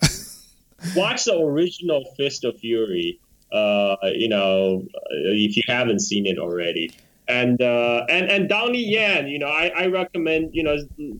[0.97, 3.19] watch the original Fist of Fury.
[3.53, 6.91] Uh, you know, uh, if you haven't seen it already.
[7.29, 10.51] And uh, and and Donnie Yen, you know, I, I recommend.
[10.55, 10.77] You know,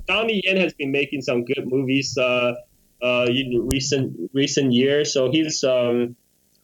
[0.07, 2.55] Donnie Yen has been making some good movies uh,
[3.03, 5.15] uh, in recent recent years.
[5.15, 6.15] So he's um,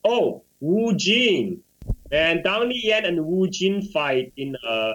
[0.04, 1.62] oh Wu Jing,
[2.12, 4.92] and Donnie Yen and Wu Jing fight in uh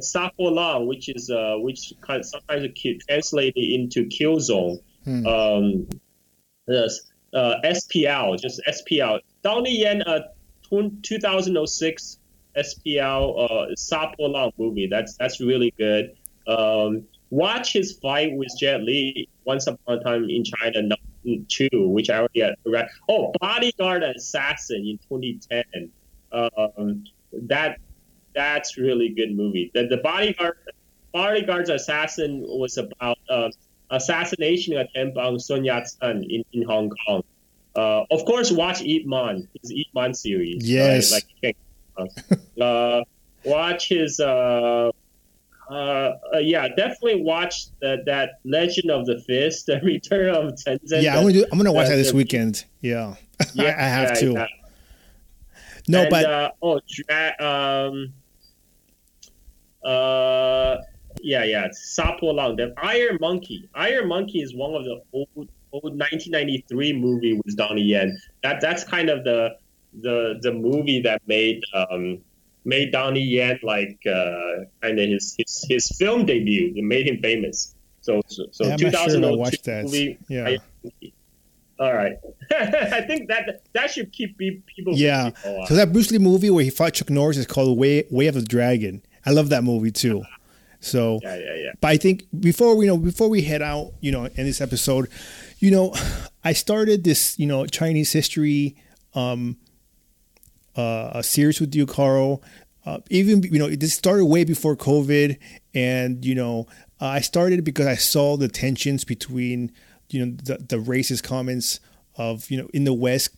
[0.00, 2.64] Sapo which is uh which sometimes
[3.08, 4.80] translated into Kill Zone.
[5.04, 5.26] Hmm.
[5.26, 5.88] Um,
[6.66, 7.00] yes,
[7.34, 9.20] uh, SPL, just SPL.
[9.42, 10.20] Donnie Yen, uh,
[10.62, 12.18] tw- 2006
[12.56, 14.86] SPL uh, Sapo Lang movie.
[14.86, 16.16] That's that's really good.
[16.46, 20.96] Um, watch his fight with Jet Li once upon a time in China
[21.48, 22.88] two, which I already had read.
[23.08, 25.90] Oh, Bodyguard and Assassin in 2010.
[26.32, 27.78] Um, that
[28.34, 29.70] that's really good movie.
[29.74, 30.56] The, the Bodyguard
[31.12, 33.48] Bodyguard's Assassin was about uh,
[33.90, 37.22] assassination attempt on Sun Yat-sen in, in Hong Kong.
[37.76, 40.56] Uh, of course, watch Ip Man, his Ip Man series.
[40.56, 40.64] right?
[40.64, 41.12] Yes.
[41.12, 41.56] Like,
[42.56, 43.02] you uh,
[43.44, 44.18] watch his.
[44.20, 44.90] Uh,
[45.70, 45.74] uh,
[46.34, 51.02] uh, yeah, definitely watch that that Legend of the Fist, the Return of Chen Zhen.
[51.02, 52.64] yeah, I'm gonna do, I'm gonna watch the- that this the- weekend.
[52.80, 53.14] Yeah,
[53.58, 54.32] I, I have yeah, to.
[54.32, 54.46] yeah.
[55.88, 57.34] No, and, but uh, oh, dra-
[57.88, 58.12] um,
[59.84, 60.78] uh,
[61.22, 62.56] yeah, yeah, Sapo Lang.
[62.56, 63.68] The Iron Monkey.
[63.74, 65.28] Iron Monkey is one of the old,
[65.72, 68.18] old 1993 movie with Donnie Yen.
[68.42, 69.56] That that's kind of the
[70.00, 72.18] the the movie that made um
[72.64, 76.72] made Donnie Yen like uh kind of his, his his film debut.
[76.74, 77.74] It made him famous.
[78.00, 79.84] So so, so Yeah, I'm sure if I 2002 watched that.
[79.84, 80.18] movie.
[80.28, 80.56] Yeah.
[81.80, 82.16] All right,
[82.52, 84.94] I think that that should keep people.
[84.94, 85.30] Yeah.
[85.30, 85.66] busy for a while.
[85.66, 88.34] So that Bruce Lee movie where he fought Chuck Norris is called Way Way of
[88.36, 89.02] the Dragon.
[89.26, 90.22] I love that movie too.
[90.80, 91.72] So, Yeah, yeah, yeah.
[91.80, 94.60] but I think before we you know before we head out, you know, in this
[94.60, 95.08] episode,
[95.58, 95.94] you know,
[96.44, 98.76] I started this you know Chinese history
[99.14, 99.56] um
[100.76, 102.42] uh, a series with you, Carl.
[102.84, 105.38] Uh, even you know, this started way before COVID,
[105.74, 106.66] and you know,
[107.00, 109.72] uh, I started because I saw the tensions between
[110.10, 111.80] you know the the racist comments
[112.16, 113.30] of you know in the West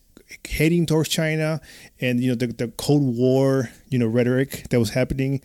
[0.49, 1.61] heading towards China,
[2.01, 5.41] and you know the the Cold War you know rhetoric that was happening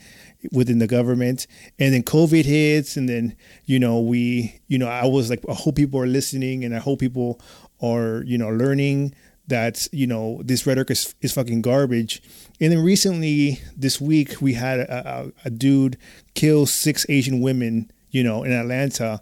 [0.52, 1.48] within the government,
[1.80, 3.36] and then COVID hits, and then
[3.66, 6.80] you know we you know I was like I hope people are listening, and I
[6.80, 7.40] hope people
[7.82, 9.14] are you know learning
[9.48, 12.22] that you know this rhetoric is, is fucking garbage.
[12.60, 15.98] And then recently, this week, we had a, a, a dude
[16.36, 19.22] kill six Asian women, you know, in Atlanta,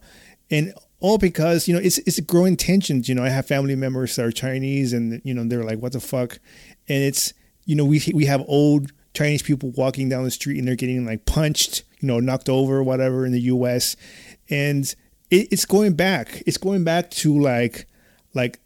[0.52, 3.10] and all because you know it's it's growing tensions.
[3.10, 5.94] You know, I have family members that are Chinese, and you know they're like, "What
[5.94, 6.40] the fuck?"
[6.88, 7.34] And it's
[7.66, 11.06] you know we we have old Chinese people walking down the street and they're getting
[11.06, 13.98] like punched, you know, knocked over, whatever, in the U.S.
[14.50, 14.86] And
[15.30, 16.42] it, it's going back.
[16.46, 17.86] It's going back to like
[18.34, 18.62] like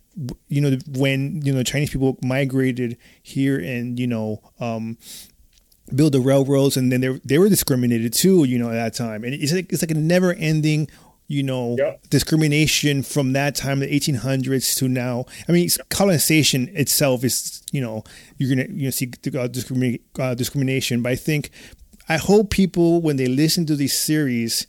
[0.49, 4.99] you know when you know Chinese people migrated here and you know um,
[5.95, 9.23] build the railroads and then they they were discriminated too you know at that time
[9.23, 10.87] and it's like it's like a never ending
[11.33, 12.09] you know Yep.
[12.09, 18.03] discrimination from that time the 1800s to now I mean colonization itself is you know
[18.37, 19.47] you're gonna you know see uh,
[20.21, 21.49] uh, discrimination but I think
[22.07, 24.67] I hope people when they listen to these series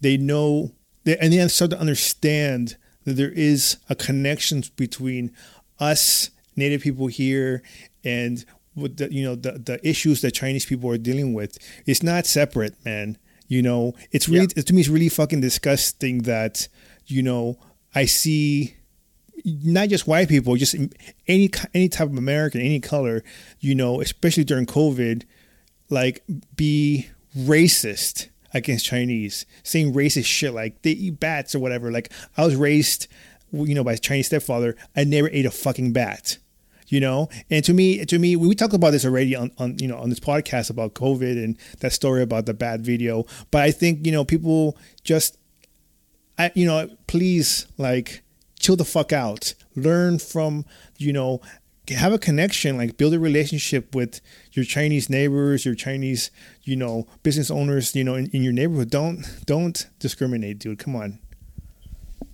[0.00, 0.72] they know
[1.04, 5.32] they, and then start to understand that there is a connection between
[5.78, 7.62] us native people here
[8.04, 8.44] and
[8.74, 11.58] with the you know the, the issues that Chinese people are dealing with.
[11.86, 13.18] It's not separate, man.
[13.48, 16.68] You know, it's really to me it's really fucking disgusting that
[17.06, 17.58] you know
[17.94, 18.76] I see
[19.44, 20.74] not just white people, just
[21.28, 23.22] any any type of American, any color,
[23.60, 25.24] you know, especially during COVID,
[25.88, 26.24] like
[26.56, 31.92] be racist against Chinese, saying racist shit like they eat bats or whatever.
[31.92, 33.06] Like I was raised,
[33.52, 34.76] you know, by a Chinese stepfather.
[34.96, 36.38] I never ate a fucking bat,
[36.88, 37.28] you know.
[37.50, 40.10] And to me, to me, we talked about this already on, on you know on
[40.10, 43.24] this podcast about COVID and that story about the bad video.
[43.50, 45.38] But I think you know people just,
[46.38, 48.22] I you know, please like
[48.58, 49.54] chill the fuck out.
[49.74, 50.64] Learn from
[50.98, 51.40] you know
[51.88, 56.32] have a connection like build a relationship with your chinese neighbors your chinese
[56.64, 60.96] you know business owners you know in, in your neighborhood don't don't discriminate dude come
[60.96, 61.20] on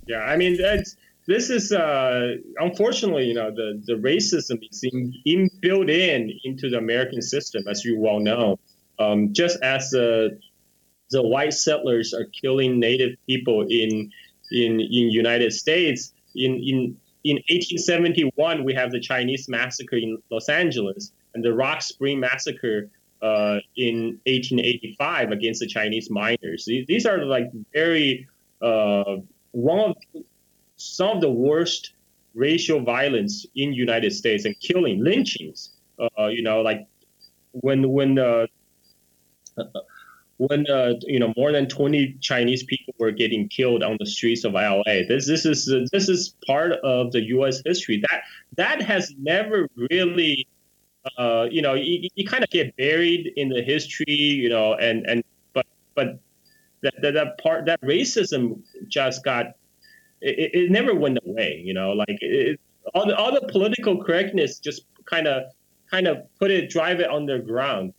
[0.07, 0.97] Yeah, I mean, that's,
[1.27, 6.69] this is uh, unfortunately, you know, the, the racism is in, in built in into
[6.69, 8.59] the American system, as you well know.
[8.99, 10.39] Um, just as the
[11.11, 14.11] the white settlers are killing Native people in
[14.51, 20.49] in in United States, in in in 1871 we have the Chinese massacre in Los
[20.49, 22.91] Angeles and the Rock Spring massacre
[23.23, 26.65] uh, in 1885 against the Chinese miners.
[26.67, 28.27] These are like very
[28.61, 29.19] uh,
[29.53, 29.97] one of
[30.83, 31.93] some of the worst
[32.35, 35.71] racial violence in United States and killing lynchings.
[35.99, 36.87] Uh, you know, like
[37.53, 38.47] when when uh,
[40.39, 44.45] when uh, you know more than 20 Chinese people were getting killed on the streets
[44.45, 45.05] of LA.
[45.09, 47.63] This this is this is part of the U.S.
[47.65, 48.23] history that
[48.57, 50.49] that has never really
[51.19, 55.07] uh, you know you, you kind of get buried in the history you know and
[55.07, 55.23] and
[55.53, 56.19] but but
[56.83, 59.55] that that, that part that racism just got
[60.23, 62.59] it, it never went away you know like it,
[62.95, 65.45] all the all the political correctness just kind of
[65.93, 67.93] kind of put it drive it underground.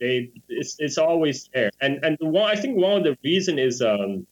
[0.00, 1.70] They it's it's always there.
[1.80, 4.26] And and one I think one of the reason is um,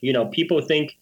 [0.00, 0.96] you know people think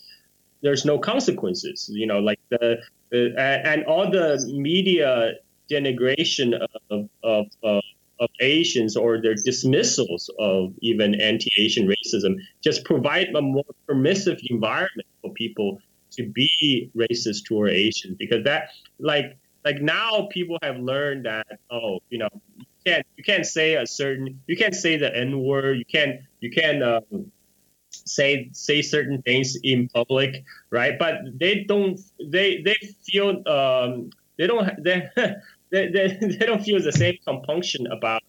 [0.62, 1.90] there's no consequences.
[1.92, 2.78] You know, like the,
[3.10, 5.34] the and all the media
[5.70, 6.54] denigration
[6.90, 7.82] of of, of
[8.20, 15.06] of Asians or their dismissals of even anti-Asian racism just provide a more permissive environment
[15.22, 15.78] for people
[16.12, 18.16] to be racist toward Asians.
[18.18, 23.24] Because that like like now people have learned that oh you know you can't you
[23.24, 27.30] can't say a certain you can't say the n word you can't you can't um,
[27.90, 30.98] say say certain things in public right?
[30.98, 35.08] But they don't they they feel um, they don't they,
[35.70, 35.88] they,
[36.20, 38.22] they, don't feel the same compunction about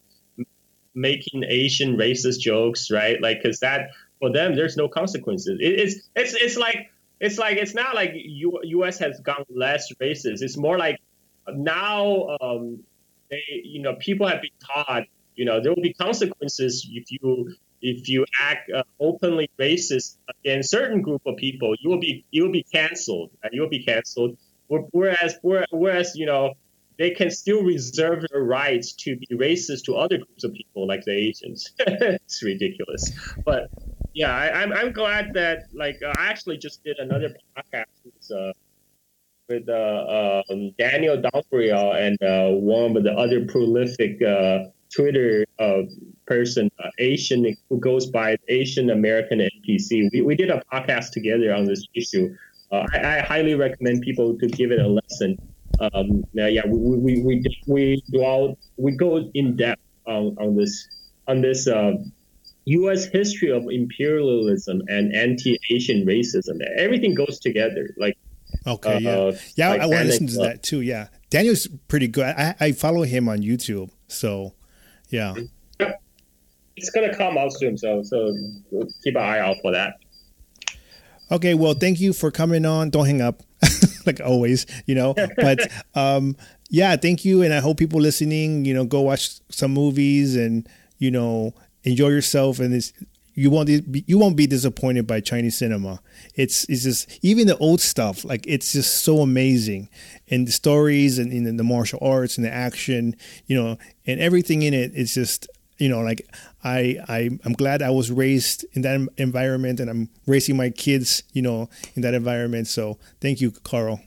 [0.94, 3.90] making asian racist jokes right like because that
[4.20, 6.90] for them there's no consequences it, it's it's it's like
[7.20, 11.00] it's like it's not like U, us has gone less racist it's more like
[11.56, 12.84] now um,
[13.30, 15.04] they, you know, people have been taught,
[15.36, 20.70] you know, there will be consequences if you if you act uh, openly racist against
[20.70, 21.76] certain group of people.
[21.80, 23.32] You will be you will be canceled.
[23.44, 24.38] and You will be canceled.
[24.68, 26.54] Whereas whereas you know
[27.00, 31.04] they can still reserve their rights to be racist to other groups of people like
[31.06, 31.72] the Asians.
[31.80, 33.12] it's ridiculous,
[33.46, 33.70] but
[34.14, 37.86] yeah, I, am I'm, I'm glad that like I actually just did another podcast.
[38.04, 38.54] With, uh,
[39.48, 45.84] with uh, um, Daniel Dumbrill and uh, one of the other prolific uh, Twitter uh,
[46.26, 50.10] person, uh, Asian, who goes by Asian American NPC.
[50.12, 52.36] We, we did a podcast together on this issue.
[52.72, 55.38] Uh, I, I, highly recommend people to give it a listen.
[55.80, 60.88] Um, yeah, we we we we do all, we go in depth on, on this
[61.28, 61.68] on this
[62.66, 63.06] U.S.
[63.06, 66.60] history of imperialism and anti-Asian racism.
[66.78, 67.90] Everything goes together.
[67.98, 68.18] Like
[68.68, 69.72] Okay, yeah, uh, yeah.
[69.72, 70.82] I, I want to listen to that too.
[70.82, 72.26] Yeah, Daniel's pretty good.
[72.26, 74.54] I, I follow him on YouTube, so
[75.10, 75.36] yeah.
[76.76, 78.36] It's gonna come out soon, so so
[79.04, 79.96] keep an eye out for that.
[81.32, 82.90] Okay, well, thank you for coming on.
[82.90, 83.44] Don't hang up,
[84.06, 85.14] like always, you know.
[85.38, 86.36] But um,
[86.70, 90.68] yeah, thank you, and I hope people listening, you know, go watch some movies and
[90.98, 91.54] you know
[91.84, 92.60] enjoy yourself.
[92.60, 92.94] And it's
[93.40, 96.02] you won't be, you won't be disappointed by Chinese cinema.
[96.36, 99.90] It's it's just even the old stuff like it's just so amazing,
[100.30, 103.16] and the stories and in the martial arts and the action,
[103.48, 104.92] you know, and everything in it.
[104.94, 106.28] It's just you know like
[106.64, 111.24] I I I'm glad I was raised in that environment, and I'm raising my kids,
[111.34, 112.68] you know, in that environment.
[112.68, 114.02] So thank you, Carl.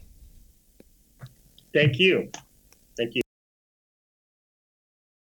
[1.73, 2.29] Thank you.
[2.97, 3.22] Thank you.